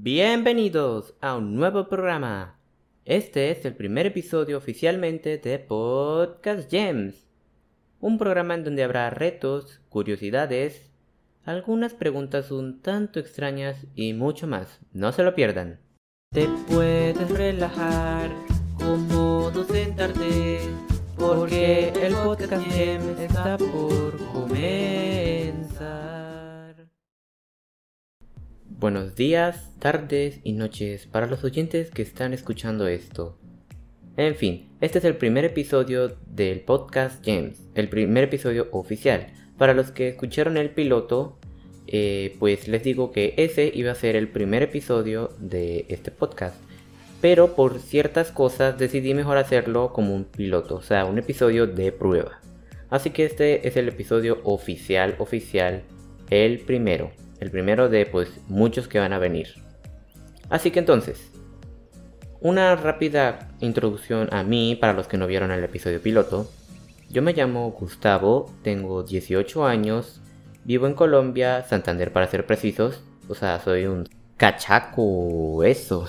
Bienvenidos 0.00 1.14
a 1.20 1.36
un 1.36 1.56
nuevo 1.56 1.88
programa. 1.88 2.56
Este 3.04 3.50
es 3.50 3.64
el 3.64 3.74
primer 3.74 4.06
episodio 4.06 4.56
oficialmente 4.56 5.38
de 5.38 5.58
Podcast 5.58 6.70
Gems, 6.70 7.26
un 7.98 8.16
programa 8.16 8.54
en 8.54 8.62
donde 8.62 8.84
habrá 8.84 9.10
retos, 9.10 9.80
curiosidades, 9.88 10.88
algunas 11.44 11.94
preguntas 11.94 12.52
un 12.52 12.80
tanto 12.80 13.18
extrañas 13.18 13.88
y 13.96 14.12
mucho 14.12 14.46
más. 14.46 14.78
No 14.92 15.10
se 15.10 15.24
lo 15.24 15.34
pierdan. 15.34 15.80
Te 16.32 16.46
puedes 16.68 17.28
relajar, 17.30 18.30
cómodo 18.78 19.64
sentarte, 19.64 20.60
porque 21.16 21.88
el 22.00 22.14
Podcast 22.14 22.64
Gems 22.70 23.18
está 23.18 23.58
por 23.58 24.16
comenzar. 24.32 26.07
Buenos 28.80 29.16
días, 29.16 29.72
tardes 29.80 30.38
y 30.44 30.52
noches 30.52 31.06
para 31.06 31.26
los 31.26 31.42
oyentes 31.42 31.90
que 31.90 32.02
están 32.02 32.32
escuchando 32.32 32.86
esto. 32.86 33.36
En 34.16 34.36
fin, 34.36 34.68
este 34.80 34.98
es 35.00 35.04
el 35.04 35.16
primer 35.16 35.44
episodio 35.44 36.16
del 36.28 36.60
podcast 36.60 37.20
James, 37.26 37.60
el 37.74 37.88
primer 37.88 38.22
episodio 38.22 38.68
oficial. 38.70 39.32
Para 39.58 39.74
los 39.74 39.90
que 39.90 40.10
escucharon 40.10 40.56
el 40.56 40.70
piloto, 40.70 41.40
eh, 41.88 42.36
pues 42.38 42.68
les 42.68 42.84
digo 42.84 43.10
que 43.10 43.34
ese 43.36 43.68
iba 43.74 43.90
a 43.90 43.96
ser 43.96 44.14
el 44.14 44.28
primer 44.28 44.62
episodio 44.62 45.32
de 45.40 45.84
este 45.88 46.12
podcast. 46.12 46.54
Pero 47.20 47.56
por 47.56 47.80
ciertas 47.80 48.30
cosas 48.30 48.78
decidí 48.78 49.12
mejor 49.12 49.38
hacerlo 49.38 49.92
como 49.92 50.14
un 50.14 50.22
piloto, 50.22 50.76
o 50.76 50.82
sea, 50.82 51.04
un 51.04 51.18
episodio 51.18 51.66
de 51.66 51.90
prueba. 51.90 52.40
Así 52.90 53.10
que 53.10 53.24
este 53.24 53.66
es 53.66 53.76
el 53.76 53.88
episodio 53.88 54.38
oficial, 54.44 55.16
oficial, 55.18 55.82
el 56.30 56.60
primero 56.60 57.10
el 57.40 57.50
primero 57.50 57.88
de 57.88 58.06
pues 58.06 58.28
muchos 58.48 58.88
que 58.88 58.98
van 58.98 59.12
a 59.12 59.18
venir. 59.18 59.48
Así 60.50 60.70
que 60.70 60.78
entonces, 60.78 61.30
una 62.40 62.76
rápida 62.76 63.50
introducción 63.60 64.28
a 64.32 64.42
mí 64.44 64.76
para 64.76 64.92
los 64.92 65.08
que 65.08 65.16
no 65.16 65.26
vieron 65.26 65.50
el 65.50 65.64
episodio 65.64 66.00
piloto. 66.00 66.50
Yo 67.10 67.22
me 67.22 67.32
llamo 67.32 67.70
Gustavo, 67.70 68.52
tengo 68.62 69.02
18 69.02 69.66
años, 69.66 70.20
vivo 70.64 70.86
en 70.86 70.94
Colombia, 70.94 71.64
Santander 71.64 72.12
para 72.12 72.28
ser 72.28 72.46
precisos, 72.46 73.02
o 73.28 73.34
sea, 73.34 73.60
soy 73.60 73.86
un 73.86 74.08
cachaco, 74.36 75.64
eso. 75.64 76.06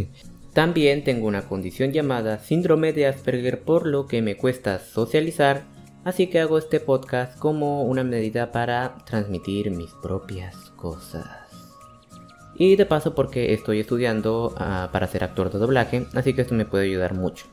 También 0.52 1.02
tengo 1.02 1.26
una 1.26 1.42
condición 1.42 1.92
llamada 1.92 2.38
síndrome 2.38 2.92
de 2.92 3.06
Asperger 3.06 3.62
por 3.62 3.86
lo 3.86 4.06
que 4.06 4.20
me 4.20 4.36
cuesta 4.36 4.78
socializar 4.78 5.62
Así 6.04 6.26
que 6.26 6.40
hago 6.40 6.58
este 6.58 6.80
podcast 6.80 7.38
como 7.38 7.84
una 7.84 8.02
medida 8.02 8.50
para 8.50 8.96
transmitir 9.04 9.70
mis 9.70 9.90
propias 10.02 10.56
cosas. 10.74 11.28
Y 12.56 12.74
de 12.74 12.86
paso 12.86 13.14
porque 13.14 13.54
estoy 13.54 13.80
estudiando 13.80 14.52
ah, 14.58 14.88
para 14.92 15.06
ser 15.06 15.22
actor 15.22 15.52
de 15.52 15.60
doblaje, 15.60 16.06
así 16.14 16.34
que 16.34 16.42
esto 16.42 16.54
me 16.54 16.64
puede 16.64 16.86
ayudar 16.86 17.14
mucho. 17.14 17.46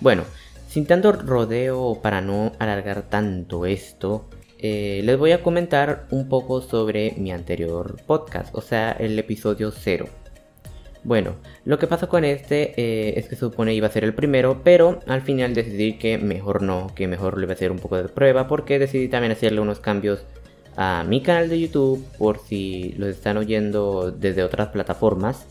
Bueno, 0.00 0.24
sin 0.68 0.86
tanto 0.86 1.12
rodeo 1.12 2.00
para 2.02 2.20
no 2.20 2.52
alargar 2.58 3.02
tanto 3.02 3.64
esto, 3.64 4.28
eh, 4.58 5.02
les 5.04 5.16
voy 5.16 5.30
a 5.30 5.42
comentar 5.42 6.08
un 6.10 6.28
poco 6.28 6.62
sobre 6.62 7.14
mi 7.16 7.30
anterior 7.30 7.96
podcast, 8.06 8.52
o 8.56 8.60
sea, 8.60 8.90
el 8.90 9.16
episodio 9.18 9.70
0. 9.70 10.08
Bueno, 11.04 11.34
lo 11.66 11.78
que 11.78 11.86
pasó 11.86 12.08
con 12.08 12.24
este 12.24 12.72
eh, 12.80 13.18
es 13.18 13.28
que 13.28 13.36
supone 13.36 13.74
iba 13.74 13.86
a 13.86 13.90
ser 13.90 14.04
el 14.04 14.14
primero, 14.14 14.62
pero 14.64 15.00
al 15.06 15.20
final 15.20 15.52
decidí 15.52 15.98
que 15.98 16.16
mejor 16.16 16.62
no, 16.62 16.90
que 16.94 17.06
mejor 17.06 17.36
le 17.36 17.44
iba 17.44 17.52
a 17.52 17.56
hacer 17.56 17.70
un 17.70 17.78
poco 17.78 17.98
de 17.98 18.08
prueba, 18.08 18.48
porque 18.48 18.78
decidí 18.78 19.08
también 19.08 19.32
hacerle 19.32 19.60
unos 19.60 19.80
cambios 19.80 20.24
a 20.76 21.04
mi 21.06 21.20
canal 21.20 21.50
de 21.50 21.60
YouTube, 21.60 22.02
por 22.16 22.38
si 22.38 22.94
los 22.96 23.10
están 23.10 23.36
oyendo 23.36 24.10
desde 24.10 24.42
otras 24.42 24.68
plataformas. 24.68 25.46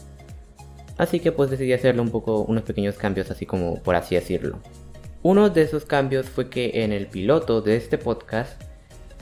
Así 0.98 1.20
que 1.20 1.32
pues 1.32 1.52
decidí 1.52 1.74
hacerle 1.74 2.02
un 2.02 2.10
poco, 2.10 2.40
unos 2.40 2.64
pequeños 2.64 2.96
cambios, 2.96 3.30
así 3.30 3.46
como 3.46 3.82
por 3.84 3.96
así 3.96 4.16
decirlo. 4.16 4.60
Uno 5.22 5.52
de 5.52 5.62
esos 5.62 5.86
cambios 5.86 6.28
fue 6.28 6.50
que 6.50 6.84
en 6.84 6.92
el 6.92 7.08
piloto 7.08 7.62
de 7.62 7.78
este 7.78 8.00
podcast, 8.00 8.60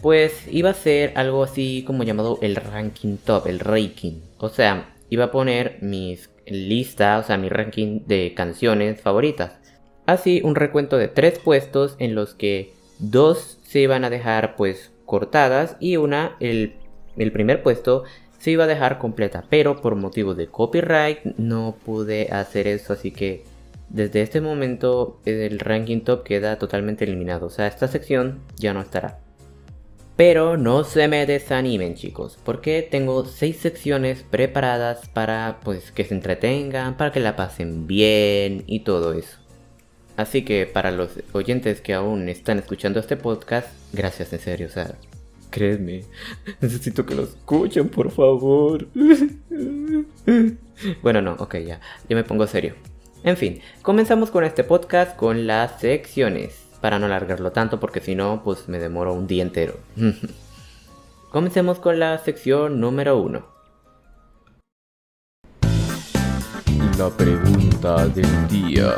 pues 0.02 0.48
iba 0.50 0.70
a 0.70 0.74
ser 0.74 1.12
algo 1.16 1.44
así 1.44 1.84
como 1.86 2.04
llamado 2.04 2.40
el 2.42 2.56
ranking 2.56 3.18
top, 3.18 3.48
el 3.48 3.60
ranking. 3.60 4.22
O 4.40 4.50
sea, 4.50 4.96
iba 5.12 5.26
a 5.26 5.32
poner 5.32 5.78
mis 5.82 6.32
listas, 6.48 7.26
o 7.26 7.28
sea, 7.28 7.38
mi 7.38 7.50
ranking 7.50 8.02
de 8.08 8.34
canciones 8.34 9.02
favoritas. 9.02 9.60
Así, 10.06 10.42
un 10.44 10.56
recuento 10.56 10.98
de 10.98 11.10
tres 11.10 11.38
puestos 11.38 11.96
en 12.00 12.16
los 12.16 12.34
que 12.34 12.74
dos 12.98 13.60
se 13.62 13.82
iban 13.82 14.06
a 14.06 14.10
dejar 14.10 14.56
pues 14.56 14.92
cortadas 15.06 15.76
y 15.82 15.98
una, 15.98 16.38
el, 16.40 16.76
el 17.18 17.32
primer 17.34 17.62
puesto, 17.62 18.04
se 18.40 18.52
iba 18.52 18.64
a 18.64 18.68
dejar 18.68 19.00
completa. 19.00 19.44
Pero 19.50 19.82
por 19.82 19.96
motivo 19.96 20.34
de 20.34 20.48
copyright 20.48 21.24
no 21.38 21.76
pude 21.86 22.30
hacer 22.32 22.68
eso, 22.68 22.94
así 22.94 23.12
que 23.12 23.44
desde 23.90 24.22
este 24.22 24.40
momento 24.40 25.20
el 25.26 25.60
ranking 25.60 26.00
top 26.02 26.24
queda 26.24 26.58
totalmente 26.58 27.04
eliminado. 27.04 27.48
O 27.48 27.50
sea, 27.50 27.68
esta 27.68 27.90
sección 27.90 28.40
ya 28.56 28.74
no 28.74 28.80
estará. 28.80 29.20
Pero 30.16 30.58
no 30.58 30.84
se 30.84 31.08
me 31.08 31.26
desanimen 31.26 31.96
chicos, 31.96 32.38
porque 32.44 32.88
tengo 32.90 33.26
6 33.26 33.58
secciones 33.58 34.24
preparadas 34.24 35.08
para 35.08 35.60
pues 35.64 35.92
que 35.92 36.06
se 36.06 36.14
entretengan, 36.14 36.98
para 36.98 37.12
que 37.12 37.20
la 37.20 37.36
pasen 37.36 37.88
bien 37.88 38.64
y 38.68 38.82
todo 38.82 39.14
eso. 39.14 39.38
Así 40.18 40.44
que 40.44 40.68
para 40.68 40.92
los 40.92 41.12
oyentes 41.34 41.82
que 41.82 41.94
aún 41.94 42.30
están 42.30 42.60
escuchando 42.60 43.00
este 43.00 43.18
podcast, 43.18 43.70
gracias 43.94 44.32
en 44.34 44.40
serio, 44.40 44.68
o 44.68 44.70
sea, 44.70 44.96
créeme, 45.50 46.04
necesito 46.62 47.06
que 47.06 47.16
lo 47.16 47.24
escuchen, 47.24 47.90
por 47.90 48.12
favor. 48.12 48.88
bueno, 51.02 51.22
no, 51.22 51.34
ok, 51.34 51.58
ya, 51.58 51.80
ya 52.08 52.16
me 52.16 52.24
pongo 52.24 52.46
serio. 52.46 52.76
En 53.24 53.38
fin, 53.38 53.62
comenzamos 53.82 54.32
con 54.32 54.44
este 54.44 54.64
podcast 54.64 55.16
con 55.16 55.48
las 55.48 55.80
secciones 55.80 56.61
para 56.82 57.00
no 57.00 57.06
alargarlo 57.06 57.52
tanto 57.52 57.80
porque 57.80 58.02
si 58.02 58.16
no, 58.16 58.42
pues 58.44 58.68
me 58.68 58.80
demoro 58.80 59.14
un 59.14 59.28
día 59.28 59.44
entero. 59.44 59.76
Comencemos 61.32 61.80
con 61.80 62.00
la 62.00 62.18
sección 62.18 62.82
número 62.82 63.18
1. 63.18 63.46
La 66.98 67.10
pregunta 67.10 68.08
del 68.08 68.48
día. 68.48 68.96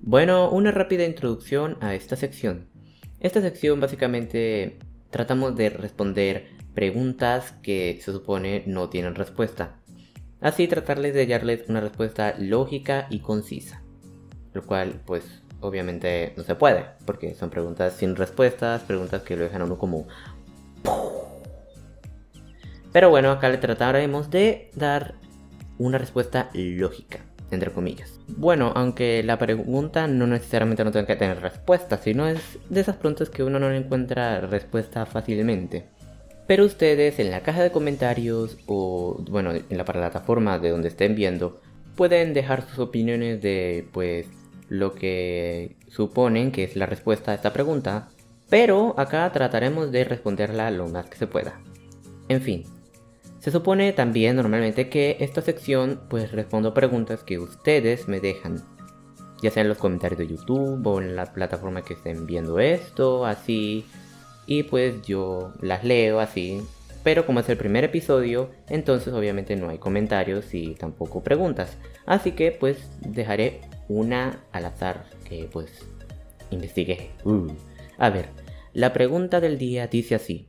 Bueno, 0.00 0.50
una 0.50 0.70
rápida 0.70 1.04
introducción 1.04 1.76
a 1.80 1.94
esta 1.94 2.16
sección. 2.16 2.68
Esta 3.18 3.40
sección 3.40 3.80
básicamente 3.80 4.78
tratamos 5.10 5.56
de 5.56 5.70
responder 5.70 6.48
preguntas 6.74 7.52
que 7.62 7.98
se 8.00 8.12
supone 8.12 8.62
no 8.66 8.88
tienen 8.88 9.14
respuesta. 9.14 9.80
Así 10.40 10.68
tratarles 10.68 11.14
de 11.14 11.20
hallarles 11.20 11.68
una 11.68 11.80
respuesta 11.80 12.34
lógica 12.38 13.06
y 13.10 13.20
concisa. 13.20 13.82
Lo 14.54 14.64
cual 14.64 15.02
pues 15.04 15.39
obviamente 15.60 16.32
no 16.36 16.42
se 16.42 16.54
puede, 16.54 16.86
porque 17.04 17.34
son 17.34 17.50
preguntas 17.50 17.94
sin 17.94 18.16
respuestas, 18.16 18.82
preguntas 18.82 19.22
que 19.22 19.36
lo 19.36 19.44
dejan 19.44 19.62
a 19.62 19.64
uno 19.64 19.78
como... 19.78 20.06
Pero 22.92 23.10
bueno, 23.10 23.30
acá 23.30 23.48
le 23.48 23.58
trataremos 23.58 24.30
de 24.30 24.70
dar 24.74 25.14
una 25.78 25.98
respuesta 25.98 26.50
lógica, 26.54 27.20
entre 27.50 27.70
comillas. 27.72 28.18
Bueno, 28.26 28.72
aunque 28.74 29.22
la 29.22 29.38
pregunta 29.38 30.06
no 30.08 30.26
necesariamente 30.26 30.84
no 30.84 30.90
tenga 30.90 31.06
que 31.06 31.16
tener 31.16 31.40
respuesta, 31.40 31.98
sino 31.98 32.26
es 32.26 32.58
de 32.68 32.80
esas 32.80 32.96
preguntas 32.96 33.30
que 33.30 33.44
uno 33.44 33.58
no 33.58 33.72
encuentra 33.72 34.40
respuesta 34.40 35.06
fácilmente. 35.06 35.86
Pero 36.46 36.64
ustedes 36.64 37.20
en 37.20 37.30
la 37.30 37.42
caja 37.42 37.62
de 37.62 37.70
comentarios 37.70 38.58
o, 38.66 39.22
bueno, 39.30 39.52
en 39.52 39.78
la 39.78 39.84
plataforma 39.84 40.58
de 40.58 40.70
donde 40.70 40.88
estén 40.88 41.14
viendo, 41.14 41.60
pueden 41.94 42.34
dejar 42.34 42.62
sus 42.62 42.80
opiniones 42.80 43.40
de, 43.40 43.86
pues, 43.92 44.26
lo 44.70 44.94
que 44.94 45.76
suponen 45.88 46.52
que 46.52 46.64
es 46.64 46.76
la 46.76 46.86
respuesta 46.86 47.32
a 47.32 47.34
esta 47.34 47.52
pregunta, 47.52 48.08
pero 48.48 48.94
acá 48.98 49.30
trataremos 49.32 49.92
de 49.92 50.04
responderla 50.04 50.70
lo 50.70 50.88
más 50.88 51.06
que 51.10 51.18
se 51.18 51.26
pueda. 51.26 51.60
En 52.28 52.40
fin, 52.40 52.64
se 53.40 53.50
supone 53.50 53.92
también 53.92 54.36
normalmente 54.36 54.88
que 54.88 55.16
esta 55.20 55.42
sección 55.42 56.00
pues 56.08 56.30
respondo 56.30 56.72
preguntas 56.72 57.24
que 57.24 57.38
ustedes 57.38 58.06
me 58.06 58.20
dejan, 58.20 58.62
ya 59.42 59.50
sea 59.50 59.62
en 59.62 59.68
los 59.68 59.78
comentarios 59.78 60.18
de 60.18 60.28
YouTube 60.28 60.86
o 60.86 61.00
en 61.00 61.16
la 61.16 61.32
plataforma 61.32 61.82
que 61.82 61.94
estén 61.94 62.26
viendo 62.26 62.60
esto, 62.60 63.26
así, 63.26 63.84
y 64.46 64.62
pues 64.62 65.02
yo 65.02 65.52
las 65.60 65.84
leo 65.84 66.20
así. 66.20 66.62
Pero 67.02 67.26
como 67.26 67.40
es 67.40 67.48
el 67.48 67.56
primer 67.56 67.82
episodio, 67.82 68.50
entonces 68.68 69.12
obviamente 69.14 69.56
no 69.56 69.70
hay 69.70 69.78
comentarios 69.78 70.54
y 70.54 70.74
tampoco 70.74 71.24
preguntas. 71.24 71.76
Así 72.06 72.32
que 72.32 72.52
pues 72.52 72.76
dejaré 73.00 73.62
una 73.90 74.44
al 74.52 74.64
azar 74.64 75.06
que 75.28 75.48
pues 75.50 75.86
investigué. 76.50 77.10
Uh. 77.24 77.48
A 77.98 78.10
ver, 78.10 78.28
la 78.72 78.92
pregunta 78.92 79.40
del 79.40 79.58
día 79.58 79.86
dice 79.86 80.14
así. 80.14 80.48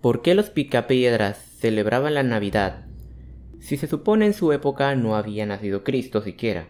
¿Por 0.00 0.22
qué 0.22 0.34
los 0.34 0.50
picapiedras 0.50 1.38
celebraban 1.38 2.14
la 2.14 2.22
Navidad 2.22 2.86
si 3.58 3.76
se 3.76 3.88
supone 3.88 4.26
en 4.26 4.34
su 4.34 4.52
época 4.52 4.94
no 4.94 5.16
había 5.16 5.44
nacido 5.46 5.82
Cristo 5.82 6.22
siquiera? 6.22 6.68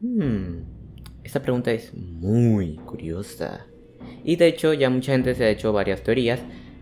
Hmm, 0.00 0.62
esta 1.22 1.42
pregunta 1.42 1.72
es 1.72 1.92
muy 1.94 2.76
curiosa. 2.76 3.66
Y 4.24 4.36
de 4.36 4.46
hecho 4.46 4.72
ya 4.72 4.90
mucha 4.90 5.12
gente 5.12 5.34
se 5.34 5.44
ha 5.44 5.50
hecho 5.50 5.72
varias 5.72 6.02
teorías 6.02 6.40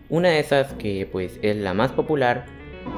Una 0.09 0.29
de 0.29 0.39
esas, 0.39 0.73
que 0.73 1.07
pues 1.11 1.39
es 1.41 1.55
la 1.57 1.73
más 1.73 1.91
popular, 1.91 2.45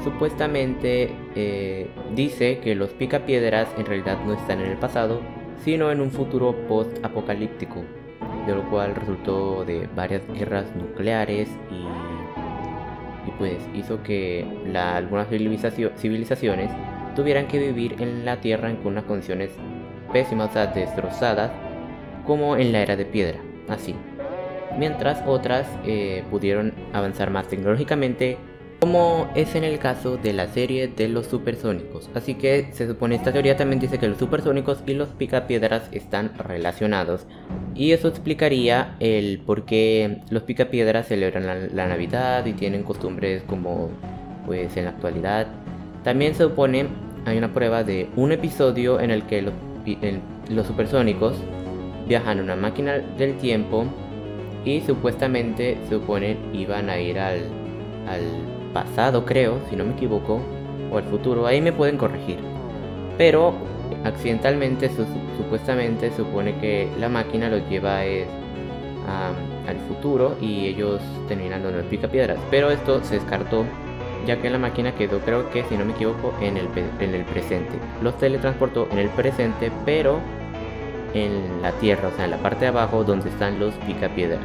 supuestamente 0.03 1.11
eh, 1.35 1.87
dice 2.15 2.59
que 2.59 2.75
los 2.75 2.89
picapiedras 2.91 3.69
en 3.77 3.85
realidad 3.85 4.19
no 4.25 4.33
están 4.33 4.61
en 4.61 4.71
el 4.71 4.77
pasado, 4.77 5.21
sino 5.63 5.91
en 5.91 6.01
un 6.01 6.11
futuro 6.11 6.55
post-apocalíptico, 6.67 7.83
de 8.45 8.55
lo 8.55 8.69
cual 8.69 8.95
resultó 8.95 9.63
de 9.65 9.87
varias 9.95 10.21
guerras 10.27 10.75
nucleares 10.75 11.49
y, 11.71 13.31
pues 13.37 13.57
hizo 13.73 14.03
que 14.03 14.45
algunas 14.75 15.27
civilizaciones 15.27 16.69
tuvieran 17.15 17.47
que 17.47 17.59
vivir 17.59 17.95
en 17.99 18.25
la 18.25 18.41
Tierra 18.41 18.69
en 18.69 18.79
unas 18.83 19.05
condiciones 19.05 19.51
pésimas, 20.11 20.49
o 20.49 20.53
sea, 20.53 20.67
destrozadas, 20.67 21.51
como 22.25 22.57
en 22.57 22.71
la 22.71 22.81
era 22.81 22.95
de 22.95 23.05
piedra, 23.05 23.39
así. 23.69 23.95
Mientras 24.77 25.23
otras 25.25 25.67
eh, 25.85 26.23
pudieron 26.31 26.73
avanzar 26.93 27.29
más 27.29 27.47
tecnológicamente 27.47 28.37
como 28.83 29.29
es 29.33 29.55
en 29.55 29.63
el 29.63 29.79
caso 29.79 30.17
de 30.17 30.33
la 30.33 30.49
serie 30.49 30.89
de 30.89 31.07
los 31.07 31.27
supersónicos. 31.27 32.09
Así 32.15 32.33
que 32.33 32.67
se 32.73 32.85
supone 32.85 33.15
esta 33.15 33.31
teoría 33.31 33.55
también 33.55 33.79
dice 33.79 33.97
que 33.97 34.09
los 34.09 34.17
supersónicos 34.17 34.83
y 34.85 34.93
los 34.93 35.07
picapiedras 35.07 35.83
están 35.93 36.33
relacionados. 36.37 37.25
Y 37.75 37.93
eso 37.93 38.09
explicaría 38.09 38.97
el 38.99 39.39
por 39.39 39.63
qué 39.63 40.17
los 40.29 40.43
picapiedras 40.43 41.07
celebran 41.07 41.45
la, 41.73 41.87
Navidad 41.87 42.45
y 42.45 42.51
tienen 42.51 42.83
costumbres 42.83 43.43
como 43.43 43.89
pues 44.45 44.75
en 44.75 44.83
la 44.83 44.91
actualidad. 44.91 45.47
También 46.03 46.35
se 46.35 46.43
supone 46.43 46.87
hay 47.25 47.37
una 47.37 47.53
prueba 47.53 47.85
de 47.85 48.09
un 48.17 48.33
episodio 48.33 48.99
en 48.99 49.11
el 49.11 49.23
que 49.23 49.43
los, 49.43 49.53
los 50.49 50.67
supersónicos 50.67 51.37
viajan 52.05 52.39
en 52.39 52.43
una 52.43 52.57
máquina 52.57 52.97
del 53.17 53.37
tiempo 53.37 53.85
y 54.65 54.81
supuestamente 54.81 55.77
se 55.85 55.91
supone 55.91 56.35
iban 56.51 56.89
a 56.89 56.99
ir 56.99 57.17
al, 57.17 57.43
al 58.09 58.62
pasado, 58.73 59.25
creo, 59.25 59.59
si 59.69 59.75
no 59.75 59.85
me 59.85 59.93
equivoco, 59.93 60.41
o 60.91 60.99
el 60.99 61.05
futuro, 61.05 61.45
ahí 61.45 61.61
me 61.61 61.71
pueden 61.71 61.97
corregir. 61.97 62.39
Pero 63.17 63.53
accidentalmente, 64.03 64.89
supuestamente, 65.37 66.11
supone 66.15 66.57
que 66.57 66.89
la 66.99 67.09
máquina 67.09 67.49
los 67.49 67.67
lleva 67.69 67.99
al 67.99 69.77
futuro 69.87 70.35
y 70.41 70.67
ellos 70.67 71.01
terminan 71.27 71.63
donde 71.63 71.83
pica 71.83 72.07
piedras. 72.07 72.37
Pero 72.49 72.71
esto 72.71 73.03
se 73.03 73.15
descartó, 73.15 73.65
ya 74.25 74.41
que 74.41 74.49
la 74.49 74.57
máquina 74.57 74.93
quedó, 74.95 75.19
creo 75.19 75.49
que, 75.51 75.63
si 75.65 75.77
no 75.77 75.85
me 75.85 75.93
equivoco, 75.93 76.33
en 76.41 76.57
el, 76.57 76.67
en 76.99 77.13
el 77.13 77.23
presente. 77.25 77.73
Los 78.01 78.17
teletransportó 78.17 78.87
en 78.91 78.99
el 78.99 79.09
presente, 79.09 79.71
pero 79.85 80.19
en 81.13 81.61
la 81.61 81.71
tierra, 81.73 82.09
o 82.09 82.11
sea, 82.15 82.25
en 82.25 82.31
la 82.31 82.37
parte 82.37 82.61
de 82.61 82.67
abajo 82.67 83.03
donde 83.03 83.29
están 83.29 83.59
los 83.59 83.73
picapiedras. 83.85 84.41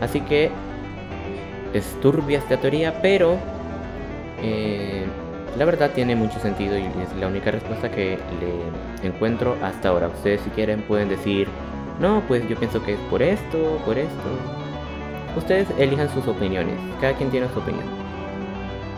Así 0.00 0.20
que 0.20 0.50
es 1.72 1.84
turbia 2.00 2.38
esta 2.38 2.56
teoría, 2.58 3.00
pero 3.02 3.36
eh, 4.42 5.04
la 5.56 5.64
verdad 5.64 5.90
tiene 5.94 6.14
mucho 6.16 6.38
sentido 6.40 6.76
y 6.78 6.84
es 6.84 7.16
la 7.18 7.28
única 7.28 7.50
respuesta 7.50 7.90
que 7.90 8.18
le 8.40 9.06
encuentro 9.06 9.56
hasta 9.62 9.88
ahora. 9.88 10.08
Ustedes 10.08 10.40
si 10.42 10.50
quieren 10.50 10.82
pueden 10.82 11.08
decir, 11.08 11.48
no, 12.00 12.22
pues 12.28 12.46
yo 12.48 12.56
pienso 12.56 12.82
que 12.82 12.94
es 12.94 13.00
por 13.10 13.22
esto, 13.22 13.80
por 13.84 13.98
esto. 13.98 14.12
Ustedes 15.36 15.68
elijan 15.78 16.08
sus 16.12 16.26
opiniones, 16.28 16.76
cada 17.00 17.14
quien 17.14 17.30
tiene 17.30 17.48
su 17.52 17.58
opinión. 17.58 17.84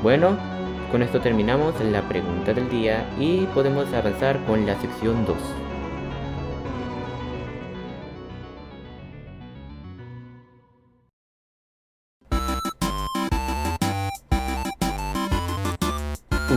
Bueno, 0.03 0.37
con 0.91 1.03
esto 1.03 1.21
terminamos 1.21 1.75
la 1.81 2.03
pregunta 2.03 2.55
del 2.55 2.69
día 2.71 3.05
y 3.19 3.47
podemos 3.55 3.93
avanzar 3.93 4.39
con 4.47 4.65
la 4.67 4.81
sección 4.81 5.25
2. 5.27 5.37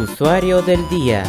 Usuario 0.01 0.63
del 0.63 0.79
día. 0.89 1.23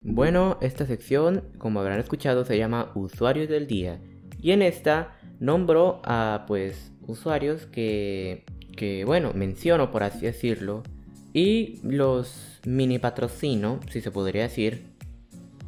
Bueno, 0.00 0.56
esta 0.60 0.86
sección, 0.86 1.42
como 1.58 1.80
habrán 1.80 1.98
escuchado, 1.98 2.44
se 2.44 2.56
llama 2.56 2.92
Usuarios 2.94 3.48
del 3.48 3.66
día. 3.66 4.00
Y 4.40 4.52
en 4.52 4.62
esta 4.62 5.18
nombro 5.40 6.00
a 6.04 6.44
pues 6.46 6.92
usuarios 7.08 7.66
que, 7.66 8.44
que 8.76 9.04
bueno, 9.04 9.32
menciono 9.34 9.90
por 9.90 10.04
así 10.04 10.26
decirlo. 10.26 10.84
Y 11.32 11.80
los 11.82 12.60
mini 12.64 13.00
patrocino, 13.00 13.80
si 13.90 14.00
se 14.00 14.12
podría 14.12 14.42
decir. 14.42 14.86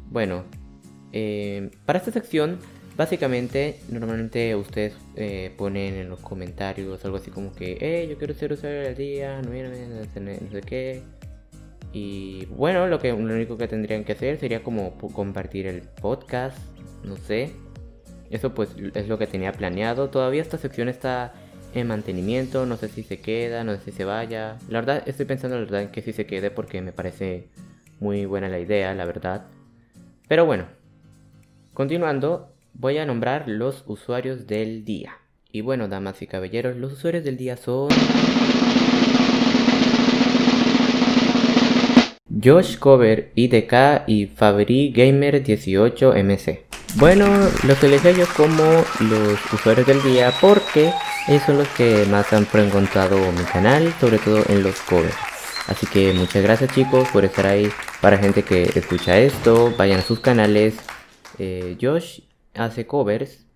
Bueno, 0.09 0.45
eh, 1.11 1.69
para 1.85 1.99
esta 1.99 2.11
sección 2.11 2.59
Básicamente, 2.97 3.79
normalmente 3.89 4.55
ustedes 4.55 4.93
eh, 5.15 5.53
ponen 5.57 5.95
en 5.95 6.09
los 6.09 6.19
comentarios 6.19 7.03
algo 7.05 7.17
así 7.17 7.31
como 7.31 7.53
que, 7.53 7.77
eh, 7.79 8.07
yo 8.09 8.17
quiero 8.17 8.33
ser 8.33 8.53
usuario 8.53 8.81
del 8.81 8.95
día, 8.95 9.41
no, 9.41 9.49
no 9.51 10.51
sé 10.51 10.61
qué. 10.61 11.01
Y 11.93 12.45
bueno, 12.45 12.87
lo, 12.87 12.99
que, 12.99 13.09
lo 13.09 13.17
único 13.17 13.57
que 13.57 13.67
tendrían 13.67 14.03
que 14.03 14.13
hacer 14.13 14.39
sería 14.39 14.63
como 14.63 14.97
compartir 14.97 15.67
el 15.67 15.81
podcast, 15.81 16.57
no 17.03 17.17
sé. 17.17 17.51
Eso 18.29 18.53
pues 18.53 18.69
es 18.93 19.07
lo 19.07 19.17
que 19.17 19.27
tenía 19.27 19.51
planeado. 19.51 20.09
Todavía 20.09 20.41
esta 20.41 20.57
sección 20.57 20.87
está 20.87 21.33
en 21.73 21.87
mantenimiento, 21.87 22.65
no 22.65 22.77
sé 22.77 22.87
si 22.87 23.03
se 23.03 23.19
queda, 23.19 23.63
no 23.63 23.75
sé 23.75 23.85
si 23.85 23.91
se 23.91 24.05
vaya. 24.05 24.57
La 24.69 24.79
verdad 24.79 25.03
estoy 25.05 25.25
pensando 25.25 25.57
la 25.57 25.63
verdad 25.63 25.81
en 25.81 25.89
que 25.89 26.01
sí 26.01 26.13
se 26.13 26.25
quede 26.25 26.49
porque 26.49 26.81
me 26.81 26.93
parece 26.93 27.49
muy 27.99 28.25
buena 28.25 28.47
la 28.47 28.59
idea, 28.59 28.93
la 28.95 29.05
verdad. 29.05 29.45
Pero 30.29 30.45
bueno, 30.45 30.65
continuando, 31.73 32.50
voy 32.73 32.97
a 32.97 33.05
nombrar 33.05 33.47
los 33.47 33.83
usuarios 33.87 34.47
del 34.47 34.85
día. 34.85 35.17
Y 35.51 35.61
bueno, 35.61 35.87
damas 35.87 36.21
y 36.21 36.27
caballeros, 36.27 36.77
los 36.77 36.93
usuarios 36.93 37.23
del 37.23 37.37
día 37.37 37.57
son... 37.57 37.89
Josh 42.43 42.77
Cover 42.77 43.31
IDK 43.35 44.07
y 44.07 44.25
Fabri 44.27 44.91
Gamer 44.91 45.43
18MC. 45.43 46.61
Bueno, 46.95 47.25
los 47.67 47.83
elegí 47.83 48.13
yo 48.17 48.25
como 48.35 48.63
los 48.99 49.53
usuarios 49.53 49.85
del 49.85 50.01
día 50.01 50.33
porque 50.41 50.91
ellos 51.27 51.43
son 51.45 51.59
los 51.59 51.67
que 51.69 52.05
más 52.09 52.33
han 52.33 52.45
preguntado 52.45 53.17
mi 53.31 53.43
canal, 53.43 53.93
sobre 53.99 54.17
todo 54.17 54.43
en 54.49 54.63
los 54.63 54.79
covers. 54.81 55.15
Así 55.67 55.85
que 55.87 56.13
muchas 56.13 56.41
gracias 56.41 56.73
chicos 56.73 57.07
por 57.09 57.23
estar 57.23 57.45
ahí. 57.45 57.71
Para 58.01 58.17
gente 58.17 58.43
que 58.43 58.63
escucha 58.63 59.17
esto, 59.19 59.73
vayan 59.77 59.99
a 59.99 60.03
sus 60.03 60.19
canales. 60.19 60.75
Eh, 61.37 61.77
Josh 61.79 62.21
hace 62.53 62.87
covers, 62.87 63.47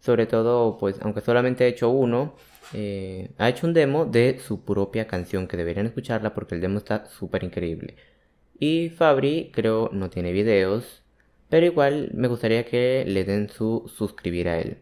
sobre 0.00 0.26
todo, 0.26 0.78
pues, 0.78 0.96
aunque 1.02 1.20
solamente 1.20 1.64
ha 1.64 1.68
hecho 1.68 1.90
uno, 1.90 2.36
eh, 2.72 3.30
ha 3.38 3.48
hecho 3.48 3.66
un 3.66 3.74
demo 3.74 4.04
de 4.06 4.38
su 4.38 4.64
propia 4.64 5.06
canción, 5.06 5.46
que 5.46 5.56
deberían 5.56 5.86
escucharla 5.86 6.34
porque 6.34 6.54
el 6.54 6.60
demo 6.60 6.78
está 6.78 7.06
súper 7.06 7.44
increíble. 7.44 7.96
Y 8.58 8.90
Fabri, 8.90 9.50
creo, 9.52 9.90
no 9.92 10.10
tiene 10.10 10.32
videos, 10.32 11.02
pero 11.48 11.66
igual 11.66 12.10
me 12.14 12.28
gustaría 12.28 12.64
que 12.64 13.04
le 13.06 13.24
den 13.24 13.48
su 13.48 13.90
suscribir 13.94 14.48
a 14.48 14.58
él. 14.60 14.78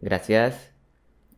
Gracias. 0.00 0.72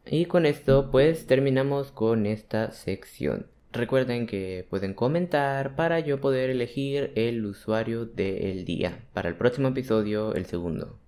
Y 0.06 0.26
con 0.26 0.46
esto, 0.46 0.90
pues, 0.90 1.26
terminamos 1.26 1.92
con 1.92 2.26
esta 2.26 2.73
sección. 2.73 3.46
Recuerden 3.73 4.26
que 4.26 4.66
pueden 4.70 4.94
comentar 4.94 5.76
para 5.76 6.00
yo 6.00 6.20
poder 6.20 6.50
elegir 6.50 7.12
el 7.16 7.44
usuario 7.44 8.06
del 8.06 8.64
día. 8.64 9.04
Para 9.12 9.28
el 9.28 9.37
próximo 9.37 9.68
episodio, 9.68 10.34
el 10.34 10.46
segundo. 10.46 11.03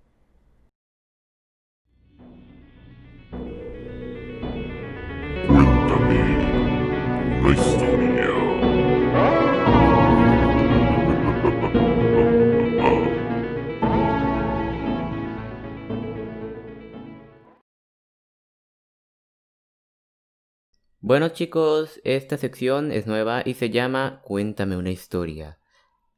Bueno 21.06 21.28
chicos, 21.28 22.00
esta 22.02 22.36
sección 22.36 22.90
es 22.90 23.06
nueva 23.06 23.42
y 23.44 23.54
se 23.54 23.70
llama 23.70 24.22
Cuéntame 24.24 24.76
una 24.76 24.90
historia. 24.90 25.60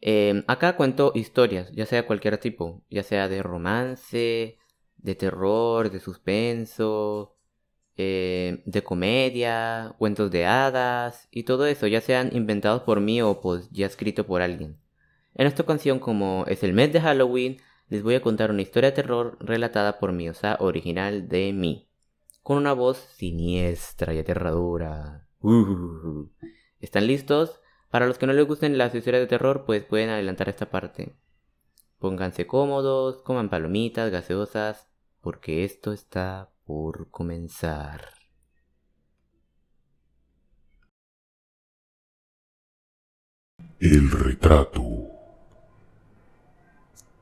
Em, 0.01 0.45
acá 0.47 0.77
cuento 0.77 1.13
historias, 1.15 1.71
ya 1.73 1.85
sea 1.85 2.07
cualquier 2.07 2.39
tipo, 2.39 2.87
ya 2.89 3.03
sea 3.03 3.29
de 3.29 3.43
romance, 3.43 4.57
de 4.97 5.15
terror, 5.15 5.91
de 5.91 6.01
suspenso, 6.01 7.38
eh, 8.01 8.63
de 8.65 8.85
comedia, 8.85 9.95
cuentos 9.99 10.31
de 10.31 10.47
hadas 10.47 11.27
y 11.33 11.43
todo 11.43 11.67
eso, 11.67 11.89
ya 11.89 12.01
sean 12.01 12.31
inventados 12.33 12.83
por 12.83 13.01
mí 13.01 13.21
o 13.21 13.41
pues 13.41 13.69
ya 13.73 13.87
escrito 13.87 14.25
por 14.25 14.41
alguien. 14.41 14.79
En 15.35 15.49
esta 15.49 15.65
ocasión, 15.65 15.99
como 15.99 16.45
es 16.47 16.63
el 16.63 16.75
mes 16.75 16.93
de 16.93 17.01
Halloween, 17.01 17.59
les 17.89 18.05
voy 18.05 18.15
a 18.15 18.23
contar 18.23 18.51
una 18.53 18.63
historia 18.63 18.91
de 18.91 18.97
terror 18.97 19.37
relatada 19.41 19.99
por 19.99 20.13
mí, 20.13 20.29
o 20.29 20.35
sea, 20.35 20.57
original 20.61 21.29
de 21.29 21.53
mí, 21.53 21.89
con 22.45 22.59
una 22.59 22.73
voz 22.73 22.99
siniestra 23.17 24.15
y 24.15 24.19
aterradora. 24.21 25.27
Uh. 25.41 26.29
¿Están 26.81 27.09
listos? 27.09 27.61
Para 27.91 28.07
los 28.07 28.17
que 28.17 28.29
no 28.29 28.33
les 28.33 28.47
gusten 28.47 28.79
las 28.79 28.95
historias 28.95 29.23
de 29.23 29.27
terror, 29.27 29.65
pues 29.67 29.83
pueden 29.85 30.11
adelantar 30.11 30.49
esta 30.49 30.71
parte. 30.71 31.17
pónganse 31.99 32.47
cómodos, 32.47 33.23
coman 33.23 33.51
palomitas, 33.51 34.13
gaseosas, 34.13 34.87
porque 35.21 35.65
esto 35.65 35.93
está 35.93 36.51
por 36.69 37.11
comenzar. 37.11 38.11
El 43.81 44.11
retrato. 44.11 44.83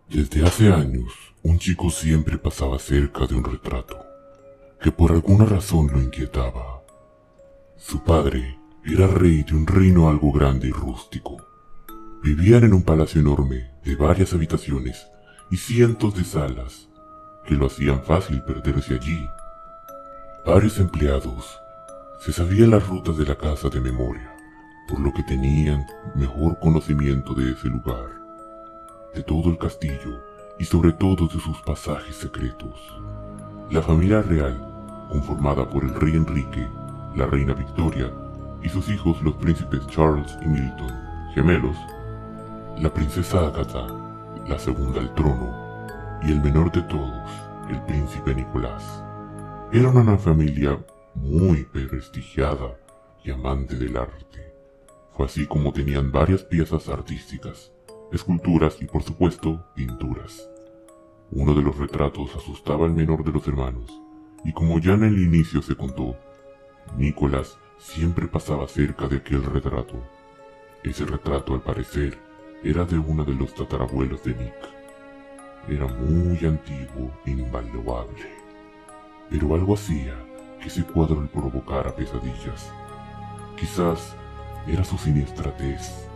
Desde 0.08 0.44
hace 0.44 0.72
años, 0.72 1.12
un 1.44 1.60
chico 1.60 1.90
siempre 1.90 2.38
pasaba 2.38 2.80
cerca 2.80 3.28
de 3.28 3.36
un 3.36 3.44
retrato, 3.44 3.96
que 4.80 4.90
por 4.90 5.12
alguna 5.12 5.44
razón 5.44 5.92
lo 5.92 6.02
inquietaba. 6.02 6.82
Su 7.76 8.02
padre 8.02 8.58
era 8.84 9.06
rey 9.06 9.44
de 9.44 9.54
un 9.54 9.68
reino 9.68 10.08
algo 10.08 10.32
grande 10.32 10.66
y 10.66 10.72
rústico. 10.72 11.36
Vivían 12.20 12.64
en 12.64 12.74
un 12.74 12.82
palacio 12.82 13.20
enorme 13.20 13.70
de 13.84 13.94
varias 13.94 14.32
habitaciones 14.32 15.06
y 15.52 15.56
cientos 15.56 16.16
de 16.16 16.24
salas, 16.24 16.88
que 17.46 17.54
lo 17.54 17.66
hacían 17.66 18.02
fácil 18.02 18.42
perderse 18.42 18.94
allí. 18.94 19.30
Varios 20.44 20.78
empleados 20.78 21.60
se 22.20 22.32
sabían 22.32 22.70
las 22.70 22.86
rutas 22.86 23.16
de 23.16 23.24
la 23.24 23.36
casa 23.36 23.68
de 23.68 23.80
memoria 23.80 24.36
por 24.86 25.00
lo 25.00 25.12
que 25.12 25.22
tenían 25.22 25.86
mejor 26.14 26.58
conocimiento 26.60 27.34
de 27.34 27.52
ese 27.52 27.68
lugar, 27.68 28.06
de 29.14 29.22
todo 29.22 29.50
el 29.50 29.58
castillo 29.58 30.22
y 30.58 30.64
sobre 30.64 30.92
todo 30.92 31.26
de 31.26 31.40
sus 31.40 31.60
pasajes 31.62 32.16
secretos. 32.16 32.96
La 33.70 33.82
familia 33.82 34.22
real, 34.22 34.56
conformada 35.10 35.68
por 35.68 35.82
el 35.82 35.94
rey 35.94 36.14
Enrique, 36.14 36.68
la 37.16 37.26
reina 37.26 37.54
Victoria 37.54 38.10
y 38.62 38.68
sus 38.68 38.88
hijos 38.88 39.20
los 39.22 39.34
príncipes 39.34 39.86
Charles 39.88 40.36
y 40.42 40.46
Milton, 40.46 40.92
gemelos, 41.34 41.76
la 42.78 42.92
princesa 42.92 43.48
Agatha, 43.48 43.86
la 44.46 44.58
segunda 44.58 45.00
al 45.00 45.12
trono, 45.14 45.65
y 46.22 46.32
el 46.32 46.40
menor 46.40 46.72
de 46.72 46.82
todos, 46.82 47.30
el 47.70 47.80
príncipe 47.82 48.34
Nicolás. 48.34 49.02
Eran 49.72 49.96
una 49.96 50.16
familia 50.16 50.78
muy 51.14 51.64
prestigiada 51.64 52.76
y 53.24 53.30
amante 53.30 53.76
del 53.76 53.96
arte. 53.96 54.54
Fue 55.12 55.26
así 55.26 55.46
como 55.46 55.72
tenían 55.72 56.12
varias 56.12 56.42
piezas 56.42 56.88
artísticas, 56.88 57.72
esculturas 58.12 58.80
y 58.80 58.86
por 58.86 59.02
supuesto 59.02 59.64
pinturas. 59.74 60.48
Uno 61.30 61.54
de 61.54 61.62
los 61.62 61.76
retratos 61.76 62.34
asustaba 62.36 62.86
al 62.86 62.92
menor 62.92 63.24
de 63.24 63.32
los 63.32 63.46
hermanos, 63.48 63.90
y 64.44 64.52
como 64.52 64.78
ya 64.78 64.92
en 64.92 65.04
el 65.04 65.18
inicio 65.18 65.60
se 65.62 65.74
contó, 65.74 66.16
Nicolás 66.96 67.58
siempre 67.78 68.28
pasaba 68.28 68.68
cerca 68.68 69.08
de 69.08 69.16
aquel 69.16 69.42
retrato. 69.42 70.00
Ese 70.84 71.04
retrato 71.04 71.54
al 71.54 71.62
parecer 71.62 72.16
era 72.62 72.84
de 72.84 72.98
uno 72.98 73.24
de 73.24 73.34
los 73.34 73.54
tatarabuelos 73.54 74.22
de 74.22 74.34
Nick. 74.34 74.75
Era 75.68 75.86
muy 75.88 76.38
antiguo 76.46 77.10
e 77.24 77.32
invaluable, 77.32 78.30
pero 79.28 79.52
algo 79.52 79.74
hacía 79.74 80.14
que 80.60 80.68
ese 80.68 80.84
cuadro 80.84 81.20
le 81.20 81.26
provocara 81.26 81.94
pesadillas. 81.94 82.72
Quizás 83.58 84.14
era 84.68 84.84
su 84.84 84.96
siniestra 84.96 85.50
tez, 85.56 86.06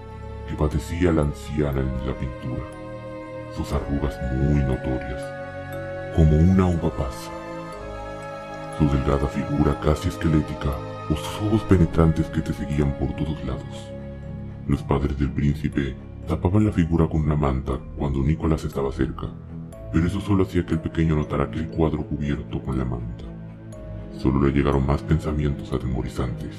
que 0.46 0.54
padecía 0.54 1.10
la 1.10 1.22
anciana 1.22 1.80
en 1.80 2.06
la 2.06 2.14
pintura, 2.14 2.62
sus 3.56 3.72
arrugas 3.72 4.16
muy 4.34 4.62
notorias, 4.62 5.22
como 6.14 6.36
una 6.36 6.66
uva 6.66 6.90
pasa, 6.96 7.30
su 8.78 8.88
delgada 8.88 9.26
figura 9.26 9.78
casi 9.80 10.10
esquelética 10.10 10.70
o 11.10 11.16
sus 11.16 11.42
ojos 11.48 11.62
penetrantes 11.62 12.26
que 12.26 12.40
te 12.40 12.52
seguían 12.52 12.96
por 12.98 13.14
todos 13.16 13.44
lados. 13.44 13.90
Los 14.68 14.80
padres 14.84 15.18
del 15.18 15.32
príncipe 15.32 15.96
tapaban 16.30 16.64
la 16.64 16.70
figura 16.70 17.08
con 17.08 17.22
una 17.22 17.34
manta 17.34 17.72
cuando 17.96 18.20
Nicolás 18.20 18.62
estaba 18.62 18.92
cerca, 18.92 19.26
pero 19.92 20.06
eso 20.06 20.20
solo 20.20 20.44
hacía 20.44 20.64
que 20.64 20.74
el 20.74 20.80
pequeño 20.80 21.16
notara 21.16 21.42
aquel 21.42 21.66
cuadro 21.70 22.04
cubierto 22.04 22.62
con 22.62 22.78
la 22.78 22.84
manta. 22.84 23.24
Solo 24.16 24.46
le 24.46 24.52
llegaron 24.52 24.86
más 24.86 25.02
pensamientos 25.02 25.72
atemorizantes. 25.72 26.54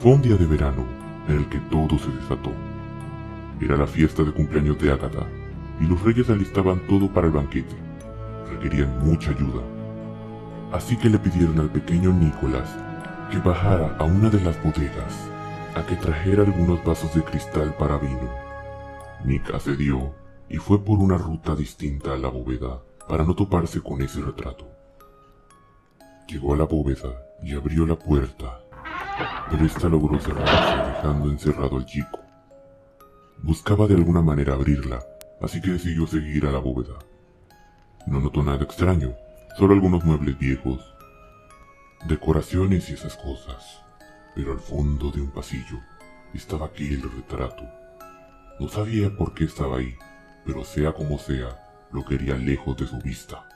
Fue 0.00 0.10
un 0.10 0.22
día 0.22 0.34
de 0.34 0.44
verano 0.44 0.84
en 1.28 1.36
el 1.36 1.48
que 1.48 1.58
todo 1.70 2.00
se 2.00 2.10
desató. 2.10 2.50
Era 3.60 3.76
la 3.76 3.86
fiesta 3.86 4.24
de 4.24 4.32
cumpleaños 4.32 4.76
de 4.80 4.90
Agatha 4.90 5.28
y 5.80 5.86
los 5.86 6.02
reyes 6.02 6.28
alistaban 6.28 6.80
todo 6.88 7.08
para 7.12 7.28
el 7.28 7.34
banquete. 7.34 7.76
Requerían 8.50 9.06
mucha 9.06 9.30
ayuda. 9.30 9.62
Así 10.72 10.96
que 10.96 11.08
le 11.08 11.20
pidieron 11.20 11.60
al 11.60 11.70
pequeño 11.70 12.12
Nicolás 12.12 12.76
que 13.30 13.38
bajara 13.38 13.94
a 14.00 14.02
una 14.02 14.30
de 14.30 14.40
las 14.40 14.60
bodegas 14.64 15.30
a 15.76 15.86
que 15.86 15.94
trajera 15.94 16.42
algunos 16.42 16.82
vasos 16.82 17.14
de 17.14 17.22
cristal 17.22 17.72
para 17.78 17.98
vino. 17.98 18.47
Nick 19.24 19.52
accedió 19.54 20.14
y 20.48 20.56
fue 20.56 20.84
por 20.84 20.98
una 20.98 21.18
ruta 21.18 21.54
distinta 21.54 22.14
a 22.14 22.18
la 22.18 22.28
bóveda 22.28 22.82
para 23.08 23.24
no 23.24 23.34
toparse 23.34 23.80
con 23.80 24.02
ese 24.02 24.20
retrato. 24.20 24.68
Llegó 26.28 26.54
a 26.54 26.56
la 26.56 26.64
bóveda 26.64 27.22
y 27.42 27.54
abrió 27.54 27.86
la 27.86 27.98
puerta 27.98 28.60
pero 29.50 29.64
ésta 29.64 29.88
logró 29.88 30.18
cerrarse 30.20 30.90
dejando 30.90 31.30
encerrado 31.30 31.76
al 31.76 31.86
chico. 31.86 32.20
Buscaba 33.38 33.86
de 33.86 33.94
alguna 33.94 34.20
manera 34.20 34.54
abrirla, 34.54 35.00
así 35.40 35.60
que 35.60 35.70
decidió 35.70 36.06
seguir 36.06 36.46
a 36.46 36.52
la 36.52 36.58
bóveda. 36.58 36.98
No 38.06 38.20
notó 38.20 38.42
nada 38.42 38.64
extraño, 38.64 39.14
solo 39.56 39.74
algunos 39.74 40.04
muebles 40.04 40.38
viejos, 40.38 40.80
decoraciones 42.06 42.90
y 42.90 42.94
esas 42.94 43.16
cosas. 43.16 43.82
Pero 44.34 44.52
al 44.52 44.60
fondo 44.60 45.10
de 45.10 45.20
un 45.20 45.30
pasillo 45.30 45.80
estaba 46.34 46.66
aquel 46.66 47.02
retrato. 47.02 47.64
No 48.58 48.68
sabía 48.68 49.08
por 49.16 49.34
qué 49.34 49.44
estaba 49.44 49.78
ahí, 49.78 49.96
pero 50.44 50.64
sea 50.64 50.92
como 50.92 51.16
sea, 51.18 51.86
lo 51.92 52.04
quería 52.04 52.36
lejos 52.36 52.76
de 52.76 52.88
su 52.88 52.98
vista. 52.98 53.48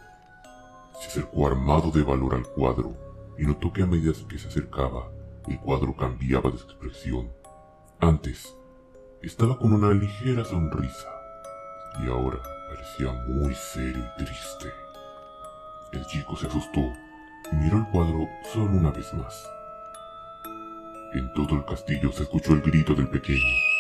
Se 1.01 1.09
acercó 1.09 1.49
armado 1.49 1.91
de 1.91 2.05
valor 2.05 2.35
al 2.35 2.45
cuadro 2.45 2.95
y 3.37 3.43
notó 3.43 3.73
que 3.73 3.83
a 3.83 3.87
medida 3.87 4.13
que 4.29 4.39
se 4.39 4.47
acercaba, 4.47 5.11
el 5.49 5.59
cuadro 5.59 5.97
cambiaba 5.97 6.51
de 6.51 6.57
expresión. 6.57 7.33
Antes 7.99 8.57
estaba 9.23 9.59
con 9.59 9.73
una 9.73 9.93
ligera 9.93 10.45
sonrisa 10.45 11.09
y 12.05 12.09
ahora 12.09 12.39
parecía 12.69 13.13
muy 13.27 13.55
serio 13.55 14.05
y 14.05 14.25
triste. 14.25 14.73
El 15.93 16.07
chico 16.07 16.37
se 16.37 16.47
asustó 16.47 16.81
y 17.51 17.57
miró 17.57 17.79
el 17.79 17.89
cuadro 17.89 18.29
solo 18.53 18.71
una 18.77 18.93
vez 18.93 19.13
más. 19.15 19.51
En 21.15 21.33
todo 21.35 21.57
el 21.57 21.65
castillo 21.65 22.13
se 22.13 22.23
escuchó 22.23 22.53
el 22.53 22.63
grito 22.63 22.95
del 22.95 23.09
pequeño. 23.09 23.72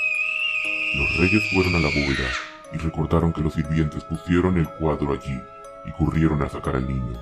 Los 0.95 1.17
reyes 1.17 1.43
fueron 1.51 1.75
a 1.77 1.79
la 1.79 1.89
bóveda 1.89 2.29
y 2.71 2.77
recordaron 2.77 3.33
que 3.33 3.41
los 3.41 3.55
sirvientes 3.55 4.05
pusieron 4.05 4.59
el 4.59 4.69
cuadro 4.69 5.15
allí 5.15 5.41
y 5.87 5.93
corrieron 5.93 6.43
a 6.43 6.51
sacar 6.51 6.77
al 6.77 6.87
niño. 6.87 7.19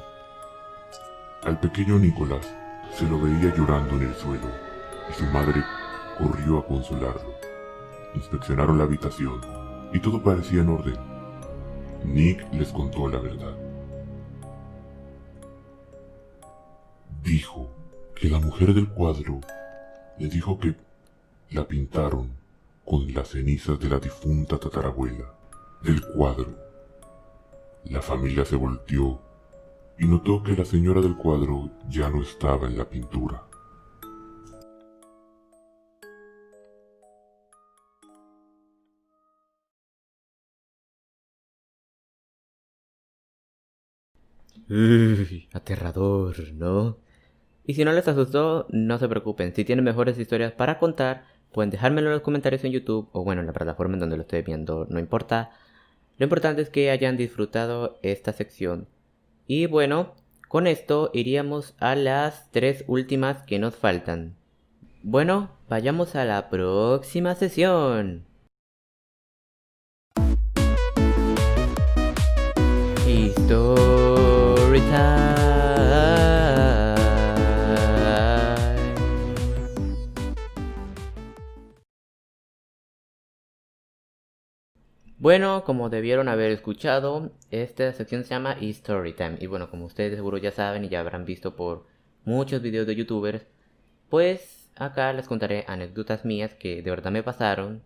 Al 1.44 1.60
pequeño 1.60 1.96
Nicolás 1.96 2.52
se 2.92 3.08
lo 3.08 3.20
veía 3.20 3.54
llorando 3.54 3.94
en 3.94 4.08
el 4.08 4.14
suelo 4.16 4.50
y 5.08 5.12
su 5.12 5.24
madre 5.26 5.62
corrió 6.18 6.58
a 6.58 6.66
consolarlo. 6.66 7.32
Inspeccionaron 8.16 8.76
la 8.76 8.84
habitación 8.84 9.40
y 9.92 10.00
todo 10.00 10.20
parecía 10.20 10.62
en 10.62 10.68
orden. 10.70 10.96
Nick 12.04 12.52
les 12.52 12.72
contó 12.72 13.08
la 13.08 13.20
verdad. 13.20 13.56
Dijo 17.22 17.70
que 18.16 18.28
la 18.28 18.40
mujer 18.40 18.74
del 18.74 18.88
cuadro 18.88 19.40
le 20.18 20.28
dijo 20.28 20.58
que 20.58 20.74
la 21.50 21.68
pintaron 21.68 22.39
con 22.90 23.14
las 23.14 23.28
cenizas 23.28 23.78
de 23.78 23.88
la 23.88 24.00
difunta 24.00 24.58
tatarabuela 24.58 25.32
del 25.80 26.04
cuadro. 26.08 26.58
La 27.84 28.02
familia 28.02 28.44
se 28.44 28.56
volteó 28.56 29.22
y 29.96 30.08
notó 30.08 30.42
que 30.42 30.56
la 30.56 30.64
señora 30.64 31.00
del 31.00 31.16
cuadro 31.16 31.70
ya 31.88 32.10
no 32.10 32.20
estaba 32.20 32.66
en 32.66 32.76
la 32.76 32.90
pintura. 32.90 33.44
Uy, 44.68 45.48
aterrador, 45.52 46.34
¿no? 46.54 46.98
Y 47.64 47.74
si 47.74 47.84
no 47.84 47.92
les 47.92 48.08
asustó, 48.08 48.66
no 48.70 48.98
se 48.98 49.08
preocupen. 49.08 49.54
Si 49.54 49.64
tienen 49.64 49.84
mejores 49.84 50.18
historias 50.18 50.50
para 50.50 50.80
contar, 50.80 51.39
pueden 51.52 51.70
dejármelo 51.70 52.08
en 52.08 52.14
los 52.14 52.22
comentarios 52.22 52.64
en 52.64 52.72
YouTube 52.72 53.08
o 53.12 53.24
bueno, 53.24 53.40
en 53.40 53.46
la 53.46 53.52
plataforma 53.52 53.94
en 53.94 54.00
donde 54.00 54.16
lo 54.16 54.22
estoy 54.22 54.42
viendo, 54.42 54.86
no 54.88 54.98
importa. 54.98 55.50
Lo 56.18 56.24
importante 56.24 56.62
es 56.62 56.70
que 56.70 56.90
hayan 56.90 57.16
disfrutado 57.16 57.98
esta 58.02 58.32
sección 58.32 58.88
y 59.46 59.66
bueno, 59.66 60.14
con 60.48 60.66
esto 60.66 61.10
iríamos 61.12 61.74
a 61.78 61.94
las 61.96 62.50
tres 62.50 62.84
últimas 62.86 63.42
que 63.42 63.58
nos 63.58 63.74
faltan. 63.74 64.36
Bueno, 65.02 65.50
vayamos 65.68 66.14
a 66.14 66.24
la 66.24 66.50
próxima 66.50 67.34
sesión. 67.34 68.29
Bueno, 85.20 85.64
como 85.64 85.90
debieron 85.90 86.28
haber 86.28 86.50
escuchado, 86.50 87.30
esta 87.50 87.92
sección 87.92 88.24
se 88.24 88.30
llama 88.30 88.56
Time 88.58 89.36
Y 89.38 89.46
bueno, 89.48 89.70
como 89.70 89.84
ustedes 89.84 90.14
seguro 90.14 90.38
ya 90.38 90.50
saben 90.50 90.82
y 90.82 90.88
ya 90.88 91.00
habrán 91.00 91.26
visto 91.26 91.56
por 91.56 91.84
muchos 92.24 92.62
videos 92.62 92.86
de 92.86 92.96
youtubers, 92.96 93.44
pues 94.08 94.70
acá 94.76 95.12
les 95.12 95.28
contaré 95.28 95.66
anécdotas 95.68 96.24
mías 96.24 96.54
que 96.54 96.80
de 96.80 96.90
verdad 96.90 97.10
me 97.10 97.22
pasaron. 97.22 97.82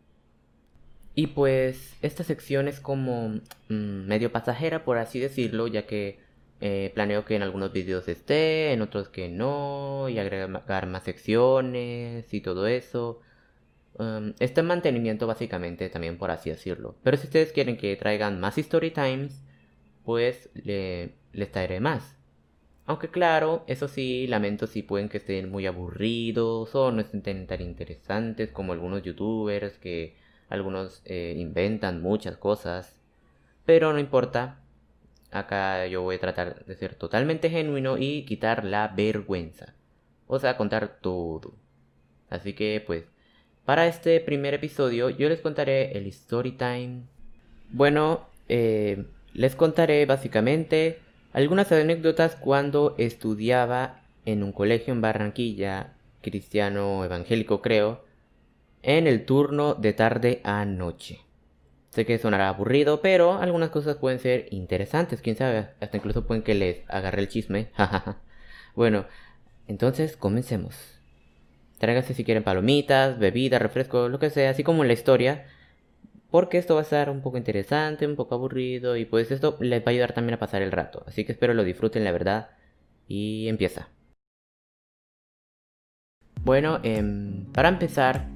Y 1.16 1.28
pues 1.28 1.96
esta 2.02 2.22
sección 2.22 2.68
es 2.68 2.78
como 2.78 3.40
mm, 3.68 4.06
medio 4.06 4.30
pasajera, 4.30 4.84
por 4.84 4.98
así 4.98 5.18
decirlo, 5.18 5.66
ya 5.66 5.86
que 5.86 6.20
eh, 6.60 6.92
planeo 6.94 7.24
que 7.24 7.34
en 7.34 7.42
algunos 7.42 7.72
videos 7.72 8.06
esté, 8.06 8.72
en 8.72 8.80
otros 8.80 9.08
que 9.08 9.28
no, 9.28 10.08
y 10.08 10.18
agregar 10.20 10.86
más 10.86 11.02
secciones 11.02 12.32
y 12.32 12.40
todo 12.40 12.68
eso. 12.68 13.20
Um, 13.96 14.34
está 14.40 14.60
en 14.60 14.66
mantenimiento 14.66 15.26
básicamente 15.26 15.88
también 15.88 16.18
por 16.18 16.30
así 16.30 16.50
decirlo. 16.50 16.96
Pero 17.02 17.16
si 17.16 17.26
ustedes 17.26 17.52
quieren 17.52 17.76
que 17.76 17.96
traigan 17.96 18.40
más 18.40 18.58
story 18.58 18.90
times, 18.90 19.44
pues 20.04 20.50
le, 20.54 21.14
les 21.32 21.50
traeré 21.52 21.80
más. 21.80 22.16
Aunque 22.86 23.08
claro, 23.08 23.64
eso 23.66 23.88
sí, 23.88 24.26
lamento 24.26 24.66
si 24.66 24.82
pueden 24.82 25.08
que 25.08 25.18
estén 25.18 25.50
muy 25.50 25.66
aburridos 25.66 26.74
o 26.74 26.92
no 26.92 27.00
estén 27.00 27.46
tan 27.46 27.60
interesantes 27.62 28.50
como 28.50 28.72
algunos 28.72 29.02
youtubers 29.02 29.78
que 29.78 30.16
algunos 30.50 31.02
eh, 31.06 31.34
inventan 31.36 32.02
muchas 32.02 32.36
cosas. 32.36 33.00
Pero 33.64 33.92
no 33.92 33.98
importa, 33.98 34.60
acá 35.30 35.86
yo 35.86 36.02
voy 36.02 36.16
a 36.16 36.20
tratar 36.20 36.64
de 36.66 36.76
ser 36.76 36.94
totalmente 36.94 37.50
genuino 37.50 37.96
y 37.98 38.24
quitar 38.26 38.64
la 38.64 38.88
vergüenza. 38.88 39.74
O 40.26 40.38
sea, 40.38 40.56
contar 40.56 40.98
todo. 41.00 41.54
Así 42.28 42.54
que 42.54 42.82
pues 42.86 43.04
para 43.64 43.86
este 43.86 44.20
primer 44.20 44.54
episodio 44.54 45.10
yo 45.10 45.28
les 45.28 45.40
contaré 45.40 45.96
el 45.96 46.06
story 46.06 46.52
time. 46.52 47.02
Bueno, 47.70 48.26
eh, 48.48 49.04
les 49.32 49.54
contaré 49.56 50.04
básicamente 50.06 50.98
algunas 51.32 51.72
anécdotas 51.72 52.36
cuando 52.36 52.94
estudiaba 52.98 54.02
en 54.24 54.42
un 54.42 54.52
colegio 54.52 54.92
en 54.92 55.00
Barranquilla, 55.00 55.94
cristiano 56.22 57.04
evangélico 57.04 57.60
creo, 57.60 58.04
en 58.82 59.06
el 59.06 59.24
turno 59.24 59.74
de 59.74 59.92
tarde 59.92 60.40
a 60.44 60.64
noche. 60.64 61.20
Sé 61.90 62.04
que 62.04 62.18
sonará 62.18 62.48
aburrido, 62.48 63.00
pero 63.00 63.34
algunas 63.34 63.70
cosas 63.70 63.96
pueden 63.96 64.18
ser 64.18 64.48
interesantes, 64.50 65.20
quién 65.22 65.36
sabe, 65.36 65.68
hasta 65.80 65.96
incluso 65.96 66.26
pueden 66.26 66.42
que 66.42 66.54
les 66.54 66.78
agarre 66.88 67.22
el 67.22 67.28
chisme. 67.28 67.70
bueno, 68.74 69.06
entonces 69.68 70.16
comencemos. 70.16 70.93
Tráigase 71.84 72.14
si 72.14 72.24
quieren 72.24 72.44
palomitas, 72.44 73.18
bebidas, 73.18 73.60
refrescos, 73.60 74.10
lo 74.10 74.18
que 74.18 74.30
sea, 74.30 74.50
así 74.50 74.64
como 74.64 74.82
en 74.82 74.88
la 74.88 74.94
historia. 74.94 75.44
Porque 76.30 76.56
esto 76.56 76.74
va 76.74 76.80
a 76.80 76.84
estar 76.84 77.10
un 77.10 77.20
poco 77.20 77.36
interesante, 77.36 78.06
un 78.06 78.16
poco 78.16 78.34
aburrido 78.34 78.96
y 78.96 79.04
pues 79.04 79.30
esto 79.30 79.58
les 79.60 79.80
va 79.82 79.86
a 79.86 79.90
ayudar 79.90 80.14
también 80.14 80.34
a 80.34 80.38
pasar 80.38 80.62
el 80.62 80.72
rato. 80.72 81.04
Así 81.06 81.24
que 81.24 81.32
espero 81.32 81.52
lo 81.52 81.62
disfruten, 81.62 82.02
la 82.02 82.10
verdad. 82.10 82.48
Y 83.06 83.48
empieza. 83.48 83.88
Bueno, 86.42 86.80
em, 86.82 87.44
para 87.52 87.68
empezar, 87.68 88.28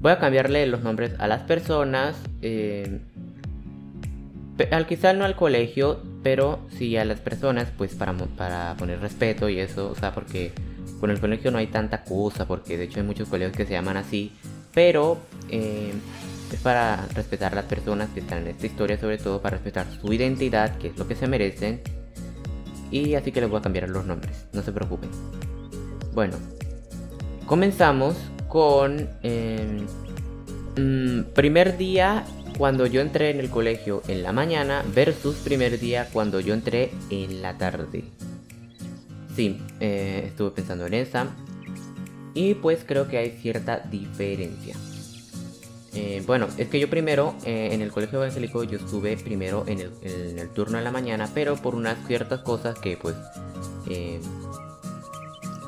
voy 0.00 0.12
a 0.12 0.18
cambiarle 0.18 0.66
los 0.66 0.82
nombres 0.82 1.14
a 1.20 1.28
las 1.28 1.42
personas. 1.44 2.20
Eh, 2.42 3.00
al 4.72 4.86
quizá 4.86 5.12
no 5.12 5.24
al 5.24 5.36
colegio, 5.36 6.02
pero 6.24 6.66
sí 6.68 6.96
a 6.96 7.04
las 7.04 7.20
personas, 7.20 7.72
pues 7.76 7.94
para, 7.94 8.12
para 8.14 8.74
poner 8.76 9.00
respeto 9.00 9.48
y 9.48 9.60
eso, 9.60 9.90
o 9.90 9.94
sea, 9.94 10.12
porque 10.12 10.52
con 11.00 11.10
el 11.10 11.20
colegio 11.20 11.50
no 11.50 11.58
hay 11.58 11.68
tanta 11.68 12.04
cosa, 12.04 12.46
porque 12.46 12.76
de 12.76 12.84
hecho 12.84 13.00
hay 13.00 13.06
muchos 13.06 13.28
colegios 13.28 13.56
que 13.56 13.66
se 13.66 13.72
llaman 13.72 13.96
así, 13.96 14.32
pero 14.74 15.18
eh, 15.48 15.92
es 16.52 16.60
para 16.60 17.06
respetar 17.14 17.52
a 17.52 17.56
las 17.56 17.64
personas 17.64 18.08
que 18.10 18.20
están 18.20 18.38
en 18.42 18.48
esta 18.48 18.66
historia, 18.66 18.98
sobre 18.98 19.18
todo 19.18 19.40
para 19.40 19.56
respetar 19.56 19.86
su 20.00 20.12
identidad, 20.12 20.76
que 20.78 20.88
es 20.88 20.98
lo 20.98 21.06
que 21.06 21.14
se 21.14 21.26
merecen. 21.26 21.80
Y 22.90 23.14
así 23.14 23.32
que 23.32 23.40
les 23.40 23.50
voy 23.50 23.58
a 23.58 23.62
cambiar 23.62 23.88
los 23.90 24.06
nombres, 24.06 24.46
no 24.52 24.62
se 24.62 24.72
preocupen. 24.72 25.10
Bueno, 26.14 26.36
comenzamos 27.46 28.16
con 28.48 29.08
eh, 29.22 29.84
primer 31.34 31.76
día 31.76 32.24
cuando 32.56 32.86
yo 32.86 33.00
entré 33.00 33.30
en 33.30 33.40
el 33.40 33.50
colegio 33.50 34.02
en 34.08 34.22
la 34.22 34.32
mañana 34.32 34.82
versus 34.94 35.36
primer 35.36 35.78
día 35.78 36.08
cuando 36.12 36.40
yo 36.40 36.54
entré 36.54 36.90
en 37.10 37.42
la 37.42 37.56
tarde. 37.58 38.04
Sí, 39.38 39.56
eh, 39.78 40.24
estuve 40.26 40.50
pensando 40.50 40.84
en 40.86 40.94
esa. 40.94 41.28
Y 42.34 42.54
pues 42.54 42.80
creo 42.84 43.06
que 43.06 43.18
hay 43.18 43.30
cierta 43.40 43.78
diferencia. 43.78 44.74
Eh, 45.94 46.24
bueno, 46.26 46.48
es 46.56 46.66
que 46.66 46.80
yo 46.80 46.90
primero 46.90 47.36
eh, 47.44 47.68
en 47.70 47.80
el 47.80 47.92
colegio 47.92 48.18
evangélico 48.18 48.64
yo 48.64 48.78
estuve 48.78 49.16
primero 49.16 49.62
en 49.68 49.78
el, 49.78 50.48
turno 50.50 50.78
de 50.78 50.82
la 50.82 50.90
mañana, 50.90 51.30
pero 51.34 51.54
por 51.54 51.76
unas 51.76 52.04
ciertas 52.08 52.40
cosas 52.40 52.80
que 52.80 52.96
pues 52.96 53.14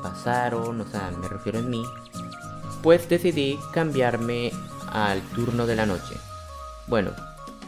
pasaron, 0.03 0.81
o 0.81 0.85
sea, 0.85 1.09
me 1.21 1.29
refiero 1.29 1.59
en 1.59 1.69
mí, 1.69 1.81
pues 2.83 3.07
decidí 3.07 3.57
cambiarme 3.73 4.51
al 4.91 5.21
turno 5.29 5.65
de 5.65 5.77
la 5.77 5.85
noche. 5.85 6.15
Bueno, 6.87 7.11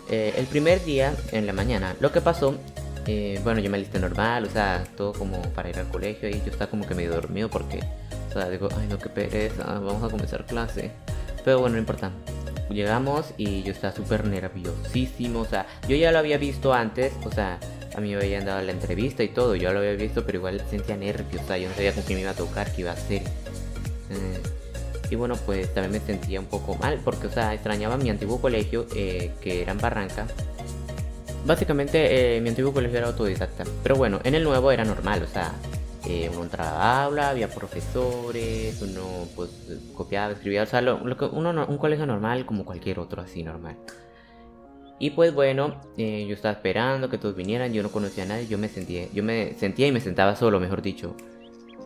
el 0.10 0.48
primer 0.48 0.84
día 0.84 1.16
en 1.32 1.48
la 1.48 1.54
mañana, 1.54 1.96
lo 2.02 2.12
que 2.12 2.20
pasó 2.20 2.58
eh, 3.06 3.40
bueno, 3.44 3.60
yo 3.60 3.70
me 3.70 3.78
alisté 3.78 4.00
normal, 4.00 4.46
o 4.46 4.50
sea, 4.50 4.84
todo 4.96 5.14
como 5.14 5.42
para 5.54 5.70
ir 5.70 5.78
al 5.78 5.90
colegio 5.90 6.30
y 6.30 6.34
yo 6.40 6.52
estaba 6.52 6.70
como 6.70 6.88
que 6.88 6.96
medio 6.96 7.12
dormido 7.12 7.50
porque, 7.50 7.80
o 8.30 8.34
sea, 8.34 8.50
digo, 8.50 8.70
ay 8.80 8.88
no, 8.88 8.98
qué 8.98 9.10
pereza, 9.10 9.64
vamos 9.66 10.04
a 10.04 10.10
comenzar 10.10 10.46
clase. 10.46 10.92
Pero 11.44 11.60
bueno, 11.60 11.74
no 11.76 11.80
importa. 11.80 12.12
Llegamos 12.70 13.34
y 13.38 13.62
yo 13.64 13.74
estaba 13.74 13.94
súper 13.94 14.26
nerviosísimo, 14.26 15.42
o 15.42 15.46
sea, 15.46 15.68
yo 15.88 15.96
ya 15.96 16.12
lo 16.12 16.20
había 16.20 16.38
visto 16.38 16.74
antes, 16.74 17.14
o 17.26 17.32
sea, 17.32 17.60
a 17.96 18.02
mí 18.02 18.16
me 18.16 18.22
habían 18.22 18.46
dado 18.46 18.62
la 18.62 18.72
entrevista 18.72 19.22
y 19.22 19.30
todo, 19.30 19.56
yo 19.56 19.72
lo 19.74 19.80
había 19.80 19.94
visto, 19.94 20.26
pero 20.26 20.38
igual 20.38 20.62
sentía 20.70 20.96
nervios, 20.96 21.44
o 21.44 21.48
sea, 21.48 21.58
yo 21.58 21.68
no 21.68 21.76
sabía 21.76 21.94
con 21.94 22.04
quién 22.04 22.18
me 22.18 22.22
iba 22.22 22.32
a 22.32 22.36
tocar, 22.36 22.72
qué 22.72 22.82
iba 22.82 22.92
a 22.92 22.94
hacer. 22.94 23.22
Eh, 23.22 24.42
y 25.10 25.16
bueno, 25.16 25.36
pues 25.46 25.72
también 25.74 25.92
me 25.92 26.00
sentía 26.00 26.40
un 26.40 26.48
poco 26.48 26.76
mal, 26.76 27.00
porque, 27.04 27.28
o 27.28 27.32
sea, 27.32 27.54
extrañaba 27.54 27.98
mi 27.98 28.10
antiguo 28.10 28.42
colegio, 28.42 28.88
eh, 28.96 29.32
que 29.42 29.62
era 29.62 29.74
en 29.74 29.78
Barranca, 29.78 30.26
Básicamente 31.46 32.38
eh, 32.38 32.42
mi 32.42 32.50
antiguo 32.50 32.72
colegio 32.72 33.00
era 33.00 33.08
autodidacta, 33.08 33.66
pero 33.84 33.98
bueno, 33.98 34.22
en 34.24 34.34
el 34.34 34.46
nuevo 34.46 34.72
era 34.72 34.86
normal, 34.86 35.24
o 35.24 35.28
sea, 35.28 35.52
eh, 36.08 36.30
uno 36.32 36.44
entraba 36.44 36.82
a 36.82 37.04
aula, 37.04 37.30
había 37.30 37.50
profesores, 37.50 38.82
uno 38.82 39.28
pues 39.36 39.50
copiaba, 39.94 40.32
escribía, 40.32 40.64
o 40.64 40.66
sea, 40.66 40.82
lo, 40.82 41.18
que 41.18 41.26
uno, 41.26 41.66
un 41.68 41.78
colegio 41.78 42.06
normal 42.06 42.46
como 42.46 42.64
cualquier 42.64 43.00
otro 43.00 43.22
así 43.22 43.44
normal. 43.44 43.76
Y 45.00 45.10
pues 45.10 45.34
bueno, 45.34 45.82
eh, 45.98 46.26
yo 46.30 46.34
estaba 46.34 46.54
esperando 46.54 47.10
que 47.10 47.18
todos 47.18 47.36
vinieran, 47.36 47.74
yo 47.74 47.84
no 47.84 47.92
conocía 47.92 48.24
a 48.24 48.28
nadie, 48.28 48.48
yo 48.48 48.58
me 48.58 48.70
sentía, 48.70 49.08
yo 49.14 49.22
me 49.22 49.54
sentía 49.56 49.88
y 49.88 49.92
me 49.92 50.00
sentaba 50.00 50.38
solo, 50.38 50.62
mejor 50.62 50.82
dicho. 50.82 51.14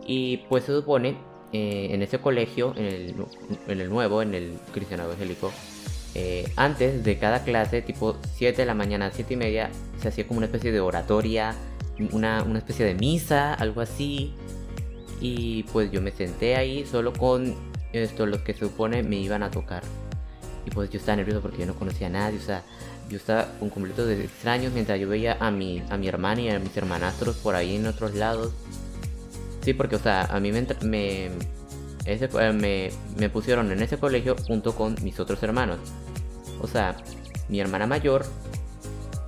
Y 0.06 0.38
pues 0.48 0.64
se 0.64 0.72
supone, 0.72 1.16
en 1.52 2.00
ese 2.00 2.20
colegio, 2.20 2.74
en 2.76 2.84
el, 2.84 3.14
en 3.66 3.80
el 3.80 3.88
nuevo, 3.90 4.22
en 4.22 4.34
el 4.34 4.52
cristiano 4.72 5.04
evangélico, 5.04 5.50
eh, 6.14 6.50
antes 6.56 7.04
de 7.04 7.18
cada 7.18 7.44
clase, 7.44 7.82
tipo 7.82 8.16
7 8.36 8.62
de 8.62 8.66
la 8.66 8.74
mañana, 8.74 9.10
7 9.12 9.34
y 9.34 9.36
media, 9.36 9.70
se 10.00 10.08
hacía 10.08 10.26
como 10.26 10.38
una 10.38 10.46
especie 10.46 10.72
de 10.72 10.80
oratoria, 10.80 11.54
una, 12.12 12.44
especie 12.56 12.84
de 12.86 12.94
misa, 12.94 13.54
algo 13.54 13.80
así. 13.80 14.32
Y 15.20 15.64
pues 15.64 15.90
yo 15.90 16.00
me 16.00 16.12
senté 16.12 16.56
ahí 16.56 16.86
solo 16.86 17.12
con 17.12 17.54
esto, 17.92 18.26
los 18.26 18.40
que 18.42 18.54
se 18.54 18.60
supone 18.60 19.02
me 19.02 19.16
iban 19.16 19.42
a 19.42 19.50
tocar. 19.50 19.82
Y 20.66 20.70
pues 20.70 20.90
yo 20.90 20.98
estaba 20.98 21.16
nervioso 21.16 21.40
porque 21.40 21.58
yo 21.58 21.66
no 21.66 21.74
conocía 21.74 22.06
a 22.06 22.10
nadie, 22.10 22.38
o 22.38 22.42
sea, 22.42 22.62
yo 23.08 23.16
estaba 23.16 23.48
con 23.58 23.70
completo 23.70 24.04
de 24.04 24.22
extraños 24.22 24.72
mientras 24.72 25.00
yo 25.00 25.08
veía 25.08 25.36
a 25.40 25.50
mi, 25.50 25.82
a 25.88 25.96
mi 25.96 26.08
hermana 26.08 26.40
y 26.42 26.50
a 26.50 26.58
mis 26.58 26.76
hermanastros 26.76 27.36
por 27.36 27.54
ahí 27.54 27.76
en 27.76 27.86
otros 27.86 28.14
lados. 28.14 28.52
Sí, 29.62 29.74
porque, 29.74 29.96
o 29.96 29.98
sea, 29.98 30.24
a 30.24 30.40
mí 30.40 30.52
me, 30.52 30.66
me 30.82 31.30
ese, 32.08 32.28
eh, 32.40 32.52
me, 32.52 32.90
me 33.18 33.28
pusieron 33.28 33.70
en 33.70 33.82
ese 33.82 33.98
colegio 33.98 34.34
junto 34.46 34.74
con 34.74 34.96
mis 35.02 35.20
otros 35.20 35.42
hermanos. 35.42 35.78
O 36.60 36.66
sea, 36.66 36.96
mi 37.48 37.60
hermana 37.60 37.86
mayor 37.86 38.24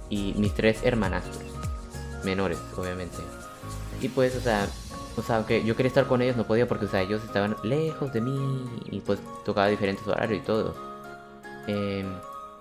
y 0.09 0.35
mis 0.37 0.55
tres 0.55 0.81
hermanastros. 0.83 1.38
Menores, 2.25 2.59
obviamente. 2.77 3.19
Y 4.01 4.09
pues, 4.09 4.35
o 4.35 4.40
sea, 4.40 4.66
o 5.16 5.23
sea, 5.23 5.37
aunque 5.37 5.62
yo 5.64 5.77
quería 5.77 5.88
estar 5.88 6.07
con 6.07 6.23
ellos, 6.23 6.37
no 6.37 6.45
podía 6.45 6.66
porque, 6.66 6.87
o 6.87 6.88
sea, 6.88 7.03
ellos 7.03 7.23
estaban 7.23 7.57
lejos 7.62 8.12
de 8.12 8.23
mí 8.23 8.64
y 8.90 9.01
pues 9.01 9.19
tocaba 9.45 9.69
diferentes 9.69 10.07
horarios 10.07 10.43
y 10.43 10.47
todo. 10.47 10.75
Em, 11.66 12.07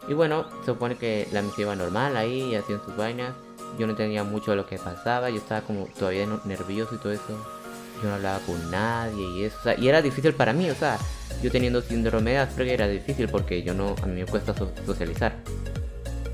y 0.08 0.14
bueno, 0.14 0.46
se 0.62 0.68
supone 0.68 0.98
que 0.98 1.28
la 1.32 1.42
misión 1.42 1.62
iba 1.68 1.76
normal 1.76 2.18
ahí, 2.18 2.56
hacían 2.56 2.82
sus 2.84 2.96
vainas. 2.98 3.34
Yo 3.78 3.86
no 3.88 3.92
entendía 3.92 4.24
mucho 4.26 4.52
de 4.52 4.58
lo 4.58 4.66
que 4.66 4.78
pasaba, 4.78 5.30
yo 5.30 5.38
estaba 5.38 5.62
como 5.62 5.86
todavía 5.98 6.28
nervioso 6.44 6.96
y 6.96 6.98
todo 6.98 7.14
eso 7.14 7.59
yo 8.02 8.10
no 8.10 8.16
hablaba 8.16 8.40
con 8.40 8.72
nadie 8.72 9.28
y 9.30 9.44
eso, 9.44 9.58
o 9.60 9.64
sea, 9.64 9.78
y 9.78 9.88
era 9.88 10.02
difícil 10.02 10.34
para 10.34 10.54
mí, 10.54 10.70
o 10.70 10.76
sea, 10.76 10.98
yo 11.42 11.52
teniendo 11.52 11.82
síndrome 11.82 12.32
de 12.32 12.38
Asperger 12.40 12.76
era 12.76 12.88
difícil 12.88 13.30
porque 13.30 13.64
yo 13.64 13.74
no, 13.74 13.96
a 14.02 14.06
mí 14.06 14.22
me 14.22 14.26
cuesta 14.26 14.54
socializar. 14.86 15.34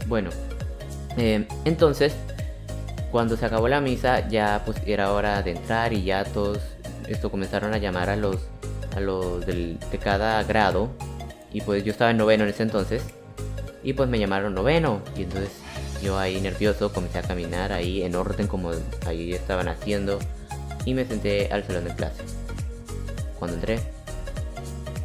Bueno, 0.08 0.30
eh, 1.18 1.48
entonces, 1.66 2.14
cuando 3.12 3.38
se 3.38 3.46
acabó 3.46 3.68
la 3.68 3.82
misa, 3.82 4.28
ya 4.28 4.62
pues 4.66 4.78
era 4.86 5.12
hora 5.12 5.42
de 5.42 5.52
entrar 5.52 5.94
y 5.94 6.04
ya 6.04 6.24
todos, 6.24 6.60
esto 7.08 7.32
comenzaron 7.32 7.74
a 7.74 7.78
llamar 7.78 8.10
a 8.10 8.16
los, 8.16 8.38
a 8.96 9.00
los 9.00 9.46
del, 9.46 9.78
de 9.92 9.98
cada 9.98 10.44
grado, 10.44 10.90
y 11.56 11.62
pues 11.62 11.86
yo 11.86 11.92
estaba 11.94 12.12
en 12.12 12.18
noveno 12.18 12.44
en 12.44 12.50
ese 12.50 12.64
entonces, 12.64 13.02
Y 13.82 13.94
pues 13.94 14.10
me 14.10 14.20
llamaron 14.20 14.54
noveno. 14.54 15.02
Y 15.16 15.24
entonces 15.24 15.52
yo 16.04 16.18
ahí 16.20 16.42
nervioso 16.42 16.92
comencé 16.92 17.20
a 17.20 17.22
caminar 17.22 17.72
ahí 17.72 18.04
en 18.04 18.16
orden 18.16 18.48
como 18.48 18.72
ahí 19.06 19.32
estaban 19.32 19.70
haciendo. 19.70 20.20
Y 20.86 20.94
me 20.94 21.06
senté 21.06 21.50
al 21.52 21.64
salón 21.64 21.86
de 21.86 21.96
clase. 21.96 22.24
Cuando 23.40 23.58
entré, 23.58 23.80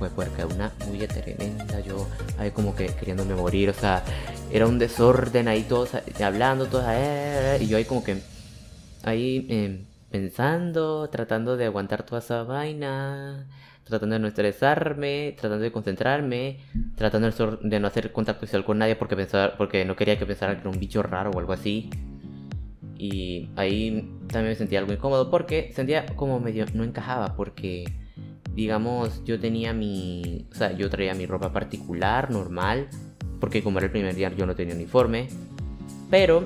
fue 0.08 0.44
una 0.46 0.72
bulla 0.86 1.06
tremenda. 1.08 1.80
Yo 1.80 2.06
ahí 2.38 2.50
como 2.50 2.74
que 2.74 2.86
queriéndome 2.86 3.34
morir. 3.34 3.70
O 3.70 3.74
sea, 3.74 4.02
era 4.50 4.66
un 4.66 4.78
desorden 4.78 5.48
ahí 5.48 5.62
todos 5.62 5.90
hablando, 6.22 6.66
todos 6.66 6.84
eh, 6.88 7.58
y 7.60 7.66
yo 7.66 7.76
ahí 7.76 7.84
como 7.84 8.02
que 8.02 8.18
ahí 9.02 9.46
em, 9.50 9.84
pensando, 10.10 11.08
tratando 11.10 11.56
de 11.56 11.66
aguantar 11.66 12.02
toda 12.04 12.20
esa 12.20 12.42
vaina, 12.44 13.46
tratando 13.84 14.14
de 14.14 14.20
no 14.20 14.28
estresarme, 14.28 15.36
tratando 15.38 15.62
de 15.62 15.72
concentrarme, 15.72 16.60
tratando 16.96 17.30
de 17.62 17.80
no 17.80 17.86
hacer 17.86 18.12
contacto 18.12 18.42
visual 18.42 18.64
con 18.64 18.78
nadie 18.78 18.96
porque 18.96 19.16
pensaba, 19.16 19.56
porque 19.56 19.84
no 19.84 19.96
quería 19.96 20.18
que 20.18 20.26
pensara 20.26 20.54
que 20.54 20.60
era 20.60 20.70
un 20.70 20.80
bicho 20.80 21.02
raro 21.02 21.30
o 21.30 21.38
algo 21.38 21.52
así. 21.52 21.90
Y 23.00 23.48
ahí 23.56 24.06
también 24.28 24.50
me 24.50 24.54
sentía 24.54 24.78
algo 24.78 24.92
incómodo 24.92 25.30
porque 25.30 25.72
sentía 25.74 26.04
como 26.16 26.38
medio 26.38 26.66
no 26.74 26.84
encajaba 26.84 27.34
porque 27.34 27.84
digamos 28.54 29.24
yo 29.24 29.40
tenía 29.40 29.72
mi, 29.72 30.46
o 30.52 30.54
sea, 30.54 30.72
yo 30.72 30.90
traía 30.90 31.14
mi 31.14 31.24
ropa 31.24 31.50
particular, 31.50 32.30
normal, 32.30 32.88
porque 33.40 33.62
como 33.62 33.78
era 33.78 33.86
el 33.86 33.90
primer 33.90 34.14
día 34.14 34.30
yo 34.36 34.44
no 34.44 34.54
tenía 34.54 34.74
uniforme, 34.74 35.28
pero 36.10 36.44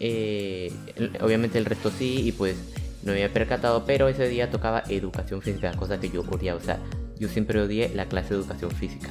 eh, 0.00 0.72
obviamente 1.20 1.58
el 1.58 1.66
resto 1.66 1.88
sí 1.90 2.26
y 2.26 2.32
pues 2.32 2.56
no 3.04 3.12
me 3.12 3.22
había 3.22 3.32
percatado, 3.32 3.84
pero 3.86 4.08
ese 4.08 4.28
día 4.28 4.50
tocaba 4.50 4.82
educación 4.88 5.40
física, 5.40 5.70
cosa 5.74 6.00
que 6.00 6.08
yo 6.08 6.22
odiaba, 6.22 6.58
o 6.58 6.64
sea, 6.64 6.80
yo 7.16 7.28
siempre 7.28 7.60
odié 7.60 7.90
la 7.94 8.06
clase 8.06 8.30
de 8.30 8.40
educación 8.40 8.72
física. 8.72 9.08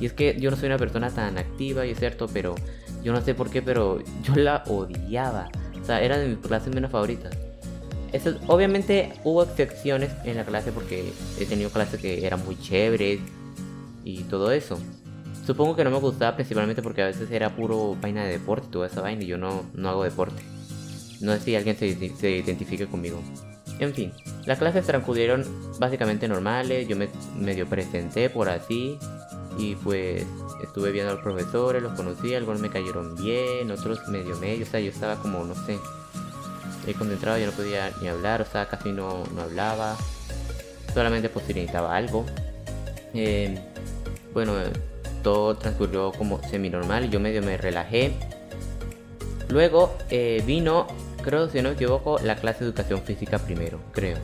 Y 0.00 0.06
es 0.06 0.14
que 0.14 0.40
yo 0.40 0.50
no 0.50 0.56
soy 0.56 0.68
una 0.68 0.78
persona 0.78 1.10
tan 1.10 1.36
activa 1.36 1.84
y 1.84 1.90
es 1.90 1.98
cierto, 1.98 2.26
pero 2.32 2.54
yo 3.04 3.12
no 3.12 3.20
sé 3.20 3.34
por 3.34 3.50
qué, 3.50 3.60
pero 3.60 3.98
yo 4.22 4.34
la 4.34 4.64
odiaba. 4.66 5.50
O 5.82 5.84
sea, 5.84 6.00
era 6.00 6.18
de 6.18 6.28
mis 6.28 6.38
clases 6.38 6.74
menos 6.74 6.90
favoritas. 6.90 7.36
Eso, 8.12 8.36
obviamente 8.46 9.12
hubo 9.24 9.42
excepciones 9.42 10.12
en 10.24 10.36
la 10.36 10.44
clase 10.44 10.70
porque 10.70 11.12
he 11.38 11.46
tenido 11.46 11.70
clases 11.70 12.00
que 12.00 12.26
eran 12.26 12.44
muy 12.44 12.58
chéveres 12.60 13.20
y 14.04 14.22
todo 14.24 14.52
eso. 14.52 14.78
Supongo 15.46 15.74
que 15.74 15.82
no 15.82 15.90
me 15.90 15.98
gustaba 15.98 16.36
principalmente 16.36 16.82
porque 16.82 17.02
a 17.02 17.06
veces 17.06 17.30
era 17.30 17.56
puro 17.56 17.96
vaina 18.00 18.24
de 18.24 18.32
deporte 18.32 18.68
toda 18.70 18.86
esa 18.86 19.00
vaina 19.00 19.24
y 19.24 19.26
yo 19.26 19.38
no, 19.38 19.64
no 19.74 19.88
hago 19.88 20.04
deporte. 20.04 20.42
No 21.20 21.32
sé 21.32 21.40
si 21.40 21.56
alguien 21.56 21.76
se, 21.76 22.14
se 22.16 22.30
identifique 22.30 22.86
conmigo. 22.86 23.20
En 23.82 23.92
fin, 23.92 24.12
las 24.46 24.60
clases 24.60 24.86
transcurrieron 24.86 25.44
básicamente 25.80 26.28
normales, 26.28 26.86
yo 26.86 26.94
me 26.94 27.08
medio 27.36 27.66
presenté 27.66 28.30
por 28.30 28.48
así 28.48 28.96
y 29.58 29.74
pues 29.74 30.24
estuve 30.62 30.92
viendo 30.92 31.10
a 31.10 31.14
los 31.14 31.22
profesores, 31.24 31.82
los 31.82 31.92
conocí, 31.94 32.32
algunos 32.32 32.60
me 32.60 32.70
cayeron 32.70 33.16
bien, 33.16 33.68
otros 33.72 34.06
medio 34.06 34.36
medio, 34.36 34.64
o 34.64 34.68
sea, 34.68 34.78
yo 34.78 34.92
estaba 34.92 35.16
como, 35.16 35.42
no 35.42 35.56
sé, 35.66 35.80
he 36.86 36.94
concentrado, 36.94 37.38
yo 37.38 37.46
no 37.46 37.52
podía 37.52 37.90
ni 38.00 38.06
hablar, 38.06 38.40
o 38.42 38.44
sea, 38.44 38.68
casi 38.68 38.92
no, 38.92 39.24
no 39.34 39.42
hablaba, 39.42 39.96
solamente 40.94 41.28
pues 41.28 41.48
necesitaba 41.48 41.96
algo. 41.96 42.24
Eh, 43.14 43.58
bueno, 44.32 44.54
todo 45.24 45.56
transcurrió 45.56 46.12
como 46.12 46.40
semi 46.48 46.70
normal, 46.70 47.10
yo 47.10 47.18
medio 47.18 47.42
me 47.42 47.56
relajé. 47.56 48.12
Luego 49.48 49.98
eh, 50.08 50.40
vino, 50.46 50.86
creo 51.22 51.48
si 51.48 51.62
no 51.62 51.70
me 51.70 51.74
equivoco, 51.74 52.18
la 52.18 52.36
clase 52.36 52.60
de 52.60 52.70
educación 52.70 53.02
física 53.02 53.38
primero, 53.38 53.80
creo. 53.92 54.18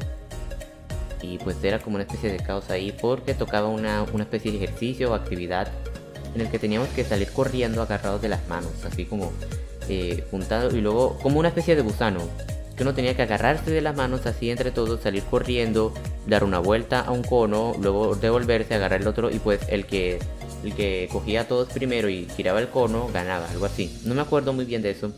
Y 1.23 1.39
pues 1.39 1.63
era 1.63 1.79
como 1.79 1.97
una 1.97 2.05
especie 2.05 2.31
de 2.31 2.39
caos 2.39 2.71
ahí 2.71 2.93
porque 3.01 3.35
tocaba 3.35 3.69
una, 3.69 4.05
una 4.13 4.25
especie 4.25 4.53
de 4.53 4.59
ejercicio 4.59 5.11
o 5.11 5.15
actividad 5.15 5.69
en 6.35 6.43
el 6.43 6.51
que 6.51 6.59
teníamos 6.59 6.89
que 6.91 7.05
salir 7.05 7.31
corriendo 7.33 7.83
agarrados 7.83 8.23
de 8.23 8.29
las 8.29 8.47
manos, 8.49 8.73
así 8.85 9.05
como 9.05 9.33
eh, 9.89 10.25
juntado 10.31 10.77
y 10.77 10.81
luego 10.81 11.19
como 11.23 11.39
una 11.39 11.49
especie 11.49 11.75
de 11.75 11.83
gusano 11.83 12.21
que 12.77 12.85
uno 12.85 12.95
tenía 12.95 13.17
que 13.17 13.23
agarrarse 13.23 13.73
de 13.73 13.81
las 13.81 13.97
manos 13.97 14.25
así 14.27 14.51
entre 14.51 14.71
todos, 14.71 15.01
salir 15.01 15.25
corriendo, 15.25 15.93
dar 16.29 16.45
una 16.45 16.61
vuelta 16.61 17.01
a 17.01 17.11
un 17.11 17.25
cono, 17.25 17.75
luego 17.81 18.15
devolverse, 18.15 18.75
agarrar 18.75 19.01
el 19.01 19.09
otro 19.09 19.31
y 19.31 19.41
pues 19.41 19.61
el 19.69 19.85
que 19.85 20.21
el 20.63 20.75
que 20.75 21.09
cogía 21.11 21.43
a 21.43 21.49
todos 21.49 21.69
primero 21.69 22.09
y 22.09 22.29
giraba 22.37 22.61
el 22.61 22.69
cono 22.69 23.09
ganaba, 23.13 23.51
algo 23.51 23.67
así. 23.67 23.99
No 24.05 24.15
me 24.15 24.23
acuerdo 24.23 24.53
muy 24.53 24.65
bien 24.65 24.83
de 24.83 24.91
eso. 24.91 25.13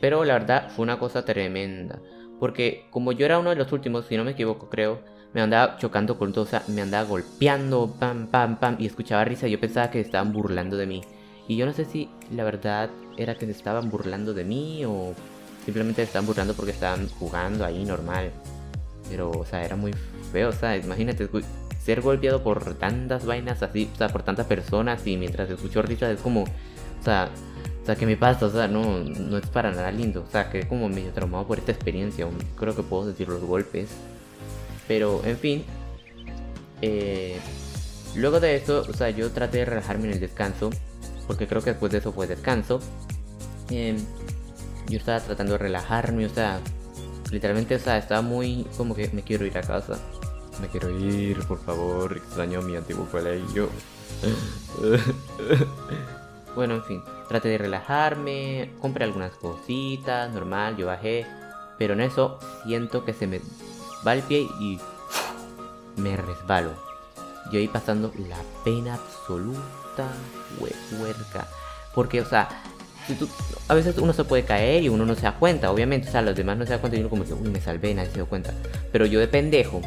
Pero 0.00 0.24
la 0.24 0.34
verdad 0.34 0.70
fue 0.70 0.82
una 0.82 0.98
cosa 0.98 1.24
tremenda. 1.24 2.00
Porque 2.38 2.86
como 2.90 3.12
yo 3.12 3.26
era 3.26 3.38
uno 3.38 3.50
de 3.50 3.56
los 3.56 3.72
últimos, 3.72 4.06
si 4.06 4.16
no 4.16 4.24
me 4.24 4.32
equivoco 4.32 4.68
creo, 4.68 5.00
me 5.32 5.40
andaba 5.40 5.76
chocando 5.78 6.18
con 6.18 6.32
todo, 6.32 6.44
o 6.44 6.48
sea, 6.48 6.62
me 6.68 6.82
andaba 6.82 7.08
golpeando, 7.08 7.94
pam, 7.98 8.28
pam, 8.28 8.58
pam, 8.58 8.76
y 8.78 8.86
escuchaba 8.86 9.24
risa. 9.24 9.48
Yo 9.48 9.60
pensaba 9.60 9.90
que 9.90 10.00
estaban 10.00 10.32
burlando 10.32 10.76
de 10.76 10.86
mí. 10.86 11.02
Y 11.48 11.56
yo 11.56 11.66
no 11.66 11.72
sé 11.72 11.84
si 11.84 12.08
la 12.30 12.44
verdad 12.44 12.90
era 13.16 13.36
que 13.36 13.46
se 13.46 13.52
estaban 13.52 13.90
burlando 13.90 14.34
de 14.34 14.44
mí 14.44 14.84
o 14.84 15.14
simplemente 15.64 16.02
se 16.02 16.06
estaban 16.06 16.26
burlando 16.26 16.54
porque 16.54 16.72
estaban 16.72 17.08
jugando 17.08 17.64
ahí 17.64 17.84
normal. 17.84 18.30
Pero, 19.08 19.30
o 19.30 19.44
sea, 19.44 19.64
era 19.64 19.76
muy 19.76 19.92
feo, 20.32 20.48
o 20.48 20.52
sea, 20.52 20.76
imagínate, 20.76 21.28
ser 21.84 22.00
golpeado 22.00 22.42
por 22.42 22.74
tantas 22.74 23.24
vainas 23.24 23.62
así, 23.62 23.88
o 23.94 23.96
sea, 23.96 24.08
por 24.08 24.24
tantas 24.24 24.46
personas 24.46 25.06
y 25.06 25.16
mientras 25.16 25.48
escucho 25.48 25.82
risas 25.82 26.10
es 26.10 26.20
como, 26.20 26.42
o 26.42 27.04
sea, 27.04 27.30
o 27.86 27.88
sea, 27.88 27.94
¿qué 27.94 28.04
me 28.04 28.16
pasa? 28.16 28.46
O 28.46 28.50
sea, 28.50 28.66
no, 28.66 29.04
no 29.04 29.38
es 29.38 29.46
para 29.46 29.70
nada 29.70 29.92
lindo. 29.92 30.24
O 30.26 30.30
sea, 30.32 30.50
que 30.50 30.66
como 30.66 30.88
medio 30.88 31.12
traumado 31.12 31.46
por 31.46 31.60
esta 31.60 31.70
experiencia. 31.70 32.26
Creo 32.56 32.74
que 32.74 32.82
puedo 32.82 33.06
decir 33.06 33.28
los 33.28 33.40
golpes. 33.42 33.90
Pero, 34.88 35.22
en 35.24 35.38
fin. 35.38 35.64
Eh, 36.82 37.38
luego 38.16 38.40
de 38.40 38.56
eso, 38.56 38.84
o 38.88 38.92
sea, 38.92 39.10
yo 39.10 39.30
traté 39.30 39.58
de 39.58 39.66
relajarme 39.66 40.08
en 40.08 40.14
el 40.14 40.18
descanso. 40.18 40.70
Porque 41.28 41.46
creo 41.46 41.62
que 41.62 41.70
después 41.70 41.92
de 41.92 41.98
eso 41.98 42.10
fue 42.10 42.26
descanso. 42.26 42.80
Em, 43.70 43.98
yo 44.88 44.98
estaba 44.98 45.20
tratando 45.20 45.52
de 45.52 45.58
relajarme, 45.58 46.26
o 46.26 46.30
sea, 46.30 46.58
literalmente, 47.30 47.76
o 47.76 47.78
sea, 47.78 47.98
estaba 47.98 48.20
muy 48.20 48.66
como 48.76 48.96
que 48.96 49.10
me 49.10 49.22
quiero 49.22 49.46
ir 49.46 49.56
a 49.58 49.62
casa. 49.62 49.96
Me 50.60 50.66
quiero 50.66 50.90
ir, 50.90 51.38
por 51.46 51.64
favor, 51.64 52.16
extraño 52.16 52.62
mi 52.62 52.74
antiguo 52.74 53.06
colegio. 53.06 53.68
bueno, 56.56 56.74
en 56.74 56.82
fin, 56.82 57.02
traté 57.28 57.48
de 57.48 57.58
relajarme, 57.58 58.72
compré 58.80 59.04
algunas 59.04 59.32
cositas, 59.32 60.32
normal, 60.32 60.76
yo 60.76 60.86
bajé, 60.86 61.24
pero 61.78 61.94
en 61.94 62.00
eso 62.00 62.38
siento 62.64 63.04
que 63.04 63.12
se 63.12 63.28
me 63.28 63.40
va 64.04 64.14
el 64.14 64.22
pie 64.22 64.48
y 64.60 64.80
me 65.96 66.16
resbalo. 66.16 66.72
Yo 67.52 67.60
ahí 67.60 67.68
pasando 67.68 68.12
la 68.28 68.38
pena 68.64 68.94
absoluta, 68.94 70.08
huerca. 70.58 71.46
Porque, 71.94 72.20
o 72.20 72.24
sea, 72.24 72.48
a 73.68 73.74
veces 73.74 73.96
uno 73.98 74.12
se 74.12 74.24
puede 74.24 74.44
caer 74.44 74.82
y 74.82 74.88
uno 74.88 75.06
no 75.06 75.14
se 75.14 75.22
da 75.22 75.38
cuenta, 75.38 75.70
obviamente, 75.70 76.08
o 76.08 76.10
sea, 76.10 76.22
los 76.22 76.34
demás 76.34 76.56
no 76.56 76.64
se 76.64 76.70
dan 76.70 76.80
cuenta 76.80 76.96
y 76.96 77.00
uno 77.00 77.10
como 77.10 77.24
que, 77.24 77.34
uy, 77.34 77.48
me 77.50 77.60
salvé, 77.60 77.94
nadie 77.94 78.08
se 78.08 78.16
dio 78.16 78.26
cuenta. 78.26 78.52
Pero 78.90 79.06
yo 79.06 79.20
de 79.20 79.28
pendejo, 79.28 79.80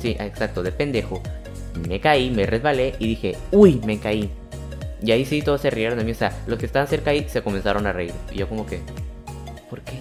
Sí, 0.00 0.16
exacto, 0.18 0.62
de 0.62 0.72
pendejo. 0.72 1.22
Me 1.86 2.00
caí, 2.00 2.30
me 2.30 2.46
resbalé 2.46 2.94
y 2.98 3.08
dije, 3.08 3.36
uy, 3.52 3.80
me 3.84 3.98
caí. 3.98 4.30
Y 5.02 5.12
ahí 5.12 5.24
sí 5.24 5.42
todos 5.42 5.60
se 5.60 5.70
rieron 5.70 5.98
de 5.98 6.04
mí. 6.04 6.12
O 6.12 6.14
sea, 6.14 6.32
los 6.46 6.58
que 6.58 6.66
estaban 6.66 6.88
cerca 6.88 7.10
ahí 7.10 7.28
se 7.28 7.42
comenzaron 7.42 7.86
a 7.86 7.92
reír. 7.92 8.12
Y 8.32 8.38
yo 8.38 8.48
como 8.48 8.66
que, 8.66 8.80
¿por 9.68 9.80
qué? 9.82 9.98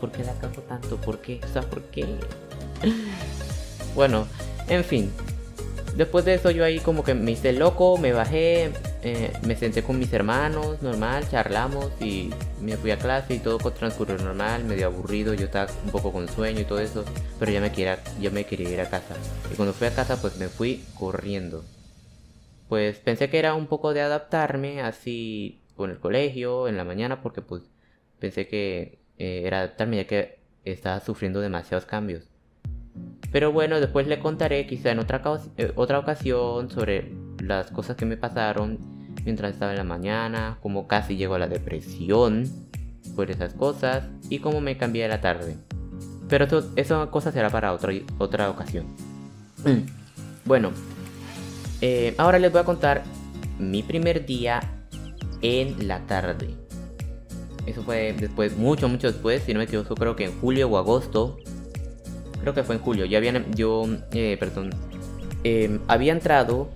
¿Por 0.00 0.12
qué 0.12 0.24
la 0.24 0.32
cago 0.34 0.62
tanto? 0.62 0.96
¿Por 0.96 1.20
qué? 1.20 1.40
O 1.44 1.52
sea, 1.52 1.62
¿por 1.62 1.82
qué? 1.84 2.06
bueno, 3.94 4.26
en 4.68 4.84
fin. 4.84 5.12
Después 5.96 6.24
de 6.24 6.34
eso 6.34 6.52
yo 6.52 6.64
ahí 6.64 6.78
como 6.78 7.02
que 7.02 7.14
me 7.14 7.32
hice 7.32 7.52
loco, 7.52 7.98
me 7.98 8.12
bajé, 8.12 8.70
eh, 9.02 9.32
me 9.42 9.56
senté 9.56 9.82
con 9.82 9.98
mis 9.98 10.12
hermanos, 10.12 10.80
normal, 10.80 11.28
charlamos 11.28 11.90
y 12.00 12.30
me 12.60 12.76
fui 12.76 12.92
a 12.92 12.98
clase 12.98 13.34
y 13.34 13.38
todo 13.40 13.58
transcurrió 13.72 14.16
normal, 14.18 14.62
medio 14.62 14.86
aburrido, 14.86 15.34
yo 15.34 15.46
estaba 15.46 15.68
un 15.84 15.90
poco 15.90 16.12
con 16.12 16.28
sueño 16.28 16.60
y 16.60 16.64
todo 16.64 16.78
eso, 16.78 17.04
pero 17.40 17.50
ya 17.50 17.60
me 17.60 17.72
quería, 17.72 17.98
yo 18.20 18.30
me 18.30 18.44
quería 18.44 18.70
ir 18.70 18.80
a 18.80 18.88
casa. 18.88 19.16
Y 19.52 19.56
cuando 19.56 19.74
fui 19.74 19.88
a 19.88 19.94
casa 19.94 20.20
pues 20.20 20.36
me 20.36 20.48
fui 20.48 20.84
corriendo. 20.96 21.64
Pues 22.68 22.98
pensé 22.98 23.30
que 23.30 23.38
era 23.38 23.54
un 23.54 23.66
poco 23.66 23.94
de 23.94 24.02
adaptarme 24.02 24.82
así 24.82 25.60
con 25.76 25.90
el 25.90 25.98
colegio 25.98 26.68
en 26.68 26.76
la 26.76 26.84
mañana 26.84 27.22
porque 27.22 27.40
pues 27.40 27.62
pensé 28.18 28.46
que 28.48 28.98
eh, 29.16 29.42
era 29.44 29.60
adaptarme 29.60 29.96
ya 29.96 30.06
que 30.06 30.38
estaba 30.64 31.00
sufriendo 31.00 31.40
demasiados 31.40 31.86
cambios. 31.86 32.28
Pero 33.32 33.52
bueno, 33.52 33.80
después 33.80 34.06
le 34.06 34.18
contaré 34.18 34.66
quizá 34.66 34.90
en 34.90 34.98
otra, 34.98 35.22
eh, 35.56 35.72
otra 35.76 35.98
ocasión 35.98 36.70
sobre 36.70 37.12
las 37.40 37.70
cosas 37.70 37.96
que 37.96 38.06
me 38.06 38.16
pasaron 38.16 38.78
mientras 39.24 39.52
estaba 39.52 39.72
en 39.72 39.78
la 39.78 39.84
mañana, 39.84 40.58
cómo 40.62 40.86
casi 40.88 41.16
llegó 41.16 41.34
a 41.34 41.38
la 41.38 41.48
depresión 41.48 42.44
por 43.14 43.30
esas 43.30 43.54
cosas 43.54 44.04
y 44.30 44.38
cómo 44.38 44.60
me 44.60 44.76
cambié 44.76 45.04
a 45.04 45.08
la 45.08 45.20
tarde. 45.20 45.56
Pero 46.28 46.44
eso, 46.44 46.72
esa 46.76 47.06
cosa 47.10 47.32
será 47.32 47.50
para 47.50 47.72
otra, 47.72 47.92
otra 48.18 48.50
ocasión. 48.50 48.86
bueno, 50.44 50.72
eh, 51.80 52.14
ahora 52.18 52.38
les 52.38 52.50
voy 52.50 52.60
a 52.60 52.64
contar 52.64 53.04
mi 53.58 53.82
primer 53.82 54.26
día 54.26 54.60
en 55.42 55.88
la 55.88 56.06
tarde. 56.06 56.48
Eso 57.66 57.82
fue 57.82 58.14
después, 58.18 58.56
mucho, 58.56 58.88
mucho 58.88 59.10
después, 59.12 59.42
si 59.44 59.52
no 59.52 59.58
me 59.58 59.64
equivoco, 59.64 59.94
creo 59.94 60.16
que 60.16 60.24
en 60.24 60.40
julio 60.40 60.68
o 60.68 60.78
agosto. 60.78 61.38
Creo 62.40 62.54
que 62.54 62.62
fue 62.62 62.76
en 62.76 62.80
julio. 62.80 63.04
Ya 63.04 63.18
habían, 63.18 63.52
yo, 63.54 63.86
eh, 64.12 64.36
perdón, 64.38 64.70
em, 65.44 65.80
había 65.88 66.12
entrado 66.12 66.70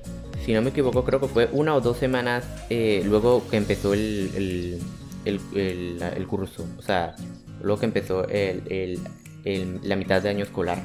si 0.45 0.53
no 0.53 0.61
me 0.61 0.71
equivoco, 0.71 1.05
creo 1.05 1.21
que 1.21 1.29
fue 1.29 1.49
una 1.53 1.75
o 1.75 1.81
dos 1.81 1.99
semanas 1.99 2.45
eh, 2.69 3.03
luego 3.05 3.49
que 3.49 3.57
empezó 3.57 3.95
el, 3.95 4.81
el, 5.25 6.27
curso. 6.27 6.67
O 6.79 6.83
sea, 6.83 7.15
luego 7.61 7.79
que 7.79 7.87
empezó 7.87 8.27
la 8.27 9.97
mitad 9.97 10.21
de 10.21 10.29
año 10.29 10.45
escolar. 10.45 10.83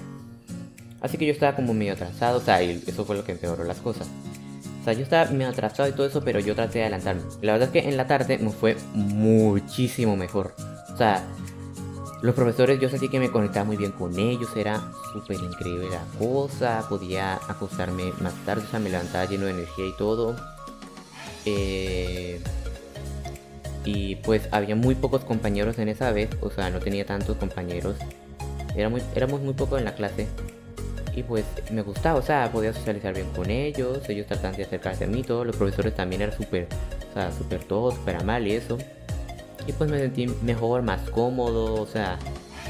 Así 1.08 1.18
que 1.18 1.26
yo 1.26 1.32
estaba 1.32 1.56
como 1.56 1.74
medio 1.74 1.94
atrasado, 1.94 2.40
o 2.40 2.42
sea, 2.42 2.62
y 2.62 2.84
eso 2.86 3.06
fue 3.06 3.16
lo 3.16 3.24
que 3.24 3.32
empeoró 3.32 3.64
las 3.64 3.78
cosas. 3.78 4.10
O 4.82 4.84
sea, 4.84 4.92
yo 4.92 5.04
estaba 5.04 5.32
medio 5.32 5.48
atrasado 5.48 5.88
y 5.88 5.94
todo 5.94 6.06
eso, 6.06 6.22
pero 6.22 6.42
yo 6.42 6.54
traté 6.54 6.80
de 6.80 6.84
adelantarme. 6.84 7.22
La 7.42 7.54
verdad 7.54 7.70
es 7.74 7.82
que 7.82 7.88
en 7.88 7.96
la 7.96 8.08
tarde 8.08 8.38
me 8.38 8.50
fue 8.50 8.76
muchísimo 8.94 10.18
mejor. 10.18 10.54
O 10.94 10.98
sea, 10.98 11.26
los 12.22 12.36
profesores 12.36 12.82
yo 12.82 12.90
sentí 12.90 13.08
que 13.08 13.22
me 13.22 13.32
conectaba 13.32 13.64
muy 13.64 13.78
bien 13.78 13.94
con 13.94 14.20
ellos, 14.20 14.50
era 14.58 14.84
súper 15.14 15.38
increíble 15.38 15.88
la 15.90 16.04
cosa, 16.20 16.86
podía 16.90 17.36
acostarme 17.36 18.12
más 18.20 18.34
tarde, 18.46 18.66
o 18.68 18.70
sea, 18.70 18.82
me 18.82 18.90
levantaba 18.90 19.24
lleno 19.24 19.46
de 19.46 19.52
energía 19.52 19.86
y 19.86 19.96
todo. 19.98 20.36
Eh, 21.46 22.42
y 23.86 24.18
pues 24.18 24.50
había 24.52 24.76
muy 24.76 24.96
pocos 24.96 25.24
compañeros 25.24 25.80
en 25.80 25.88
esa 25.88 26.12
vez, 26.12 26.30
o 26.42 26.50
sea, 26.50 26.70
no 26.70 26.80
tenía 26.80 27.06
tantos 27.06 27.38
compañeros. 27.38 27.96
Era 28.76 28.90
muy, 28.90 29.02
éramos 29.16 29.40
muy 29.40 29.54
pocos 29.54 29.80
en 29.80 29.86
la 29.86 29.96
clase. 29.96 30.28
Y 31.18 31.24
pues 31.24 31.46
me 31.72 31.82
gustaba, 31.82 32.20
o 32.20 32.22
sea, 32.22 32.52
podía 32.52 32.72
socializar 32.72 33.12
bien 33.12 33.28
con 33.36 33.50
ellos, 33.50 34.08
ellos 34.08 34.28
trataban 34.28 34.56
de 34.56 34.66
acercarse 34.66 35.06
a 35.06 35.08
mí, 35.08 35.24
todos 35.24 35.48
los 35.48 35.56
profesores 35.56 35.96
también 35.96 36.22
eran 36.22 36.38
súper, 36.38 36.68
o 37.10 37.14
sea, 37.16 37.32
súper 37.32 37.64
todos, 37.64 37.96
súper 37.96 38.24
mal 38.24 38.46
y 38.46 38.52
eso. 38.52 38.78
Y 39.66 39.72
pues 39.72 39.90
me 39.90 39.98
sentí 39.98 40.28
mejor, 40.44 40.84
más 40.84 41.10
cómodo, 41.10 41.82
o 41.82 41.88
sea, 41.88 42.20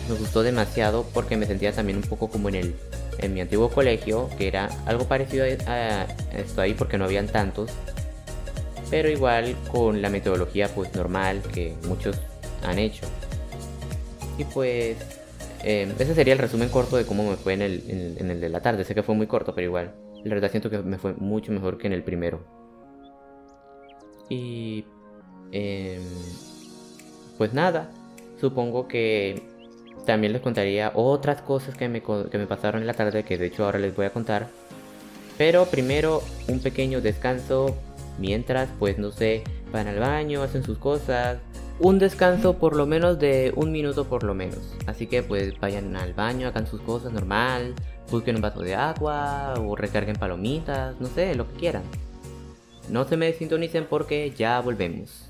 me 0.07 0.15
gustó 0.15 0.43
demasiado 0.43 1.05
porque 1.13 1.35
me 1.35 1.45
sentía 1.45 1.73
también 1.73 1.97
un 1.97 2.05
poco 2.05 2.29
como 2.29 2.47
en 2.47 2.55
el 2.55 2.75
en 3.17 3.33
mi 3.33 3.41
antiguo 3.41 3.67
colegio, 3.67 4.29
que 4.37 4.47
era 4.47 4.69
algo 4.85 5.03
parecido 5.09 5.43
a, 5.65 6.05
esto 6.33 6.61
ahí 6.61 6.73
porque 6.73 6.97
no 6.97 7.03
habían 7.03 7.27
tantos, 7.27 7.69
pero 8.89 9.09
igual 9.09 9.57
con 9.73 10.01
la 10.01 10.09
metodología 10.09 10.69
pues 10.69 10.95
normal 10.95 11.41
que 11.53 11.75
muchos 11.85 12.15
han 12.63 12.79
hecho. 12.79 13.05
Y 14.37 14.45
pues 14.45 14.95
em, 15.63 15.91
ese 15.99 16.15
sería 16.15 16.33
el 16.33 16.39
resumen 16.39 16.69
corto 16.69 16.97
de 16.97 17.05
cómo 17.05 17.29
me 17.29 17.37
fue 17.37 17.53
en 17.53 17.61
el, 17.61 18.15
en 18.17 18.31
el 18.31 18.39
de 18.41 18.49
la 18.49 18.61
tarde. 18.61 18.83
Sé 18.83 18.95
que 18.95 19.03
fue 19.03 19.15
muy 19.15 19.27
corto, 19.27 19.53
pero 19.53 19.65
igual. 19.65 19.95
La 20.23 20.33
verdad 20.33 20.51
siento 20.51 20.69
que 20.69 20.79
me 20.79 20.97
fue 20.97 21.13
mucho 21.13 21.51
mejor 21.51 21.77
que 21.77 21.87
en 21.87 21.93
el 21.93 22.03
primero. 22.03 22.45
Y 24.29 24.85
eh, 25.51 25.99
pues 27.37 27.53
nada, 27.53 27.89
supongo 28.39 28.87
que 28.87 29.41
también 30.05 30.33
les 30.33 30.41
contaría 30.41 30.91
otras 30.95 31.41
cosas 31.41 31.75
que 31.75 31.87
me, 31.87 32.01
que 32.01 32.37
me 32.37 32.47
pasaron 32.47 32.81
en 32.81 32.87
la 32.87 32.93
tarde, 32.93 33.23
que 33.23 33.37
de 33.37 33.47
hecho 33.47 33.65
ahora 33.65 33.79
les 33.79 33.95
voy 33.95 34.05
a 34.05 34.11
contar. 34.11 34.47
Pero 35.37 35.65
primero 35.65 36.23
un 36.47 36.59
pequeño 36.59 36.99
descanso 37.01 37.75
mientras, 38.17 38.69
pues 38.79 38.97
no 38.97 39.11
sé, 39.11 39.43
van 39.71 39.87
al 39.87 39.99
baño, 39.99 40.41
hacen 40.41 40.63
sus 40.63 40.77
cosas. 40.77 41.37
Un 41.79 41.99
descanso 41.99 42.57
por 42.57 42.75
lo 42.75 42.87
menos 42.87 43.19
de 43.19 43.53
un 43.55 43.71
minuto 43.71 44.05
por 44.05 44.23
lo 44.23 44.33
menos. 44.33 44.75
Así 44.87 45.05
que 45.05 45.21
pues 45.21 45.59
vayan 45.59 45.95
al 45.95 46.13
baño, 46.13 46.47
hagan 46.47 46.65
sus 46.65 46.81
cosas 46.81 47.13
normal, 47.13 47.75
busquen 48.09 48.35
un 48.35 48.41
vaso 48.41 48.61
de 48.61 48.73
agua 48.73 49.53
o 49.59 49.75
recarguen 49.75 50.15
palomitas, 50.15 50.99
no 50.99 51.07
sé, 51.07 51.35
lo 51.35 51.47
que 51.47 51.59
quieran. 51.59 51.83
No 52.89 53.03
se 53.03 53.15
me 53.15 53.27
desintonicen 53.27 53.85
porque 53.87 54.31
ya 54.35 54.59
volvemos. 54.59 55.26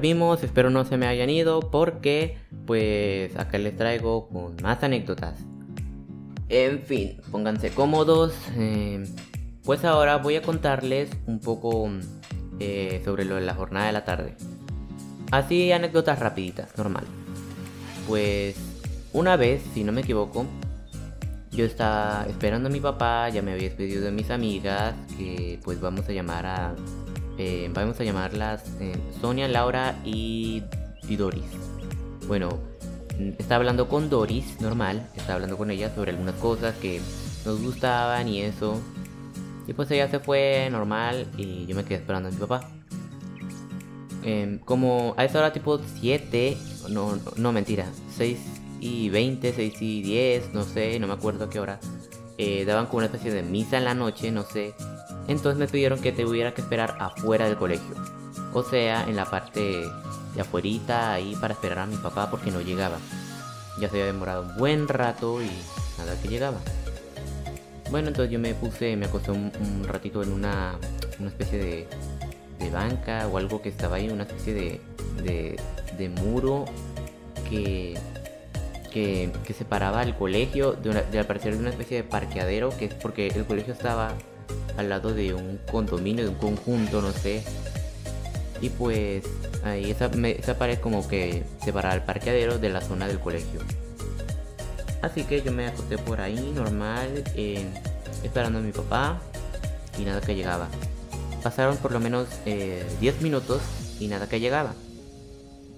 Volvimos, 0.00 0.42
espero 0.42 0.70
no 0.70 0.86
se 0.86 0.96
me 0.96 1.06
hayan 1.06 1.28
ido 1.28 1.60
porque 1.60 2.38
pues 2.64 3.36
acá 3.36 3.58
les 3.58 3.76
traigo 3.76 4.30
con 4.30 4.56
más 4.62 4.82
anécdotas. 4.82 5.38
En 6.48 6.80
fin, 6.80 7.20
pónganse 7.30 7.68
cómodos. 7.68 8.32
Eh, 8.56 9.04
pues 9.62 9.84
ahora 9.84 10.16
voy 10.16 10.36
a 10.36 10.42
contarles 10.42 11.10
un 11.26 11.38
poco 11.38 11.90
eh, 12.60 13.02
sobre 13.04 13.26
lo 13.26 13.34
de 13.34 13.42
la 13.42 13.52
jornada 13.52 13.88
de 13.88 13.92
la 13.92 14.06
tarde. 14.06 14.36
Así 15.32 15.70
anécdotas 15.70 16.18
rapiditas, 16.18 16.74
normal. 16.78 17.04
Pues 18.08 18.56
una 19.12 19.36
vez, 19.36 19.60
si 19.74 19.84
no 19.84 19.92
me 19.92 20.00
equivoco, 20.00 20.46
yo 21.52 21.66
estaba 21.66 22.24
esperando 22.26 22.70
a 22.70 22.72
mi 22.72 22.80
papá, 22.80 23.28
ya 23.28 23.42
me 23.42 23.52
había 23.52 23.68
despedido 23.68 24.02
de 24.02 24.12
mis 24.12 24.30
amigas, 24.30 24.94
que 25.18 25.60
pues 25.62 25.78
vamos 25.78 26.08
a 26.08 26.12
llamar 26.12 26.46
a 26.46 26.74
eh, 27.40 27.70
vamos 27.72 27.98
a 27.98 28.04
llamarlas 28.04 28.62
eh, 28.80 28.94
Sonia, 29.18 29.48
Laura 29.48 29.98
y, 30.04 30.62
Doris. 31.08 31.42
Bueno, 32.28 32.50
estaba 33.38 33.56
hablando 33.56 33.88
con 33.88 34.10
Doris, 34.10 34.60
normal, 34.60 35.08
estaba 35.16 35.36
hablando 35.36 35.56
con 35.56 35.70
ella 35.70 35.92
sobre 35.94 36.10
algunas 36.10 36.34
cosas 36.34 36.76
que 36.76 37.00
nos 37.46 37.62
gustaban 37.62 38.28
y 38.28 38.42
eso. 38.42 38.78
Y 39.66 39.72
pues 39.72 39.90
ella 39.90 40.08
se 40.10 40.20
fue 40.20 40.68
normal 40.70 41.26
y 41.38 41.64
yo 41.64 41.74
me 41.74 41.82
quedé 41.82 41.96
esperando 41.96 42.28
a 42.28 42.32
mi 42.32 42.36
papá. 42.36 42.60
Em, 44.22 44.58
como 44.58 45.14
a 45.16 45.24
esa 45.24 45.38
hora 45.38 45.50
tipo 45.50 45.80
7, 46.00 46.58
no, 46.90 47.18
no, 47.36 47.52
mentira, 47.52 47.86
6 48.18 48.38
y 48.80 49.08
20, 49.08 49.54
6 49.54 49.80
y 49.80 50.02
10, 50.02 50.52
no 50.52 50.64
sé, 50.64 50.98
no 51.00 51.06
me 51.06 51.14
acuerdo 51.14 51.46
a 51.46 51.50
qué 51.50 51.58
hora. 51.58 51.80
Eh, 52.36 52.66
daban 52.66 52.86
como 52.86 52.98
una 52.98 53.06
especie 53.06 53.32
de 53.32 53.42
misa 53.42 53.78
en 53.78 53.86
la 53.86 53.94
noche, 53.94 54.30
no 54.30 54.42
sé. 54.42 54.74
Entonces 55.30 55.60
me 55.60 55.68
pidieron 55.68 56.00
que 56.00 56.10
te 56.10 56.26
hubiera 56.26 56.52
que 56.52 56.60
esperar 56.60 56.96
afuera 56.98 57.44
del 57.46 57.56
colegio. 57.56 57.94
O 58.52 58.64
sea, 58.64 59.04
en 59.04 59.14
la 59.14 59.26
parte 59.26 59.88
de 60.34 60.40
afuerita 60.40 61.12
ahí 61.12 61.36
para 61.40 61.54
esperar 61.54 61.78
a 61.78 61.86
mi 61.86 61.96
papá 61.96 62.28
porque 62.28 62.50
no 62.50 62.60
llegaba. 62.60 62.98
Ya 63.80 63.88
se 63.88 63.94
había 63.94 64.06
demorado 64.06 64.42
un 64.42 64.56
buen 64.56 64.88
rato 64.88 65.40
y 65.40 65.48
nada 65.98 66.20
que 66.20 66.26
llegaba. 66.26 66.58
Bueno, 67.92 68.08
entonces 68.08 68.32
yo 68.32 68.40
me 68.40 68.54
puse, 68.54 68.96
me 68.96 69.06
acosté 69.06 69.30
un, 69.30 69.84
ratito 69.86 70.20
en 70.24 70.32
una, 70.32 70.76
una 71.20 71.28
especie 71.28 71.58
de, 71.58 71.88
de, 72.58 72.70
banca 72.70 73.28
o 73.28 73.38
algo 73.38 73.62
que 73.62 73.68
estaba 73.68 73.96
ahí, 73.96 74.08
una 74.08 74.24
especie 74.24 74.80
de, 75.22 76.08
muro 76.24 76.64
que, 77.48 77.96
que, 78.92 79.30
que, 79.44 79.52
separaba 79.52 80.02
el 80.02 80.16
colegio 80.16 80.72
de, 80.72 80.90
una, 80.90 81.02
de 81.02 81.18
al 81.20 81.26
parecer 81.26 81.54
de 81.54 81.60
una 81.60 81.70
especie 81.70 81.98
de 81.98 82.04
parqueadero, 82.04 82.70
que 82.76 82.86
es 82.86 82.94
porque 82.94 83.28
el 83.28 83.44
colegio 83.44 83.72
estaba 83.72 84.14
al 84.76 84.88
lado 84.88 85.12
de 85.14 85.34
un 85.34 85.58
condominio, 85.70 86.24
de 86.24 86.30
un 86.30 86.36
conjunto, 86.36 87.02
no 87.02 87.12
sé. 87.12 87.42
Y 88.60 88.68
pues 88.70 89.24
ahí 89.64 89.90
esa, 89.90 90.06
esa 90.06 90.58
pared 90.58 90.78
como 90.78 91.06
que 91.08 91.44
separaba 91.62 91.94
el 91.94 92.02
parqueadero 92.02 92.58
de 92.58 92.68
la 92.68 92.80
zona 92.80 93.08
del 93.08 93.20
colegio. 93.20 93.60
Así 95.02 95.24
que 95.24 95.42
yo 95.42 95.50
me 95.52 95.66
acosté 95.66 95.96
por 95.96 96.20
ahí 96.20 96.52
normal, 96.54 97.24
esperando 98.22 98.58
a 98.58 98.62
mi 98.62 98.72
papá 98.72 99.20
y 99.98 100.04
nada 100.04 100.20
que 100.20 100.34
llegaba. 100.34 100.68
Pasaron 101.42 101.78
por 101.78 101.92
lo 101.92 102.00
menos 102.00 102.28
10 102.44 102.46
eh, 102.46 103.14
minutos 103.22 103.62
y 103.98 104.08
nada 104.08 104.28
que 104.28 104.40
llegaba. 104.40 104.74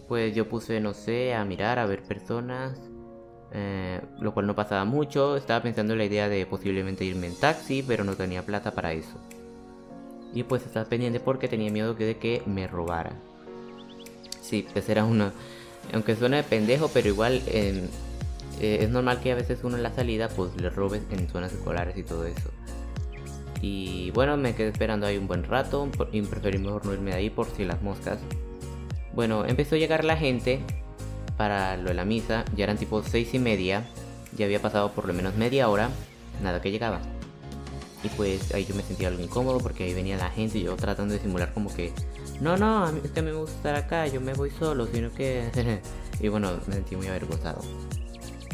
Pues 0.09 0.35
yo 0.35 0.49
puse, 0.49 0.81
no 0.81 0.93
sé, 0.93 1.35
a 1.35 1.45
mirar, 1.45 1.79
a 1.79 1.87
ver 1.87 2.03
personas 2.03 2.73
eh, 3.55 4.01
lo 4.21 4.33
cual 4.33 4.47
no 4.47 4.55
pasaba 4.55 4.85
mucho. 4.85 5.37
Estaba 5.37 5.63
pensando 5.63 5.93
en 5.93 5.99
la 5.99 6.05
idea 6.05 6.29
de 6.29 6.47
posiblemente 6.47 7.05
irme 7.05 7.27
en 7.27 7.39
taxi, 7.39 7.83
pero 7.83 8.05
no 8.05 8.15
tenía 8.15 8.45
plata 8.45 8.73
para 8.73 8.93
eso. 8.93 9.19
Y 10.35 10.45
pues 10.45 10.65
estaba 10.65 10.89
pendiente 10.89 11.21
porque 11.21 11.49
tenía 11.49 11.71
miedo 11.71 11.95
de 11.95 12.17
que 12.17 12.43
me 12.47 12.67
robara. 12.67 13.13
Sí, 14.41 14.67
pues 14.73 14.89
era 14.89 15.05
una... 15.05 15.33
Aunque 15.93 16.17
suena 16.17 16.39
de 16.39 16.45
pendejo, 16.45 16.89
pero 16.89 17.09
igual 17.09 17.43
eh, 17.47 17.89
es 18.61 18.89
normal 18.89 19.21
que 19.21 19.33
a 19.33 19.35
veces 19.35 19.61
uno 19.65 19.77
en 19.77 19.83
la 19.83 19.93
salida 19.93 20.29
pues 20.29 20.59
le 20.61 20.71
robes 20.71 21.03
en 21.11 21.29
zonas 21.29 21.53
escolares 21.53 21.97
y 21.99 22.03
todo 22.03 22.25
eso. 22.27 22.51
Y 23.61 24.11
bueno, 24.13 24.37
me 24.37 24.55
quedé 24.55 24.69
esperando 24.69 25.07
ahí 25.07 25.19
un 25.19 25.29
buen 25.29 25.45
rato 25.45 25.89
y 26.11 26.23
preferí 26.23 26.59
mejor 26.59 26.85
no 26.87 26.93
irme 26.93 27.11
de 27.13 27.17
ahí 27.17 27.31
por 27.31 27.47
si 27.47 27.65
las 27.65 27.83
moscas. 27.83 28.19
Bueno, 29.15 29.45
empezó 29.45 29.75
a 29.75 29.79
llegar 29.79 30.05
la 30.05 30.17
gente 30.17 30.61
para 31.37 31.77
lo 31.77 31.89
de 31.89 31.95
la 31.95 32.05
misa, 32.05 32.45
ya 32.57 32.65
eran 32.65 32.77
tipo 32.77 33.03
seis 33.03 33.35
y 33.35 33.39
media, 33.39 33.85
ya 34.37 34.47
había 34.47 34.61
pasado 34.61 34.93
por 34.93 35.07
lo 35.07 35.15
menos 35.15 35.35
media 35.37 35.69
hora, 35.69 35.91
nada 36.43 36.61
que 36.61 36.71
llegaba. 36.71 37.01
Y 38.05 38.09
pues 38.09 38.53
ahí 38.53 38.65
yo 38.65 38.75
me 38.75 38.83
sentía 38.83 39.09
algo 39.09 39.23
incómodo 39.23 39.59
porque 39.59 39.85
ahí 39.85 39.95
venía 39.95 40.17
la 40.17 40.31
gente 40.31 40.59
y 40.59 40.65
yo 40.65 40.75
tratando 40.77 41.15
de 41.15 41.21
simular 41.21 41.53
como 41.53 41.73
que, 41.73 41.93
no, 42.41 42.57
no, 42.57 42.85
a 42.85 42.93
mí, 42.93 43.01
es 43.05 43.13
que 43.13 43.23
me 43.23 43.33
gusta 43.33 43.57
estar 43.57 43.75
acá, 43.77 44.07
yo 44.09 44.21
me 44.21 44.35
voy 44.35 44.51
solo, 44.51 44.87
sino 44.87 45.13
que... 45.13 45.81
y 46.21 46.29
bueno, 46.29 46.53
me 46.67 46.75
sentí 46.75 46.97
muy 46.97 47.07
avergonzado. 47.07 47.61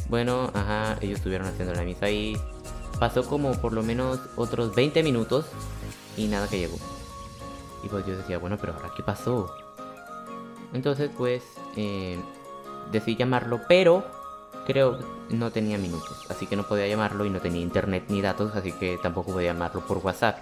Bueno, 0.08 0.50
ajá, 0.54 0.98
ellos 1.00 1.18
estuvieron 1.18 1.46
haciendo 1.46 1.74
la 1.74 1.82
misa 1.82 2.06
ahí. 2.06 2.36
Pasó 2.98 3.24
como 3.24 3.52
por 3.52 3.72
lo 3.72 3.82
menos 3.82 4.18
otros 4.36 4.74
20 4.74 5.02
minutos 5.02 5.46
y 6.16 6.26
nada 6.26 6.48
que 6.48 6.58
llegó. 6.58 6.76
Y 7.84 7.88
pues 7.88 8.04
yo 8.06 8.16
decía, 8.16 8.38
bueno, 8.38 8.56
pero 8.58 8.74
ahora 8.74 8.90
qué 8.96 9.02
pasó. 9.02 9.54
Entonces 10.72 11.10
pues 11.16 11.42
eh, 11.76 12.18
decidí 12.92 13.16
llamarlo, 13.16 13.60
pero 13.68 14.04
creo 14.66 14.98
no 15.30 15.50
tenía 15.50 15.78
minutos, 15.78 16.26
así 16.28 16.46
que 16.46 16.56
no 16.56 16.66
podía 16.66 16.86
llamarlo 16.86 17.24
y 17.24 17.30
no 17.30 17.40
tenía 17.40 17.60
internet 17.60 18.04
ni 18.08 18.20
datos, 18.20 18.54
así 18.54 18.72
que 18.72 18.98
tampoco 19.02 19.32
podía 19.32 19.52
llamarlo 19.52 19.86
por 19.86 19.98
WhatsApp. 19.98 20.38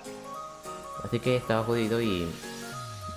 Así 1.05 1.21
que 1.21 1.37
estaba 1.37 1.63
jodido 1.63 2.01
y 2.01 2.27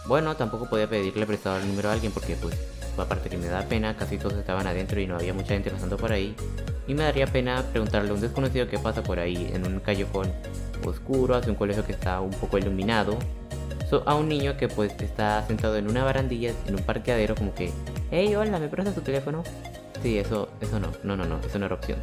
bueno, 0.07 0.35
tampoco 0.35 0.69
podía 0.69 0.89
pedirle 0.89 1.25
prestado 1.25 1.57
el 1.57 1.67
número 1.67 1.89
a 1.89 1.93
alguien 1.93 2.11
porque 2.11 2.35
pues 2.35 2.55
aparte 2.97 3.29
que 3.29 3.37
me 3.37 3.47
da 3.47 3.61
pena, 3.63 3.95
casi 3.95 4.17
todos 4.17 4.33
estaban 4.33 4.67
adentro 4.67 4.99
y 4.99 5.07
no 5.07 5.15
había 5.15 5.33
mucha 5.33 5.49
gente 5.49 5.71
pasando 5.71 5.97
por 5.97 6.11
ahí. 6.11 6.35
Y 6.87 6.93
me 6.93 7.03
daría 7.03 7.27
pena 7.27 7.63
preguntarle 7.71 8.09
a 8.09 8.13
un 8.13 8.21
desconocido 8.21 8.67
qué 8.67 8.79
pasa 8.79 9.03
por 9.03 9.19
ahí, 9.19 9.49
en 9.53 9.65
un 9.65 9.79
callejón 9.79 10.31
oscuro, 10.85 11.35
hacia 11.35 11.51
un 11.51 11.57
colegio 11.57 11.85
que 11.85 11.91
está 11.91 12.19
un 12.19 12.31
poco 12.31 12.57
iluminado. 12.57 13.17
a 14.05 14.15
un 14.15 14.29
niño 14.29 14.57
que 14.57 14.67
pues 14.67 14.93
está 14.99 15.45
sentado 15.47 15.77
en 15.77 15.89
una 15.89 16.03
barandilla, 16.03 16.53
en 16.67 16.75
un 16.75 16.83
parqueadero, 16.83 17.35
como 17.35 17.53
que, 17.53 17.71
hey, 18.11 18.35
hola, 18.35 18.59
¿me 18.59 18.67
prestas 18.67 18.95
tu 18.95 19.01
teléfono? 19.01 19.43
Sí, 20.01 20.17
eso, 20.17 20.49
eso 20.61 20.79
no, 20.79 20.91
no, 21.03 21.15
no, 21.15 21.25
no, 21.25 21.39
eso 21.39 21.59
no 21.59 21.65
era 21.65 21.75
opción. 21.75 21.99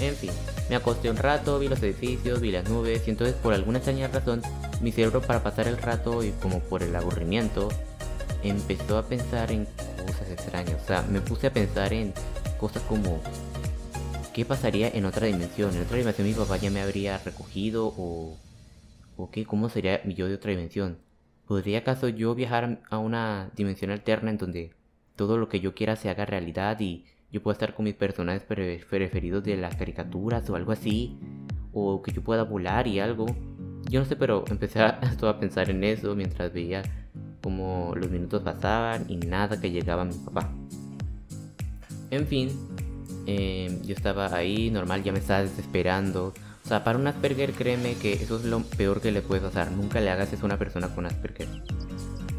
En 0.00 0.14
fin, 0.14 0.30
me 0.68 0.76
acosté 0.76 1.10
un 1.10 1.16
rato, 1.16 1.58
vi 1.58 1.68
los 1.68 1.82
edificios, 1.82 2.40
vi 2.40 2.50
las 2.50 2.68
nubes 2.68 3.06
y 3.06 3.10
entonces 3.10 3.34
por 3.36 3.54
alguna 3.54 3.78
extraña 3.78 4.08
razón 4.08 4.42
mi 4.80 4.92
cerebro 4.92 5.22
para 5.22 5.42
pasar 5.42 5.68
el 5.68 5.78
rato 5.78 6.22
y 6.22 6.32
como 6.32 6.60
por 6.60 6.82
el 6.82 6.94
aburrimiento 6.94 7.68
empezó 8.42 8.98
a 8.98 9.06
pensar 9.06 9.50
en 9.52 9.66
cosas 10.06 10.30
extrañas. 10.30 10.82
O 10.82 10.86
sea, 10.86 11.02
me 11.02 11.20
puse 11.20 11.46
a 11.46 11.52
pensar 11.52 11.92
en 11.92 12.12
cosas 12.58 12.82
como 12.82 13.22
¿qué 14.34 14.44
pasaría 14.44 14.88
en 14.88 15.06
otra 15.06 15.26
dimensión? 15.26 15.74
En 15.74 15.82
otra 15.82 15.96
dimensión 15.96 16.28
mi 16.28 16.34
papá 16.34 16.58
ya 16.58 16.70
me 16.70 16.82
habría 16.82 17.18
recogido 17.18 17.86
o 17.96 18.36
o 19.16 19.30
qué, 19.30 19.46
cómo 19.46 19.70
sería 19.70 20.02
yo 20.04 20.28
de 20.28 20.34
otra 20.34 20.50
dimensión. 20.50 21.05
¿Podría 21.46 21.78
acaso 21.78 22.08
yo 22.08 22.34
viajar 22.34 22.80
a 22.90 22.98
una 22.98 23.50
dimensión 23.54 23.90
alterna 23.90 24.30
en 24.30 24.38
donde 24.38 24.72
todo 25.14 25.38
lo 25.38 25.48
que 25.48 25.60
yo 25.60 25.74
quiera 25.74 25.96
se 25.96 26.10
haga 26.10 26.26
realidad 26.26 26.80
y 26.80 27.04
yo 27.30 27.42
pueda 27.42 27.54
estar 27.54 27.74
con 27.74 27.84
mis 27.84 27.94
personajes 27.94 28.42
preferidos 28.44 29.44
de 29.44 29.56
las 29.56 29.76
caricaturas 29.76 30.48
o 30.50 30.56
algo 30.56 30.72
así? 30.72 31.16
O 31.72 32.02
que 32.02 32.12
yo 32.12 32.22
pueda 32.22 32.42
volar 32.42 32.86
y 32.86 32.98
algo. 32.98 33.26
Yo 33.88 34.00
no 34.00 34.06
sé, 34.06 34.16
pero 34.16 34.44
empecé 34.48 34.80
a, 34.80 35.00
a 35.22 35.38
pensar 35.38 35.70
en 35.70 35.84
eso 35.84 36.16
mientras 36.16 36.52
veía 36.52 36.82
como 37.42 37.94
los 37.94 38.10
minutos 38.10 38.42
pasaban 38.42 39.04
y 39.08 39.16
nada 39.16 39.60
que 39.60 39.70
llegaba 39.70 40.02
a 40.02 40.06
mi 40.06 40.14
papá. 40.14 40.50
En 42.10 42.26
fin, 42.26 42.50
em, 43.26 43.82
yo 43.82 43.94
estaba 43.94 44.34
ahí, 44.34 44.68
normal, 44.70 45.04
ya 45.04 45.12
me 45.12 45.20
estaba 45.20 45.42
desesperando. 45.42 46.34
O 46.66 46.68
sea, 46.68 46.82
para 46.82 46.98
un 46.98 47.06
Asperger, 47.06 47.52
créeme 47.52 47.94
que 47.94 48.14
eso 48.14 48.38
es 48.38 48.44
lo 48.44 48.60
peor 48.60 49.00
que 49.00 49.12
le 49.12 49.22
puedes 49.22 49.44
pasar. 49.44 49.70
Nunca 49.70 50.00
le 50.00 50.10
hagas 50.10 50.32
eso 50.32 50.42
a 50.42 50.46
una 50.46 50.58
persona 50.58 50.92
con 50.92 51.06
Asperger. 51.06 51.46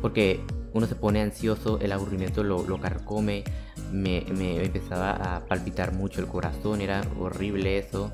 Porque 0.02 0.42
uno 0.74 0.86
se 0.86 0.96
pone 0.96 1.22
ansioso, 1.22 1.80
el 1.80 1.94
aburrimiento 1.94 2.44
lo, 2.44 2.68
lo 2.68 2.80
carcome, 2.82 3.46
me, 3.94 4.26
me, 4.36 4.62
empezaba 4.62 5.12
a 5.12 5.46
palpitar 5.46 5.94
mucho 5.94 6.20
el 6.20 6.28
corazón, 6.28 6.82
era 6.82 7.02
horrible 7.18 7.78
eso. 7.78 8.12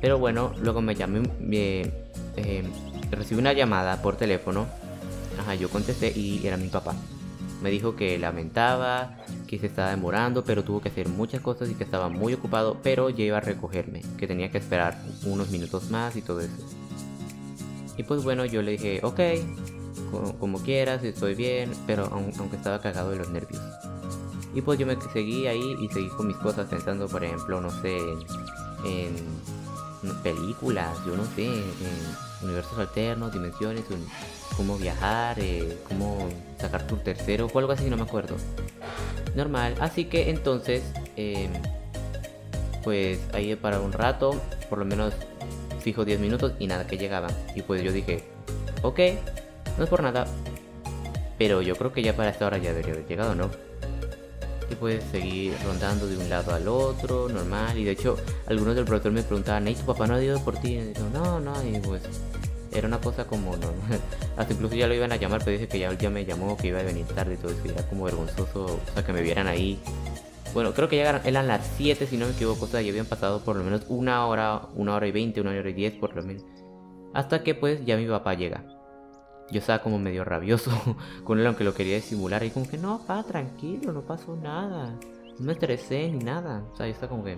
Pero 0.00 0.18
bueno, 0.18 0.54
luego 0.62 0.80
me 0.80 0.94
llamé, 0.94 1.20
me, 1.38 1.82
em, 2.36 2.64
recibí 3.10 3.38
una 3.38 3.52
llamada 3.52 4.00
por 4.00 4.16
teléfono 4.16 4.66
Ajá, 5.38 5.54
yo 5.54 5.68
contesté 5.68 6.12
y 6.14 6.46
era 6.46 6.56
mi 6.56 6.68
papá. 6.68 6.94
Me 7.62 7.70
dijo 7.70 7.94
que 7.94 8.18
lamentaba, 8.18 9.18
que 9.46 9.58
se 9.58 9.66
estaba 9.66 9.90
demorando, 9.90 10.44
pero 10.44 10.64
tuvo 10.64 10.80
que 10.80 10.88
hacer 10.88 11.08
muchas 11.08 11.40
cosas 11.40 11.70
y 11.70 11.74
que 11.74 11.84
estaba 11.84 12.08
muy 12.08 12.34
ocupado, 12.34 12.78
pero 12.82 13.08
ya 13.08 13.24
iba 13.24 13.36
a 13.36 13.40
recogerme, 13.40 14.02
que 14.18 14.26
tenía 14.26 14.50
que 14.50 14.58
esperar 14.58 15.00
unos 15.24 15.50
minutos 15.50 15.90
más 15.90 16.16
y 16.16 16.22
todo 16.22 16.40
eso. 16.40 16.56
Y 17.96 18.02
pues 18.02 18.24
bueno, 18.24 18.44
yo 18.44 18.62
le 18.62 18.72
dije, 18.72 19.00
ok, 19.02 19.20
como, 20.40 20.58
quieras, 20.58 21.04
estoy 21.04 21.34
bien, 21.34 21.72
pero 21.86 22.08
aunque 22.10 22.56
estaba 22.56 22.80
cagado 22.80 23.10
de 23.10 23.16
los 23.16 23.30
nervios. 23.30 23.62
Y 24.54 24.60
pues 24.60 24.78
yo 24.78 24.86
me 24.86 24.96
seguí 25.12 25.46
ahí 25.46 25.76
y 25.80 25.88
seguí 25.88 26.08
con 26.08 26.26
mis 26.26 26.36
cosas 26.36 26.68
pensando, 26.68 27.08
por 27.08 27.24
ejemplo, 27.24 27.60
no 27.60 27.70
sé, 27.82 27.96
en, 28.84 29.14
películas, 30.22 30.98
yo 31.06 31.16
no 31.16 31.24
sé, 31.36 31.46
en, 31.46 31.64
universos 32.42 32.78
alternos, 32.78 33.32
dimensiones, 33.32 33.84
cómo 34.56 34.76
viajar, 34.76 35.38
eh, 35.40 35.78
cómo 35.88 36.28
sacar 36.58 36.86
tu 36.86 36.96
tercero 36.96 37.48
o 37.52 37.58
algo 37.58 37.72
así, 37.72 37.88
no 37.90 37.96
me 37.96 38.02
acuerdo. 38.02 38.36
Normal, 39.34 39.74
así 39.80 40.06
que 40.06 40.30
entonces, 40.30 40.82
em, 41.16 41.50
pues 42.82 43.20
ahí 43.32 43.54
para 43.56 43.80
un 43.80 43.92
rato, 43.92 44.40
por 44.68 44.78
lo 44.78 44.84
menos 44.84 45.14
fijo 45.80 46.04
10 46.04 46.20
minutos 46.20 46.52
y 46.58 46.66
nada 46.66 46.86
que 46.86 46.98
llegaba. 46.98 47.28
Y 47.54 47.62
pues 47.62 47.82
yo 47.82 47.92
dije, 47.92 48.24
ok, 48.82 49.00
no 49.78 49.84
es 49.84 49.90
por 49.90 50.02
nada, 50.02 50.26
pero 51.38 51.62
yo 51.62 51.76
creo 51.76 51.92
que 51.92 52.02
ya 52.02 52.14
para 52.14 52.30
esta 52.30 52.46
hora 52.46 52.58
ya 52.58 52.70
debería 52.70 52.94
haber 52.94 53.06
llegado, 53.06 53.34
¿no? 53.34 53.50
Y 54.70 54.74
pues 54.74 55.02
seguir 55.10 55.54
rondando 55.64 56.06
de 56.06 56.16
un 56.16 56.30
lado 56.30 56.54
al 56.54 56.66
otro, 56.68 57.28
normal. 57.28 57.76
Y 57.76 57.84
de 57.84 57.90
hecho, 57.90 58.16
algunos 58.46 58.74
del 58.74 58.84
profesor 58.84 59.12
me 59.12 59.22
preguntaban, 59.22 59.68
¿y 59.68 59.74
tu 59.74 59.84
papá 59.84 60.06
no 60.06 60.14
ha 60.14 60.22
ido 60.22 60.42
por 60.42 60.56
ti? 60.58 60.78
No, 61.12 61.40
no, 61.40 61.52
y 61.62 61.78
pues 61.80 62.02
era 62.74 62.88
una 62.88 62.98
cosa 62.98 63.26
como 63.26 63.56
no, 63.56 63.68
hasta 64.36 64.52
incluso 64.52 64.74
ya 64.74 64.86
lo 64.86 64.94
iban 64.94 65.12
a 65.12 65.16
llamar 65.16 65.40
pero 65.44 65.52
dije 65.52 65.68
que 65.68 65.78
ya, 65.78 65.92
ya 65.92 66.10
me 66.10 66.24
llamó 66.24 66.56
que 66.56 66.68
iba 66.68 66.80
a 66.80 66.82
venir 66.82 67.06
tarde 67.06 67.34
y 67.34 67.36
todo 67.36 67.52
eso 67.52 67.60
y 67.64 67.70
era 67.70 67.82
como 67.88 68.04
vergonzoso 68.04 68.64
o 68.64 68.92
sea 68.94 69.04
que 69.04 69.12
me 69.12 69.22
vieran 69.22 69.46
ahí. 69.46 69.78
Bueno 70.54 70.72
creo 70.74 70.88
que 70.88 70.96
ya 70.96 71.20
eran 71.24 71.46
las 71.46 71.66
7 71.76 72.06
si 72.06 72.16
no 72.16 72.26
me 72.26 72.32
equivoco 72.32 72.64
o 72.64 72.68
sea 72.68 72.82
ya 72.82 72.90
habían 72.90 73.06
pasado 73.06 73.40
por 73.40 73.56
lo 73.56 73.64
menos 73.64 73.84
una 73.88 74.26
hora 74.26 74.62
una 74.74 74.94
hora 74.94 75.06
y 75.06 75.12
20 75.12 75.40
una 75.40 75.50
hora 75.50 75.68
y 75.68 75.72
10 75.72 75.94
por 75.94 76.14
lo 76.14 76.22
menos. 76.22 76.44
Hasta 77.14 77.42
que 77.42 77.54
pues 77.54 77.84
ya 77.84 77.96
mi 77.96 78.06
papá 78.06 78.34
llega. 78.34 78.64
Yo 79.50 79.58
estaba 79.58 79.82
como 79.82 79.98
medio 79.98 80.24
rabioso 80.24 80.70
con 81.24 81.38
él 81.38 81.46
aunque 81.46 81.64
lo 81.64 81.74
quería 81.74 81.96
disimular 81.96 82.42
y 82.42 82.50
como 82.50 82.68
que 82.68 82.78
no 82.78 82.98
papá 82.98 83.22
tranquilo 83.24 83.92
no 83.92 84.02
pasó 84.02 84.36
nada. 84.36 84.94
No 85.38 85.46
me 85.46 85.52
estresé 85.52 86.10
ni 86.10 86.24
nada 86.24 86.62
o 86.72 86.76
sea 86.76 86.86
yo 86.86 86.92
estaba 86.92 87.10
como 87.10 87.24
que 87.24 87.36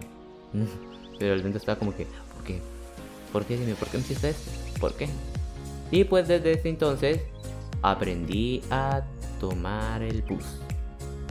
pero 1.19 1.35
el 1.35 1.43
dentro 1.43 1.59
estaba 1.59 1.79
como 1.79 1.95
que 1.95 2.07
¿por 2.35 2.45
qué? 2.45 2.74
¿Por 3.35 3.45
qué? 3.45 3.59
Dime, 3.59 3.75
¿por 3.75 3.89
qué 3.89 3.99
me 3.99 4.05
hiciste 4.05 4.29
esto? 4.29 4.49
¿Por 4.79 4.95
qué? 4.95 5.09
Y 5.91 6.05
pues 6.05 6.29
desde 6.29 6.53
ese 6.53 6.69
entonces 6.69 7.21
aprendí 7.83 8.63
a 8.71 9.03
tomar 9.41 10.03
el 10.03 10.23
bus. 10.23 10.45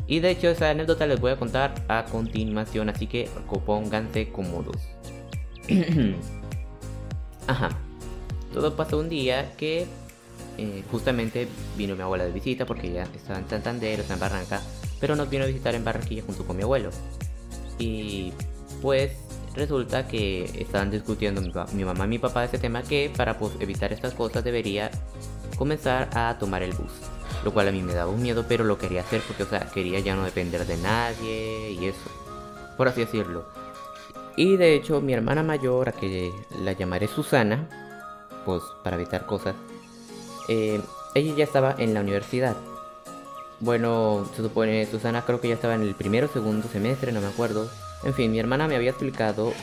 Y 0.05 0.19
de 0.19 0.31
hecho 0.31 0.49
esa 0.49 0.69
anécdota 0.69 1.07
les 1.07 1.21
voy 1.21 1.31
a 1.31 1.37
contar 1.37 1.73
a 1.87 2.03
continuación, 2.03 2.89
así 2.89 3.07
que 3.07 3.29
pónganse 3.65 4.29
cómodos. 4.33 4.75
Ajá. 7.47 7.69
Todo 8.53 8.75
pasó 8.75 8.99
un 8.99 9.07
día 9.07 9.55
que 9.55 9.87
eh, 10.57 10.83
justamente 10.91 11.47
vino 11.77 11.95
mi 11.95 12.01
abuela 12.01 12.25
de 12.25 12.33
visita 12.33 12.65
porque 12.65 12.89
ella 12.89 13.07
estaba 13.15 13.39
en 13.39 13.49
Santander, 13.49 14.01
está 14.01 14.15
en 14.15 14.19
Barranca, 14.19 14.61
pero 14.99 15.15
nos 15.15 15.29
vino 15.29 15.45
a 15.45 15.47
visitar 15.47 15.73
en 15.73 15.85
Barranquilla 15.85 16.23
junto 16.25 16.45
con 16.45 16.57
mi 16.57 16.63
abuelo. 16.63 16.89
Y 17.79 18.33
pues 18.81 19.13
resulta 19.55 20.07
que 20.07 20.45
estaban 20.59 20.91
discutiendo 20.91 21.41
mi, 21.73 21.83
mamá 21.85 22.05
y 22.05 22.07
mi 22.07 22.19
papá 22.19 22.45
ese 22.45 22.57
tema 22.57 22.83
que 22.83 23.11
para 23.15 23.37
pues, 23.37 23.53
evitar 23.59 23.93
estas 23.93 24.13
cosas 24.13 24.43
debería 24.43 24.89
comenzar 25.57 26.09
a 26.13 26.37
tomar 26.39 26.63
el 26.63 26.73
bus. 26.73 26.91
Lo 27.43 27.53
cual 27.53 27.67
a 27.67 27.71
mí 27.71 27.81
me 27.81 27.93
daba 27.93 28.11
un 28.11 28.21
miedo, 28.21 28.45
pero 28.47 28.63
lo 28.63 28.77
quería 28.77 29.01
hacer 29.01 29.21
porque, 29.27 29.43
o 29.43 29.47
sea, 29.47 29.69
quería 29.71 29.99
ya 29.99 30.15
no 30.15 30.23
depender 30.23 30.65
de 30.65 30.77
nadie 30.77 31.71
y 31.71 31.85
eso. 31.85 32.09
Por 32.77 32.87
así 32.87 33.01
decirlo. 33.01 33.45
Y 34.35 34.57
de 34.57 34.75
hecho, 34.75 35.01
mi 35.01 35.13
hermana 35.13 35.43
mayor, 35.43 35.89
a 35.89 35.91
que 35.91 36.31
la 36.59 36.71
llamaré 36.71 37.07
Susana, 37.07 37.67
pues 38.45 38.63
para 38.83 38.95
evitar 38.95 39.25
cosas, 39.25 39.55
eh, 40.47 40.81
ella 41.13 41.35
ya 41.35 41.43
estaba 41.43 41.75
en 41.77 41.93
la 41.93 42.01
universidad. 42.01 42.55
Bueno, 43.59 44.27
se 44.35 44.41
supone, 44.41 44.85
Susana 44.87 45.23
creo 45.25 45.39
que 45.39 45.49
ya 45.49 45.53
estaba 45.53 45.75
en 45.75 45.83
el 45.83 45.95
primero 45.95 46.27
o 46.27 46.33
segundo 46.33 46.67
semestre, 46.67 47.11
no 47.11 47.21
me 47.21 47.27
acuerdo. 47.27 47.69
En 48.05 48.13
fin, 48.13 48.31
mi 48.31 48.39
hermana 48.39 48.67
me 48.67 48.75
había 48.75 48.89
explicado 48.89 49.53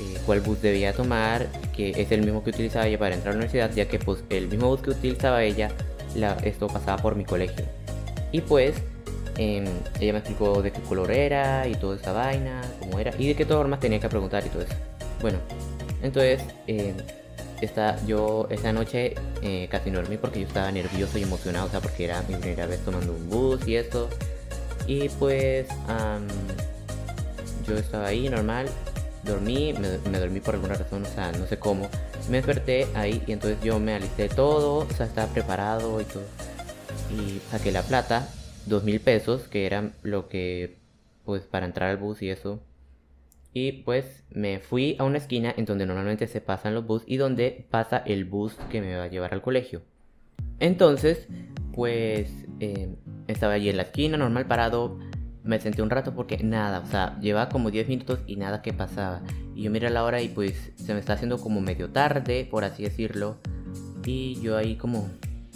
eh, 0.00 0.18
cuál 0.24 0.40
bus 0.40 0.62
debía 0.62 0.92
tomar, 0.92 1.48
que 1.76 1.90
es 1.90 2.10
el 2.12 2.22
mismo 2.22 2.42
que 2.42 2.50
utilizaba 2.50 2.86
ella 2.86 2.98
para 2.98 3.14
entrar 3.14 3.32
a 3.32 3.36
la 3.36 3.44
universidad, 3.44 3.72
ya 3.74 3.88
que 3.88 3.98
pues 3.98 4.24
el 4.30 4.48
mismo 4.48 4.68
bus 4.68 4.80
que 4.80 4.90
utilizaba 4.90 5.42
ella, 5.42 5.70
esto 6.42 6.66
pasaba 6.68 7.00
por 7.02 7.14
mi 7.14 7.24
colegio. 7.24 7.64
Y 8.32 8.40
pues 8.40 8.74
em, 9.36 9.66
ella 10.00 10.12
me 10.12 10.18
explicó 10.20 10.62
de 10.62 10.72
qué 10.72 10.80
color 10.80 11.10
era 11.10 11.68
y 11.68 11.74
toda 11.74 11.96
esa 11.96 12.12
vaina, 12.12 12.62
cómo 12.78 12.98
era, 12.98 13.12
y 13.18 13.28
de 13.28 13.34
qué 13.34 13.44
formas 13.44 13.80
tenía 13.80 14.00
que 14.00 14.08
preguntar 14.08 14.44
y 14.46 14.48
todo 14.48 14.62
eso. 14.62 14.74
Bueno, 15.20 15.38
entonces 16.02 16.42
em, 16.66 16.94
esta, 17.60 18.02
yo 18.06 18.46
esa 18.50 18.72
noche 18.72 19.14
eh, 19.42 19.68
casi 19.70 19.90
no 19.90 20.00
dormí 20.00 20.16
porque 20.16 20.40
yo 20.40 20.46
estaba 20.46 20.72
nervioso 20.72 21.18
y 21.18 21.24
emocionado, 21.24 21.66
o 21.66 21.70
sea, 21.70 21.80
porque 21.80 22.04
era 22.04 22.22
mi 22.22 22.36
primera 22.36 22.66
vez 22.66 22.80
tomando 22.80 23.12
un 23.12 23.28
bus 23.28 23.66
y 23.68 23.76
esto. 23.76 24.08
Y 24.86 25.08
pues 25.10 25.68
yo 27.66 27.76
estaba 27.76 28.06
ahí 28.06 28.28
normal, 28.28 28.68
dormí, 29.24 29.72
me, 29.72 30.18
dormí 30.18 30.40
por 30.40 30.54
alguna 30.54 30.74
razón, 30.74 31.02
o 31.02 31.06
sea, 31.06 31.32
no 31.32 31.46
sé 31.46 31.58
cómo. 31.58 31.88
Me 32.28 32.38
desperté 32.38 32.86
ahí 32.94 33.22
y 33.26 33.32
entonces 33.32 33.58
yo 33.62 33.78
me 33.80 33.94
alisté 33.94 34.28
todo, 34.28 34.86
o 34.86 34.90
sea, 34.90 35.06
estaba 35.06 35.32
preparado 35.32 36.00
y 36.00 36.04
todo. 36.04 36.24
Y 37.10 37.40
saqué 37.50 37.72
la 37.72 37.82
plata, 37.82 38.28
dos 38.66 38.84
mil 38.84 39.00
pesos, 39.00 39.48
que 39.48 39.66
era 39.66 39.90
lo 40.02 40.28
que, 40.28 40.78
pues, 41.24 41.42
para 41.42 41.66
entrar 41.66 41.90
al 41.90 41.96
bus 41.96 42.22
y 42.22 42.30
eso. 42.30 42.60
Y 43.52 43.72
pues 43.72 44.22
me 44.30 44.60
fui 44.60 44.94
a 45.00 45.04
una 45.04 45.18
esquina 45.18 45.52
en 45.56 45.64
donde 45.64 45.84
normalmente 45.84 46.28
se 46.28 46.40
pasan 46.40 46.74
los 46.74 46.86
bus 46.86 47.02
y 47.06 47.16
donde 47.16 47.66
pasa 47.70 47.98
el 47.98 48.24
bus 48.24 48.54
que 48.70 48.80
me 48.80 48.96
va 48.96 49.04
a 49.04 49.08
llevar 49.08 49.34
al 49.34 49.42
colegio. 49.42 49.82
Entonces, 50.60 51.26
pues 51.74 52.30
eh, 52.60 52.94
estaba 53.26 53.54
allí 53.54 53.68
en 53.68 53.76
la 53.76 53.84
esquina, 53.84 54.16
normal 54.16 54.46
parado. 54.46 54.98
Me 55.42 55.58
senté 55.58 55.82
un 55.82 55.90
rato 55.90 56.14
porque 56.14 56.38
nada, 56.38 56.80
o 56.80 56.86
sea, 56.86 57.18
llevaba 57.20 57.48
como 57.48 57.70
10 57.70 57.88
minutos 57.88 58.20
y 58.26 58.36
nada 58.36 58.62
que 58.62 58.72
pasaba. 58.72 59.22
Y 59.54 59.62
yo 59.62 59.70
miré 59.70 59.90
la 59.90 60.04
hora 60.04 60.20
y 60.20 60.28
pues 60.28 60.72
se 60.76 60.92
me 60.92 61.00
está 61.00 61.14
haciendo 61.14 61.38
como 61.38 61.60
medio 61.60 61.90
tarde, 61.90 62.46
por 62.50 62.64
así 62.64 62.82
decirlo. 62.82 63.36
Y 64.04 64.40
yo 64.40 64.56
ahí 64.56 64.76
como 64.76 65.08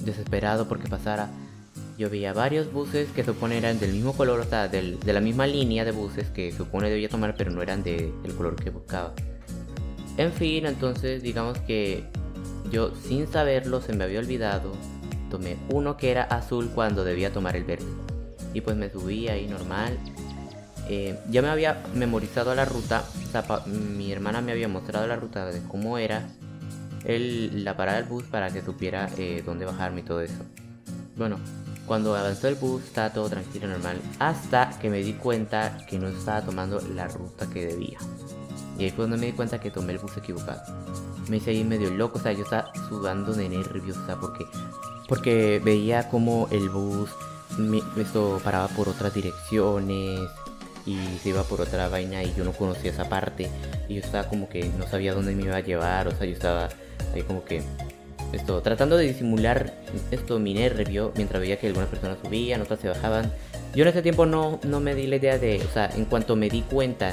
desesperado 0.05 0.69
porque 0.69 0.89
pasara. 0.89 1.29
Yo 1.97 2.11
veía 2.11 2.33
varios 2.33 2.73
buses 2.73 3.09
que 3.11 3.23
supone 3.23 3.57
eran 3.57 3.79
del 3.79 3.93
mismo 3.93 4.15
color, 4.15 4.41
o 4.41 4.45
sea, 4.45 4.67
de 4.69 4.99
la 5.05 5.21
misma 5.21 5.47
línea 5.47 5.85
de 5.85 5.93
buses 5.93 6.29
que 6.31 6.51
supone 6.51 6.91
debía 6.91 7.09
tomar, 7.09 7.37
pero 7.37 7.53
no 7.53 7.63
eran 7.63 7.85
del 7.85 8.13
color 8.37 8.57
que 8.57 8.71
buscaba. 8.71 9.13
En 10.17 10.33
fin, 10.33 10.67
entonces 10.67 11.23
digamos 11.23 11.59
que 11.59 12.05
yo 12.71 12.93
sin 12.97 13.29
saberlo 13.29 13.81
se 13.81 13.93
me 13.93 14.05
había 14.05 14.19
olvidado, 14.19 14.73
tomé 15.31 15.57
uno 15.71 15.97
que 15.97 16.11
era 16.11 16.25
azul 16.25 16.71
cuando 16.75 17.05
debía 17.05 17.33
tomar 17.33 17.55
el 17.57 17.65
verde. 17.65 17.87
Y 18.55 18.63
pues 18.63 18.77
me 18.77 18.89
subí 18.89 19.29
ahí 19.29 19.47
normal. 19.47 19.99
Eh, 20.89 21.19
ya 21.31 21.43
me 21.43 21.49
había 21.49 21.83
memorizado 21.95 22.55
la 22.55 22.65
ruta, 22.65 23.05
mi 23.67 24.13
hermana 24.13 24.41
me 24.41 24.53
había 24.53 24.69
mostrado 24.69 25.07
la 25.07 25.17
ruta 25.17 25.47
de 25.47 25.63
cómo 25.63 25.99
era 25.99 26.29
el, 27.05 27.65
la 27.65 27.77
parada 27.77 27.99
del 27.99 28.09
bus 28.09 28.25
para 28.25 28.51
que 28.51 28.63
supiera 28.63 29.11
eh, 29.17 29.43
dónde 29.45 29.65
bajarme 29.65 30.01
y 30.01 30.05
todo 30.05 30.21
eso. 30.21 30.43
Bueno, 31.17 31.39
cuando 31.87 32.15
avanzó 32.17 32.49
el 32.49 32.55
bus 32.55 32.83
estaba 32.85 33.13
todo 33.13 33.29
tranquilo, 33.29 33.69
normal, 33.69 34.01
hasta 34.19 34.71
que 34.79 34.91
me 34.91 35.03
di 35.03 35.15
cuenta 35.15 35.79
que 35.89 35.99
no 35.99 36.09
estaba 36.09 36.43
tomando 36.43 36.81
la 36.95 37.09
ruta 37.09 37.49
que 37.49 37.67
debía. 37.67 37.99
Y 38.79 38.85
ahí 38.85 38.91
fue 38.91 39.05
donde 39.05 39.19
me 39.19 39.27
di 39.27 39.33
cuenta 39.33 39.61
que 39.61 39.71
tomé 39.71 39.93
el 39.93 39.99
bus 39.99 40.17
equivocado. 40.17 40.63
Me 41.29 41.37
hice 41.39 41.51
ahí 41.51 41.65
medio 41.65 41.91
loco, 41.91 42.19
o 42.19 42.23
sea, 42.23 42.33
yo 42.33 42.43
estaba 42.43 42.73
sudando 42.89 43.33
de 43.33 43.49
nervios, 43.49 43.97
o 43.97 44.07
sea, 44.07 44.17
porque, 44.17 44.45
porque 45.09 45.61
veía 45.65 46.09
como 46.09 46.49
el 46.51 46.69
bus 46.69 47.11
esto 47.97 48.41
paraba 48.43 48.69
por 48.69 48.89
otras 48.89 49.15
direcciones 49.15 50.21
y 50.87 50.99
se 51.23 51.31
iba 51.31 51.43
por 51.45 51.61
otra 51.61 51.89
vaina 51.89 52.23
y 52.23 52.35
yo 52.35 52.45
no 52.45 52.53
conocía 52.53 52.91
esa 52.91 53.09
parte 53.09 53.49
y 53.89 53.95
yo 53.95 54.01
estaba 54.01 54.29
como 54.29 54.49
que 54.49 54.69
no 54.79 54.87
sabía 54.87 55.15
dónde 55.15 55.35
me 55.35 55.45
iba 55.45 55.57
a 55.57 55.61
llevar, 55.61 56.09
o 56.09 56.11
sea, 56.11 56.27
yo 56.27 56.33
estaba 56.33 56.69
ahí 57.15 57.23
como 57.23 57.45
que 57.45 57.63
esto, 58.33 58.61
tratando 58.63 58.97
de 58.97 59.07
disimular 59.07 59.75
esto 60.11 60.39
mi 60.39 60.55
nervio 60.55 61.13
mientras 61.17 61.41
veía 61.41 61.59
que 61.59 61.69
algunas 61.69 61.89
personas 61.89 62.19
subían, 62.23 62.61
otras 62.61 62.81
se 62.81 62.89
bajaban. 62.89 63.33
Yo 63.75 63.83
en 63.83 63.89
ese 63.89 64.03
tiempo 64.03 64.27
no, 64.27 64.61
no 64.65 64.81
me 64.81 64.95
di 64.95 65.07
la 65.07 65.17
idea 65.17 65.39
de, 65.39 65.63
o 65.63 65.73
sea, 65.73 65.91
en 65.95 66.05
cuanto 66.05 66.37
me 66.37 66.49
di 66.49 66.63
cuenta 66.63 67.13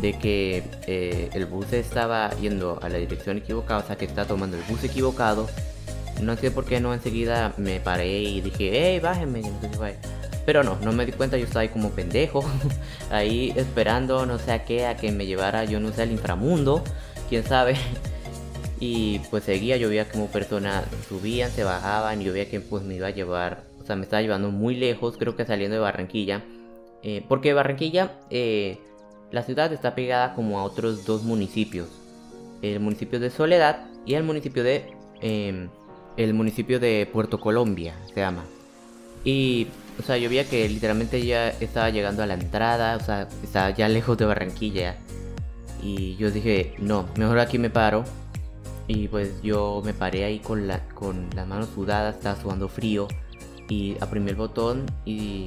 de 0.00 0.16
que 0.18 0.62
eh, 0.86 1.30
el 1.32 1.46
bus 1.46 1.72
estaba 1.72 2.30
yendo 2.40 2.78
a 2.82 2.88
la 2.88 2.98
dirección 2.98 3.38
equivocada, 3.38 3.80
o 3.80 3.86
sea, 3.86 3.96
que 3.96 4.04
estaba 4.04 4.26
tomando 4.26 4.56
el 4.56 4.62
bus 4.64 4.84
equivocado, 4.84 5.48
no 6.20 6.36
sé 6.36 6.50
por 6.50 6.64
qué 6.64 6.80
no 6.80 6.94
enseguida 6.94 7.54
me 7.56 7.80
paré 7.80 8.20
y 8.20 8.40
dije, 8.40 8.70
hey, 8.72 9.00
bájenme, 9.00 9.42
Pero 10.44 10.62
no, 10.62 10.76
no 10.82 10.92
me 10.92 11.06
di 11.06 11.12
cuenta, 11.12 11.36
yo 11.36 11.44
estaba 11.44 11.62
ahí 11.62 11.68
como 11.68 11.90
pendejo, 11.90 12.44
ahí 13.10 13.52
esperando, 13.56 14.26
no 14.26 14.38
sé 14.38 14.52
a 14.52 14.64
qué, 14.64 14.86
a 14.86 14.96
que 14.96 15.12
me 15.12 15.26
llevara, 15.26 15.64
yo 15.64 15.80
no 15.80 15.92
sé, 15.92 16.02
al 16.02 16.12
inframundo, 16.12 16.82
quién 17.28 17.44
sabe. 17.44 17.76
Y 18.80 19.18
pues 19.30 19.42
seguía, 19.42 19.76
yo 19.76 19.88
veía 19.88 20.08
como 20.08 20.28
personas 20.28 20.84
subían, 21.08 21.50
se 21.50 21.64
bajaban, 21.64 22.22
y 22.22 22.26
yo 22.26 22.32
veía 22.32 22.48
que 22.48 22.60
pues 22.60 22.84
me 22.84 22.94
iba 22.94 23.08
a 23.08 23.10
llevar, 23.10 23.64
o 23.82 23.84
sea, 23.84 23.96
me 23.96 24.04
estaba 24.04 24.22
llevando 24.22 24.52
muy 24.52 24.76
lejos, 24.76 25.16
creo 25.18 25.34
que 25.34 25.44
saliendo 25.44 25.74
de 25.74 25.80
Barranquilla. 25.80 26.44
Eh, 27.02 27.24
porque 27.28 27.54
Barranquilla, 27.54 28.12
eh, 28.30 28.78
la 29.32 29.42
ciudad 29.42 29.72
está 29.72 29.96
pegada 29.96 30.34
como 30.34 30.60
a 30.60 30.62
otros 30.62 31.04
dos 31.04 31.24
municipios. 31.24 31.88
El 32.62 32.78
municipio 32.78 33.18
de 33.18 33.30
Soledad 33.30 33.86
y 34.06 34.14
el 34.14 34.22
municipio 34.22 34.62
de... 34.62 34.92
Em, 35.20 35.68
el 36.18 36.34
municipio 36.34 36.80
de 36.80 37.08
Puerto 37.10 37.40
Colombia, 37.40 37.94
se 38.12 38.20
llama. 38.20 38.44
Y, 39.24 39.68
o 39.98 40.02
sea, 40.02 40.18
yo 40.18 40.28
veía 40.28 40.48
que 40.48 40.68
literalmente 40.68 41.24
ya 41.24 41.48
estaba 41.48 41.90
llegando 41.90 42.24
a 42.24 42.26
la 42.26 42.34
entrada, 42.34 42.96
o 42.96 43.00
sea, 43.00 43.28
estaba 43.42 43.70
ya 43.70 43.88
lejos 43.88 44.18
de 44.18 44.24
Barranquilla. 44.24 44.96
Y 45.80 46.16
yo 46.16 46.32
dije, 46.32 46.74
no, 46.78 47.08
mejor 47.16 47.38
aquí 47.38 47.56
me 47.56 47.70
paro 47.70 48.04
y 48.88 49.06
pues 49.06 49.40
yo 49.42 49.80
me 49.84 49.94
paré 49.94 50.24
ahí 50.24 50.40
con, 50.40 50.66
la, 50.66 50.80
con 50.88 51.28
las 51.36 51.46
manos 51.46 51.68
sudadas, 51.72 52.16
estaba 52.16 52.40
sudando 52.40 52.68
frío. 52.68 53.06
Y 53.68 53.96
aprimí 54.00 54.30
el 54.30 54.36
botón 54.36 54.86
y 55.04 55.46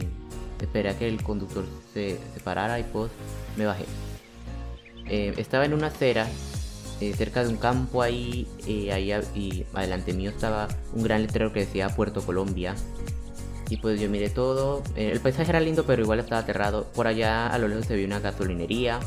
esperé 0.61 0.89
a 0.89 0.97
que 0.97 1.07
el 1.07 1.22
conductor 1.22 1.65
se, 1.93 2.17
se 2.34 2.39
parara 2.39 2.80
y 2.80 2.84
pues 2.84 3.11
me 3.57 3.65
bajé. 3.65 3.84
Eh, 5.07 5.34
estaba 5.38 5.65
en 5.65 5.74
una 5.74 5.88
acera 5.88 6.28
eh, 7.02 7.14
cerca 7.14 7.43
de 7.43 7.49
un 7.49 7.58
campo 7.58 8.02
ahí, 8.02 8.47
eh, 8.68 8.93
ahí 8.93 9.12
y 9.36 9.66
adelante 9.74 10.14
mío 10.14 10.30
estaba 10.30 10.68
un 10.93 11.04
gran 11.04 11.22
letrero 11.22 11.52
que 11.52 11.62
decía 11.62 11.89
Puerto 11.89 12.22
Colombia. 12.22 12.76
Y 13.70 13.78
pues 13.78 13.99
yo 13.99 14.10
miré 14.10 14.30
todo. 14.30 14.84
el 14.95 15.20
paisaje 15.22 15.49
era 15.49 15.60
lindo, 15.60 15.86
pero 15.86 16.02
igual 16.02 16.20
estaba 16.20 16.41
aterrado. 16.41 16.86
Por 16.93 17.08
allá 17.08 17.47
a 17.47 17.58
lo 17.58 17.68
lejos 17.68 17.86
se 17.86 17.95
vio 17.95 18.06
una 18.06 18.20
gasolinería. 18.20 18.99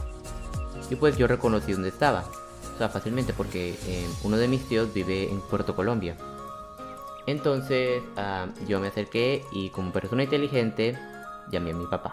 Y 0.91 0.97
pues 0.97 1.17
yo 1.17 1.27
reconocí 1.27 1.73
dónde 1.73 1.91
estaba. 1.91 2.25
O 2.75 2.79
sea, 2.79 2.89
fácilmente 2.89 3.33
porque 3.33 3.77
eh, 3.87 4.07
uno 4.25 4.37
de 4.37 4.49
mis 4.49 4.67
tíos 4.69 4.93
vive 4.93 5.31
en 5.31 5.41
Puerto 5.43 5.77
Colombia. 5.77 6.17
Entonces 7.27 8.03
ah, 8.17 8.49
yo 8.67 8.81
me 8.81 8.89
acerqué 8.89 9.45
y 9.53 9.71
como 9.71 9.93
persona 9.93 10.25
inteligente 10.25 10.99
llamé 11.51 11.71
a 11.71 11.75
mi 11.75 11.87
papá. 11.87 12.13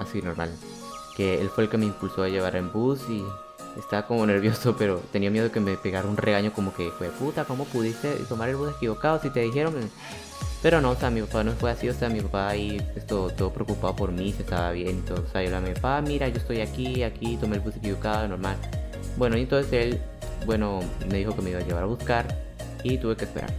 Así 0.00 0.20
normal. 0.20 0.54
Que 1.16 1.40
él 1.40 1.48
fue 1.48 1.64
el 1.64 1.70
que 1.70 1.78
me 1.78 1.86
impulsó 1.86 2.22
a 2.22 2.28
llevar 2.28 2.56
en 2.56 2.70
bus 2.70 3.08
y 3.08 3.24
estaba 3.78 4.06
como 4.06 4.26
nervioso, 4.26 4.76
pero 4.78 5.00
tenía 5.12 5.30
miedo 5.30 5.50
que 5.50 5.60
me 5.60 5.76
pegara 5.76 6.08
un 6.08 6.16
regaño 6.16 6.52
como 6.52 6.74
que 6.74 6.90
fue 6.90 7.08
puta, 7.08 7.44
¿cómo 7.44 7.64
pudiste 7.64 8.12
tomar 8.28 8.48
el 8.48 8.56
bus 8.56 8.74
equivocado 8.76 9.20
si 9.20 9.30
te 9.30 9.40
dijeron? 9.40 9.74
Pero 10.62 10.80
no, 10.80 10.92
o 10.92 10.96
sea, 10.96 11.10
mi 11.10 11.20
papá 11.20 11.44
no 11.44 11.52
fue 11.52 11.70
así, 11.70 11.88
o 11.90 11.92
sea, 11.92 12.08
mi 12.08 12.22
papá 12.22 12.48
ahí 12.48 12.80
esto, 12.96 13.28
todo 13.36 13.52
preocupado 13.52 13.94
por 13.94 14.12
mí, 14.12 14.32
se 14.32 14.42
estaba 14.42 14.70
bien 14.70 15.02
todo. 15.04 15.22
O 15.22 15.40
yo 15.40 15.50
le 15.50 15.60
dije, 15.60 15.74
papá, 15.74 16.00
mira, 16.00 16.26
yo 16.28 16.38
estoy 16.38 16.62
aquí, 16.62 17.02
aquí, 17.02 17.36
tomé 17.36 17.56
el 17.56 17.60
bus 17.60 17.76
equivocado, 17.76 18.26
normal. 18.26 18.56
Bueno, 19.18 19.36
y 19.36 19.42
entonces 19.42 19.70
él, 19.72 20.00
bueno, 20.46 20.80
me 21.10 21.18
dijo 21.18 21.36
que 21.36 21.42
me 21.42 21.50
iba 21.50 21.60
a 21.60 21.62
llevar 21.62 21.82
a 21.82 21.86
buscar 21.86 22.26
y 22.82 22.96
tuve 22.96 23.14
que 23.14 23.24
esperar. 23.26 23.52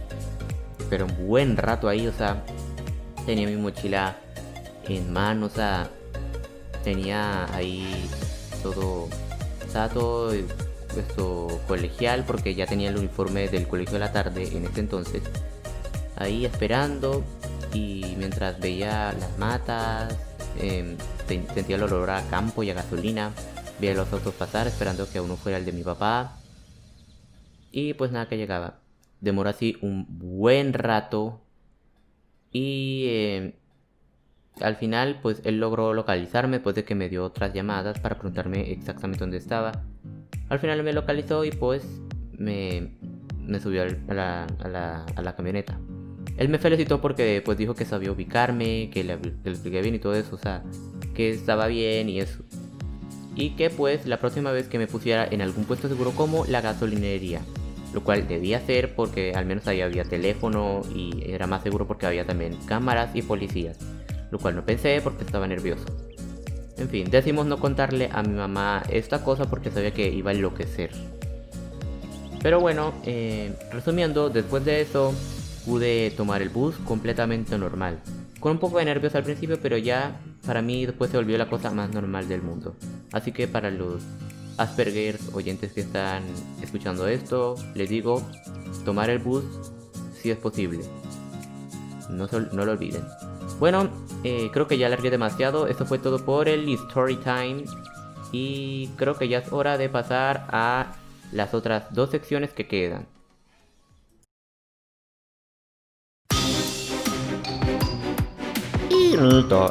Pero 0.90 1.06
un 1.06 1.28
buen 1.28 1.56
rato 1.56 1.88
ahí, 1.88 2.08
o 2.08 2.12
sea, 2.12 2.42
tenía 3.24 3.46
mi 3.46 3.56
mochila 3.56 4.16
en 4.88 5.12
mano, 5.12 5.46
o 5.46 5.50
sea, 5.50 5.88
tenía 6.82 7.52
ahí 7.54 8.08
todo, 8.62 9.08
sea, 9.76 9.88
todo 9.88 10.32
esto 10.32 11.60
colegial 11.68 12.24
porque 12.26 12.54
ya 12.54 12.66
tenía 12.66 12.88
el 12.88 12.96
uniforme 12.96 13.48
del 13.48 13.68
colegio 13.68 13.94
de 13.94 13.98
la 13.98 14.12
tarde 14.12 14.48
en 14.56 14.64
ese 14.64 14.80
entonces. 14.80 15.22
Ahí 16.16 16.46
esperando 16.46 17.22
y 17.74 18.14
mientras 18.16 18.58
veía 18.58 19.12
las 19.12 19.38
matas, 19.38 20.16
em, 20.58 20.96
sentía 21.28 21.76
el 21.76 21.82
olor 21.82 22.08
a 22.10 22.22
campo 22.30 22.62
y 22.62 22.70
a 22.70 22.74
gasolina. 22.74 23.32
Vi 23.78 23.88
a 23.88 23.94
los 23.94 24.10
autos 24.10 24.32
pasar 24.34 24.66
esperando 24.66 25.08
que 25.10 25.20
uno 25.20 25.36
fuera 25.36 25.58
el 25.58 25.66
de 25.66 25.72
mi 25.72 25.82
papá. 25.82 26.38
Y 27.70 27.92
pues 27.92 28.10
nada 28.10 28.28
que 28.28 28.38
llegaba. 28.38 28.78
Demoró 29.20 29.50
así 29.50 29.76
un 29.82 30.06
buen 30.08 30.72
rato. 30.72 31.42
Y 32.50 33.04
eh, 33.08 33.58
al 34.60 34.76
final 34.76 35.18
pues 35.22 35.42
él 35.44 35.60
logró 35.60 35.94
localizarme 35.94 36.56
después 36.58 36.74
de 36.74 36.84
que 36.84 36.94
me 36.94 37.08
dio 37.08 37.24
otras 37.24 37.52
llamadas 37.52 37.98
para 38.00 38.16
preguntarme 38.16 38.70
exactamente 38.72 39.20
dónde 39.20 39.36
estaba. 39.38 39.72
Al 40.48 40.58
final 40.58 40.82
me 40.82 40.92
localizó 40.92 41.44
y 41.44 41.50
pues 41.50 41.84
me, 42.32 42.92
subió 43.60 43.82
a 43.82 44.14
la 44.14 45.34
camioneta. 45.36 45.78
Él 46.36 46.48
me 46.48 46.58
felicitó 46.58 47.00
porque 47.00 47.42
pues 47.44 47.56
dijo 47.58 47.74
que 47.74 47.84
sabía 47.84 48.12
ubicarme, 48.12 48.90
que 48.90 49.04
le, 49.04 49.18
que 49.18 49.30
le 49.44 49.50
expliqué 49.50 49.80
bien 49.80 49.94
y 49.94 49.98
todo 49.98 50.14
eso, 50.14 50.34
o 50.34 50.38
sea, 50.38 50.62
que 51.14 51.30
estaba 51.30 51.66
bien 51.66 52.08
y 52.08 52.20
eso 52.20 52.44
y 53.36 53.50
que 53.50 53.70
pues 53.70 54.06
la 54.06 54.18
próxima 54.18 54.50
vez 54.50 54.66
que 54.66 54.78
me 54.78 54.86
pusiera 54.86 55.28
en 55.30 55.42
algún 55.42 55.64
puesto 55.64 55.88
seguro 55.88 56.12
como 56.12 56.46
la 56.46 56.62
gasolinería, 56.62 57.42
lo 57.92 58.02
cual 58.02 58.26
debía 58.26 58.56
hacer 58.56 58.94
porque 58.94 59.34
al 59.34 59.44
menos 59.44 59.68
ahí 59.68 59.82
había 59.82 60.04
teléfono 60.04 60.80
y 60.94 61.30
era 61.30 61.46
más 61.46 61.62
seguro 61.62 61.86
porque 61.86 62.06
había 62.06 62.24
también 62.24 62.56
cámaras 62.66 63.14
y 63.14 63.22
policías, 63.22 63.78
lo 64.36 64.42
cual 64.42 64.56
no 64.56 64.64
pensé 64.64 65.00
porque 65.02 65.24
estaba 65.24 65.46
nervioso. 65.46 65.84
En 66.76 66.88
fin, 66.90 67.10
decidimos 67.10 67.46
no 67.46 67.58
contarle 67.58 68.10
a 68.12 68.22
mi 68.22 68.34
mamá 68.34 68.82
esta 68.90 69.24
cosa 69.24 69.48
porque 69.48 69.70
sabía 69.70 69.92
que 69.92 70.08
iba 70.08 70.30
a 70.30 70.34
enloquecer. 70.34 70.90
Pero 72.42 72.60
bueno, 72.60 72.92
eh, 73.04 73.54
resumiendo, 73.72 74.28
después 74.28 74.64
de 74.64 74.82
eso 74.82 75.14
pude 75.64 76.10
tomar 76.10 76.42
el 76.42 76.50
bus 76.50 76.76
completamente 76.84 77.56
normal 77.56 77.98
con 78.40 78.52
un 78.52 78.58
poco 78.58 78.78
de 78.78 78.84
nervios 78.84 79.14
al 79.14 79.24
principio, 79.24 79.58
pero 79.60 79.76
ya 79.78 80.20
para 80.46 80.62
mí 80.62 80.86
después 80.86 81.10
se 81.10 81.16
volvió 81.16 81.36
la 81.38 81.48
cosa 81.48 81.70
más 81.70 81.90
normal 81.90 82.28
del 82.28 82.42
mundo. 82.42 82.76
Así 83.12 83.32
que 83.32 83.48
para 83.48 83.70
los 83.70 84.02
Aspergers 84.58 85.34
oyentes 85.34 85.72
que 85.72 85.80
están 85.80 86.22
escuchando 86.62 87.08
esto, 87.08 87.56
les 87.74 87.88
digo, 87.88 88.22
tomar 88.84 89.10
el 89.10 89.18
bus 89.18 89.44
si 90.20 90.30
es 90.30 90.36
posible. 90.36 90.84
No 92.10 92.28
lo 92.64 92.72
olviden. 92.72 93.02
Bueno, 93.58 93.88
eh, 94.24 94.50
creo 94.52 94.66
que 94.66 94.78
ya 94.78 94.86
alargué 94.86 95.10
demasiado. 95.10 95.66
Esto 95.66 95.86
fue 95.86 95.98
todo 95.98 96.24
por 96.24 96.48
el 96.48 96.68
Story 96.68 97.16
Time. 97.16 97.64
Y 98.32 98.88
creo 98.96 99.16
que 99.16 99.28
ya 99.28 99.38
es 99.38 99.52
hora 99.52 99.78
de 99.78 99.88
pasar 99.88 100.46
a 100.50 100.94
las 101.32 101.54
otras 101.54 101.92
dos 101.94 102.10
secciones 102.10 102.52
que 102.52 102.66
quedan. 102.66 103.06
Y 108.90 109.16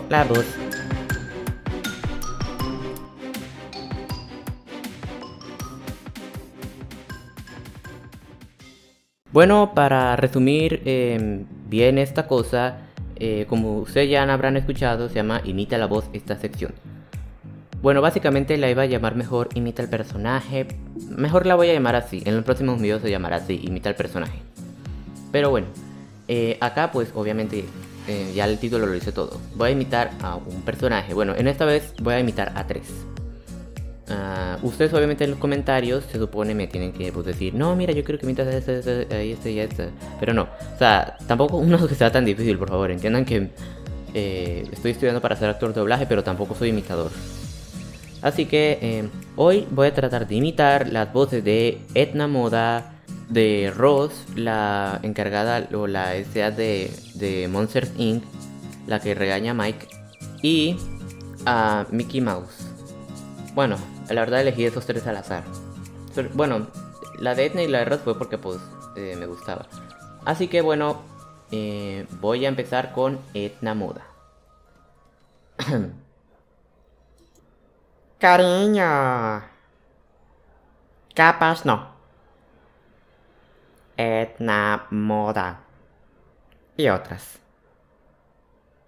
la 0.09 0.23
voz. 0.23 0.45
Bueno, 9.35 9.73
para 9.75 10.15
resumir 10.15 10.81
em, 10.85 11.45
bien 11.67 11.97
esta 11.97 12.25
cosa, 12.25 12.84
eh, 13.15 13.45
como 13.47 13.79
ustedes 13.79 14.09
ya 14.09 14.23
habrán 14.23 14.57
escuchado, 14.57 15.09
se 15.09 15.15
llama 15.15 15.41
Imita 15.43 15.77
la 15.77 15.87
voz 15.87 16.09
esta 16.13 16.37
sección. 16.37 16.73
Bueno, 17.81 18.01
básicamente 18.01 18.57
la 18.57 18.69
iba 18.69 18.83
a 18.83 18.87
llamar 18.87 19.15
mejor 19.15 19.49
Imita 19.53 19.83
el 19.83 19.89
personaje. 19.89 20.67
Mejor 21.09 21.45
la 21.45 21.55
voy 21.55 21.69
a 21.69 21.73
llamar 21.73 21.95
así. 21.95 22.23
En 22.25 22.35
los 22.35 22.43
próximos 22.43 22.81
videos 22.81 23.01
se 23.01 23.11
llamará 23.11 23.37
así, 23.37 23.61
Imita 23.63 23.89
el 23.89 23.95
personaje. 23.95 24.39
Pero 25.31 25.49
bueno, 25.49 25.67
eh, 26.27 26.57
acá 26.61 26.91
pues 26.91 27.11
obviamente 27.13 27.65
eh, 28.07 28.31
ya 28.35 28.45
el 28.45 28.57
título 28.57 28.85
lo 28.85 28.91
dice 28.91 29.11
todo. 29.11 29.39
Voy 29.55 29.69
a 29.69 29.71
imitar 29.71 30.11
a 30.21 30.35
un 30.35 30.61
personaje. 30.61 31.13
Bueno, 31.13 31.35
en 31.35 31.47
esta 31.47 31.65
vez 31.65 31.93
voy 32.01 32.15
a 32.15 32.19
imitar 32.19 32.53
a 32.55 32.65
tres. 32.65 33.05
Uh, 34.07 34.63
ustedes 34.63 34.93
obviamente 34.93 35.23
en 35.23 35.31
los 35.31 35.39
comentarios 35.39 36.03
se 36.11 36.19
supone 36.19 36.53
me 36.53 36.67
tienen 36.67 36.93
que 36.93 37.11
pues, 37.11 37.25
decir, 37.25 37.55
no, 37.55 37.75
mira, 37.75 37.91
yo 37.91 38.03
creo 38.03 38.19
que 38.19 38.27
mientras 38.27 38.53
este, 38.53 38.77
este, 38.77 39.31
este 39.31 39.51
y 39.51 39.59
este, 39.59 39.89
Pero 40.19 40.31
no, 40.31 40.43
o 40.43 40.77
sea, 40.77 41.17
tampoco 41.25 41.57
uno 41.57 41.87
que 41.87 41.95
sea 41.95 42.11
tan 42.11 42.23
difícil, 42.23 42.57
por 42.57 42.69
favor. 42.69 42.91
Entiendan 42.91 43.25
que 43.25 43.49
eh, 44.13 44.67
estoy 44.71 44.91
estudiando 44.91 45.21
para 45.21 45.35
ser 45.35 45.49
actor 45.49 45.73
de 45.73 45.79
doblaje, 45.79 46.05
pero 46.05 46.23
tampoco 46.23 46.55
soy 46.55 46.69
imitador. 46.69 47.11
Así 48.21 48.45
que 48.45 48.79
eh, 48.81 49.09
hoy 49.35 49.67
voy 49.71 49.87
a 49.87 49.93
tratar 49.93 50.27
de 50.27 50.35
imitar 50.35 50.87
las 50.89 51.11
voces 51.11 51.43
de 51.43 51.79
Etna 51.95 52.27
Moda, 52.27 52.93
de 53.29 53.73
Ross, 53.75 54.13
la 54.35 54.99
encargada 55.03 55.67
o 55.73 55.87
la 55.87 56.13
SA 56.23 56.51
de, 56.51 56.91
de 57.15 57.47
Monsters 57.47 57.91
Inc., 57.97 58.23
la 58.87 58.99
que 58.99 59.15
regaña 59.15 59.51
a 59.51 59.53
Mike, 59.53 59.87
y 60.41 60.77
a 61.45 61.85
Mickey 61.91 62.21
Mouse. 62.21 62.67
Bueno, 63.53 63.77
la 64.09 64.21
verdad 64.21 64.41
elegí 64.41 64.65
esos 64.65 64.85
tres 64.85 65.07
al 65.07 65.17
azar. 65.17 65.43
bueno, 66.33 66.67
la 67.19 67.35
de 67.35 67.45
Etna 67.45 67.63
y 67.63 67.67
la 67.67 67.79
de 67.79 67.85
Ross 67.85 68.01
fue 68.01 68.17
porque 68.17 68.37
pues 68.37 68.59
eh, 68.95 69.15
me 69.17 69.25
gustaba. 69.25 69.65
Así 70.25 70.47
que 70.47 70.61
bueno, 70.61 71.01
eh, 71.51 72.05
voy 72.19 72.45
a 72.45 72.49
empezar 72.49 72.91
con 72.91 73.19
Etna 73.33 73.73
Moda. 73.73 74.05
Cariño. 78.19 79.43
Capas 81.13 81.65
no. 81.65 81.95
Etna 83.97 84.87
Moda. 84.89 85.61
Y 86.77 86.89
otras. 86.89 87.39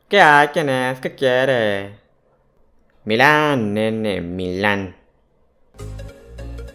¿Qué 0.10 0.22
hay? 0.22 0.50
¿Quién 0.50 0.70
es? 0.70 1.00
¿Qué 1.00 1.16
quiere? 1.16 2.00
Milán, 3.06 3.74
nene, 3.74 4.20
Milán. 4.20 4.97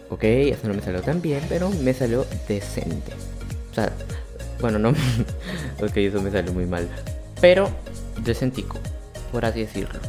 Ok, 0.09 0.23
eso 0.23 0.67
no 0.67 0.75
me 0.75 0.81
salió 0.81 1.01
tan 1.01 1.21
bien, 1.21 1.41
pero 1.49 1.69
me 1.69 1.93
salió 1.93 2.25
decente. 2.47 3.11
O 3.71 3.73
sea, 3.73 3.91
bueno, 4.61 4.77
no. 4.77 4.89
ok, 5.81 5.97
eso 5.97 6.21
me 6.21 6.29
salió 6.29 6.53
muy 6.53 6.65
mal. 6.65 6.87
Pero 7.41 7.69
decentico, 8.23 8.77
por 9.31 9.43
así 9.43 9.61
decirlo. 9.61 9.99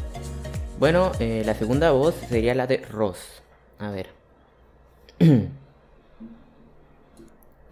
Bueno, 0.79 1.13
eh, 1.21 1.43
la 1.47 1.55
segunda 1.55 1.93
voz 1.93 2.15
sería 2.29 2.55
la 2.55 2.67
de 2.67 2.79
Ross. 2.79 3.43
A 3.79 3.91
ver. 3.91 4.11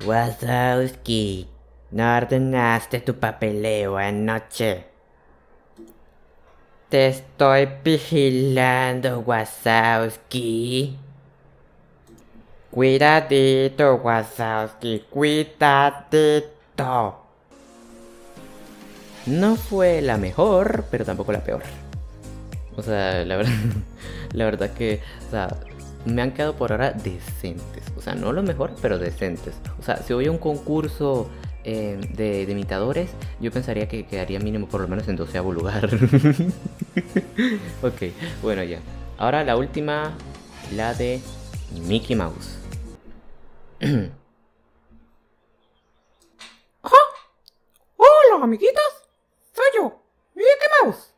Wazowski, 0.07 1.49
no 1.91 2.17
ordenaste 2.17 3.01
tu 3.01 3.15
papeleo 3.15 3.99
anoche. 3.99 4.87
Te 6.89 7.09
estoy 7.09 7.69
vigilando, 7.85 9.21
Wazowski. 9.21 10.99
Cuidadito, 12.73 13.97
Wazowski, 13.97 15.05
cuidadito. 15.11 16.57
No 19.27 19.57
fue 19.57 20.01
la 20.01 20.17
mejor, 20.17 20.87
pero 20.91 21.05
tampoco 21.05 21.33
la 21.33 21.45
peor. 21.45 21.63
O 22.75 22.83
sea, 22.83 23.27
la 23.27 23.37
verdad, 23.37 23.53
la 24.33 24.47
verdad 24.47 24.71
que, 24.71 25.01
o 25.29 25.31
sea, 25.31 25.55
me 26.07 26.23
han 26.23 26.33
quedado 26.33 26.55
por 26.55 26.73
ahora 26.73 26.93
decentes. 26.93 27.85
O 27.95 28.01
sea, 28.01 28.15
no 28.15 28.33
lo 28.33 28.43
mejor, 28.43 28.73
pero 28.81 28.99
decentes. 28.99 29.55
O 29.79 29.83
sea, 29.83 29.99
si 29.99 30.15
hoy 30.15 30.29
un 30.29 30.39
concurso 30.39 31.29
eh, 31.65 32.01
de, 32.15 32.47
de, 32.47 32.53
imitadores, 32.53 33.11
yo 33.39 33.53
pensaría 33.53 33.87
que 33.87 34.07
quedaría 34.07 34.41
mínimo 34.41 34.67
por 34.67 34.81
lo 34.81 34.89
menos 34.89 35.07
en 35.09 35.17
doceavo 35.17 35.53
lugar. 35.53 35.91
ok, 37.83 38.03
bueno 38.43 38.63
ya. 38.63 38.79
Ahora 39.19 39.45
la 39.45 39.59
última, 39.59 40.15
la 40.75 40.95
de 40.95 41.21
Mickey 41.87 42.17
Mouse. 42.17 42.62
Hola, 47.97 48.45
amiguitos. 48.45 49.09
Soy 49.53 49.65
yo, 49.75 50.01
Mickey 50.35 50.69
Mouse. 50.85 51.13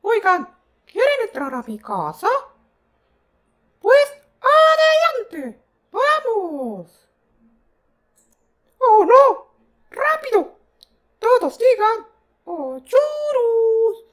Oigan, 0.00 0.48
¿quieren 0.86 1.20
entrar 1.24 1.52
a 1.54 1.62
mi 1.62 1.78
casa? 1.78 2.28
Pues 3.80 4.14
adelante. 4.40 5.62
¡Vamos! 5.92 7.10
¡Oh, 8.78 9.04
no! 9.04 9.54
¡Rápido! 9.90 10.58
Todos 11.18 11.58
digan 11.58 12.06
¡Oh, 12.46 12.78
churus! 12.80 14.04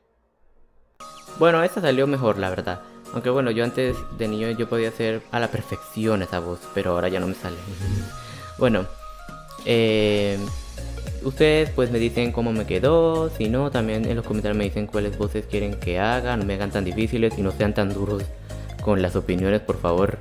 Bueno, 1.40 1.64
esta 1.64 1.80
salió 1.80 2.06
mejor, 2.06 2.38
la 2.38 2.50
verdad. 2.50 2.82
Aunque 3.14 3.30
bueno, 3.30 3.52
yo 3.52 3.64
antes 3.64 3.98
de 4.18 4.28
niño 4.28 4.52
yo 4.52 4.70
podía 4.70 4.90
hacer 4.90 5.22
a 5.32 5.40
la 5.40 5.50
perfección 5.50 6.22
esa 6.22 6.40
voz, 6.40 6.60
pero 6.74 6.92
ahora 6.92 7.10
ya 7.10 7.20
no 7.20 7.28
me 7.28 7.36
sale. 7.36 7.58
bueno, 8.58 8.86
eh, 9.66 10.38
ustedes 11.24 11.70
pues 11.72 11.92
me 11.92 12.00
dicen 12.00 12.32
cómo 12.32 12.54
me 12.54 12.66
quedó, 12.66 13.30
si 13.30 13.50
no, 13.50 13.70
también 13.70 14.06
en 14.06 14.16
los 14.16 14.26
comentarios 14.26 14.58
me 14.58 14.64
dicen 14.64 14.88
cuáles 14.88 15.18
voces 15.18 15.46
quieren 15.46 15.76
que 15.76 16.00
haga, 16.00 16.38
no 16.38 16.46
me 16.46 16.54
hagan 16.54 16.72
tan 16.72 16.86
difíciles 16.86 17.38
y 17.38 17.42
no 17.42 17.52
sean 17.52 17.74
tan 17.74 17.94
duros 17.94 18.24
con 18.82 19.02
las 19.02 19.16
opiniones, 19.16 19.62
por 19.62 19.80
favor. 19.80 20.18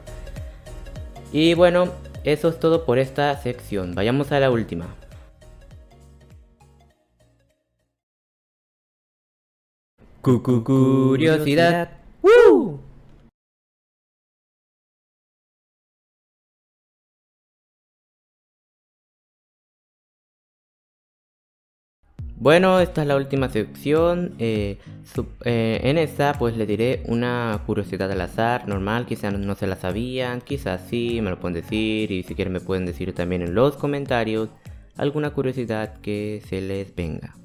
Y 1.32 1.54
bueno, 1.54 1.88
eso 2.24 2.48
es 2.48 2.58
todo 2.58 2.84
por 2.84 2.98
esta 2.98 3.34
sección. 3.40 3.94
Vayamos 3.94 4.32
a 4.32 4.40
la 4.40 4.50
última. 4.50 4.94
Curiosidad. 10.22 11.99
Bueno, 22.40 22.80
esta 22.80 23.02
es 23.02 23.06
la 23.06 23.16
última 23.16 23.50
sección. 23.50 24.34
Eh, 24.38 24.78
eh, 25.44 25.80
en 25.82 25.98
esta 25.98 26.32
pues 26.38 26.56
le 26.56 26.64
diré 26.64 27.02
una 27.06 27.62
curiosidad 27.66 28.10
al 28.10 28.20
azar, 28.22 28.66
normal, 28.66 29.04
quizás 29.04 29.34
no 29.34 29.54
se 29.54 29.66
la 29.66 29.76
sabían, 29.76 30.40
quizás 30.40 30.80
sí, 30.88 31.20
me 31.22 31.28
lo 31.28 31.38
pueden 31.38 31.54
decir 31.54 32.10
y 32.10 32.22
si 32.22 32.34
quieren 32.34 32.54
me 32.54 32.60
pueden 32.60 32.86
decir 32.86 33.14
también 33.14 33.42
en 33.42 33.54
los 33.54 33.76
comentarios 33.76 34.48
alguna 34.96 35.30
curiosidad 35.30 36.00
que 36.00 36.42
se 36.48 36.62
les 36.62 36.94
venga. 36.94 37.36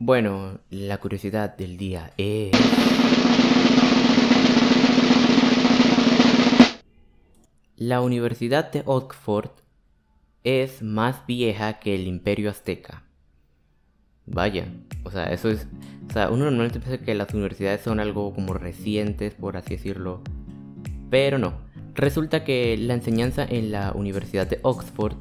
Bueno, 0.00 0.58
la 0.70 0.98
curiosidad 0.98 1.56
del 1.56 1.76
día 1.76 2.10
es... 2.16 2.50
La 7.76 8.00
Universidad 8.00 8.70
de 8.72 8.82
Oxford 8.86 9.50
es 10.44 10.82
más 10.82 11.26
vieja 11.26 11.78
que 11.80 11.94
el 11.94 12.06
Imperio 12.06 12.50
Azteca. 12.50 13.04
Vaya, 14.26 14.66
o 15.04 15.10
sea, 15.10 15.24
eso 15.32 15.48
es. 15.50 15.66
O 16.08 16.12
sea, 16.12 16.30
uno 16.30 16.44
normalmente 16.44 16.80
piensa 16.80 17.04
que 17.04 17.14
las 17.14 17.32
universidades 17.32 17.80
son 17.82 17.98
algo 18.00 18.34
como 18.34 18.54
recientes, 18.54 19.34
por 19.34 19.56
así 19.56 19.76
decirlo. 19.76 20.20
Pero 21.10 21.38
no. 21.38 21.54
Resulta 21.94 22.44
que 22.44 22.76
la 22.78 22.94
enseñanza 22.94 23.44
en 23.44 23.70
la 23.72 23.92
Universidad 23.92 24.46
de 24.46 24.58
Oxford 24.62 25.16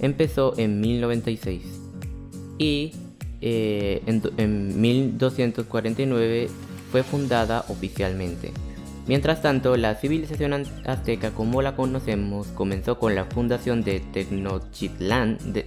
empezó 0.00 0.54
en 0.58 0.80
1096. 0.80 1.62
Y 2.58 2.92
eh, 3.40 4.02
en, 4.06 4.20
do- 4.22 4.32
en 4.36 4.80
1249 4.80 6.48
fue 6.90 7.02
fundada 7.02 7.64
oficialmente. 7.68 8.52
Mientras 9.06 9.40
tanto, 9.40 9.76
la 9.76 9.94
civilización 9.94 10.52
azteca 10.84 11.30
como 11.30 11.62
la 11.62 11.76
conocemos 11.76 12.48
comenzó 12.48 12.98
con 12.98 13.14
la 13.14 13.24
fundación 13.24 13.82
de 13.82 14.00
Tenochtitlán, 14.00 15.38
de 15.52 15.66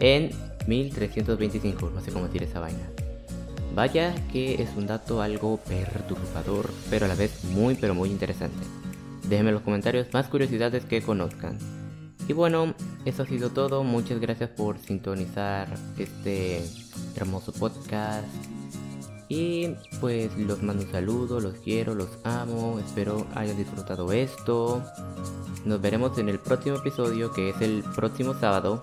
en 0.00 0.30
1325, 0.66 1.90
no 1.94 2.00
sé 2.00 2.12
cómo 2.12 2.26
decir 2.26 2.42
esa 2.42 2.60
vaina. 2.60 2.90
Vaya 3.74 4.14
que 4.30 4.62
es 4.62 4.68
un 4.76 4.86
dato 4.86 5.22
algo 5.22 5.56
perturbador, 5.58 6.70
pero 6.90 7.06
a 7.06 7.08
la 7.08 7.14
vez 7.14 7.44
muy 7.44 7.74
pero 7.74 7.94
muy 7.94 8.10
interesante. 8.10 8.64
Déjenme 9.28 9.50
en 9.50 9.54
los 9.54 9.62
comentarios 9.62 10.08
más 10.12 10.26
curiosidades 10.26 10.84
que 10.84 11.00
conozcan. 11.00 11.58
Y 12.28 12.34
bueno, 12.34 12.74
eso 13.04 13.22
ha 13.22 13.26
sido 13.26 13.50
todo. 13.50 13.82
Muchas 13.82 14.20
gracias 14.20 14.50
por 14.50 14.78
sintonizar 14.78 15.68
este 15.98 16.62
hermoso 17.16 17.52
podcast. 17.52 18.26
Y 19.34 19.76
pues 19.98 20.36
los 20.36 20.62
mando 20.62 20.84
un 20.84 20.92
saludo, 20.92 21.40
los 21.40 21.54
quiero, 21.54 21.94
los 21.94 22.10
amo. 22.22 22.78
Espero 22.78 23.26
hayan 23.34 23.56
disfrutado 23.56 24.12
esto. 24.12 24.82
Nos 25.64 25.80
veremos 25.80 26.18
en 26.18 26.28
el 26.28 26.38
próximo 26.38 26.76
episodio, 26.76 27.32
que 27.32 27.48
es 27.48 27.60
el 27.62 27.82
próximo 27.94 28.34
sábado. 28.34 28.82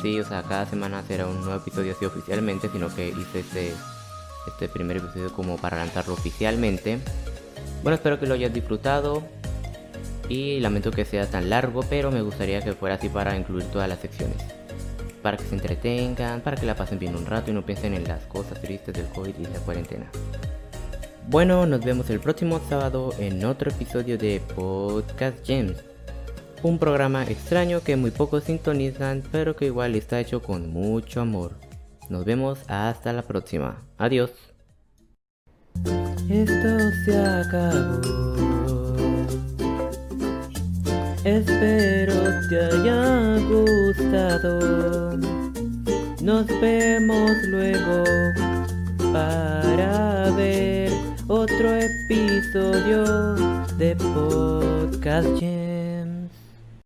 Sí, 0.00 0.18
o 0.18 0.24
sea, 0.24 0.42
cada 0.42 0.64
semana 0.64 1.02
será 1.06 1.26
un 1.26 1.38
nuevo 1.42 1.56
episodio 1.56 1.92
así 1.92 2.06
oficialmente, 2.06 2.70
sino 2.70 2.88
que 2.94 3.08
hice 3.10 3.40
este, 3.40 3.74
este 4.46 4.70
primer 4.70 4.96
episodio 4.96 5.30
como 5.34 5.58
para 5.58 5.76
lanzarlo 5.76 6.14
oficialmente. 6.14 6.98
Bueno, 7.82 7.96
espero 7.96 8.18
que 8.18 8.26
lo 8.26 8.32
hayas 8.32 8.54
disfrutado. 8.54 9.22
Y 10.30 10.60
lamento 10.60 10.92
que 10.92 11.04
sea 11.04 11.28
tan 11.28 11.50
largo, 11.50 11.82
pero 11.90 12.10
me 12.10 12.22
gustaría 12.22 12.62
que 12.62 12.72
fuera 12.72 12.94
así 12.94 13.10
para 13.10 13.36
incluir 13.36 13.66
todas 13.66 13.86
las 13.90 13.98
secciones. 13.98 14.53
Para 15.24 15.38
que 15.38 15.44
se 15.44 15.54
entretengan, 15.54 16.42
para 16.42 16.54
que 16.54 16.66
la 16.66 16.76
pasen 16.76 16.98
bien 16.98 17.16
un 17.16 17.24
rato 17.24 17.50
y 17.50 17.54
no 17.54 17.64
piensen 17.64 17.94
en 17.94 18.04
las 18.04 18.26
cosas 18.26 18.60
tristes 18.60 18.92
del 18.92 19.06
COVID 19.06 19.34
y 19.38 19.44
la 19.44 19.58
cuarentena. 19.60 20.04
Bueno, 21.28 21.64
nos 21.64 21.82
vemos 21.82 22.10
el 22.10 22.20
próximo 22.20 22.60
sábado 22.68 23.14
en 23.18 23.42
otro 23.46 23.70
episodio 23.70 24.18
de 24.18 24.42
Podcast 24.54 25.38
Gems. 25.46 25.82
Un 26.62 26.78
programa 26.78 27.24
extraño 27.24 27.82
que 27.82 27.96
muy 27.96 28.10
pocos 28.10 28.44
sintonizan, 28.44 29.22
pero 29.32 29.56
que 29.56 29.64
igual 29.64 29.94
está 29.94 30.20
hecho 30.20 30.42
con 30.42 30.70
mucho 30.70 31.22
amor. 31.22 31.52
Nos 32.10 32.26
vemos 32.26 32.58
hasta 32.68 33.14
la 33.14 33.22
próxima. 33.22 33.82
Adiós. 33.96 34.30
Esto 36.28 36.90
se 37.06 37.18
acabó. 37.18 38.53
Espero 41.24 42.14
te 42.50 42.60
haya 42.66 43.38
gustado. 43.48 45.16
Nos 46.20 46.46
vemos 46.60 47.30
luego 47.48 48.04
para 49.10 50.30
ver 50.36 50.90
otro 51.26 51.74
episodio 51.76 53.34
de 53.78 53.96
Podcast 53.96 55.28
Jam. 55.40 56.13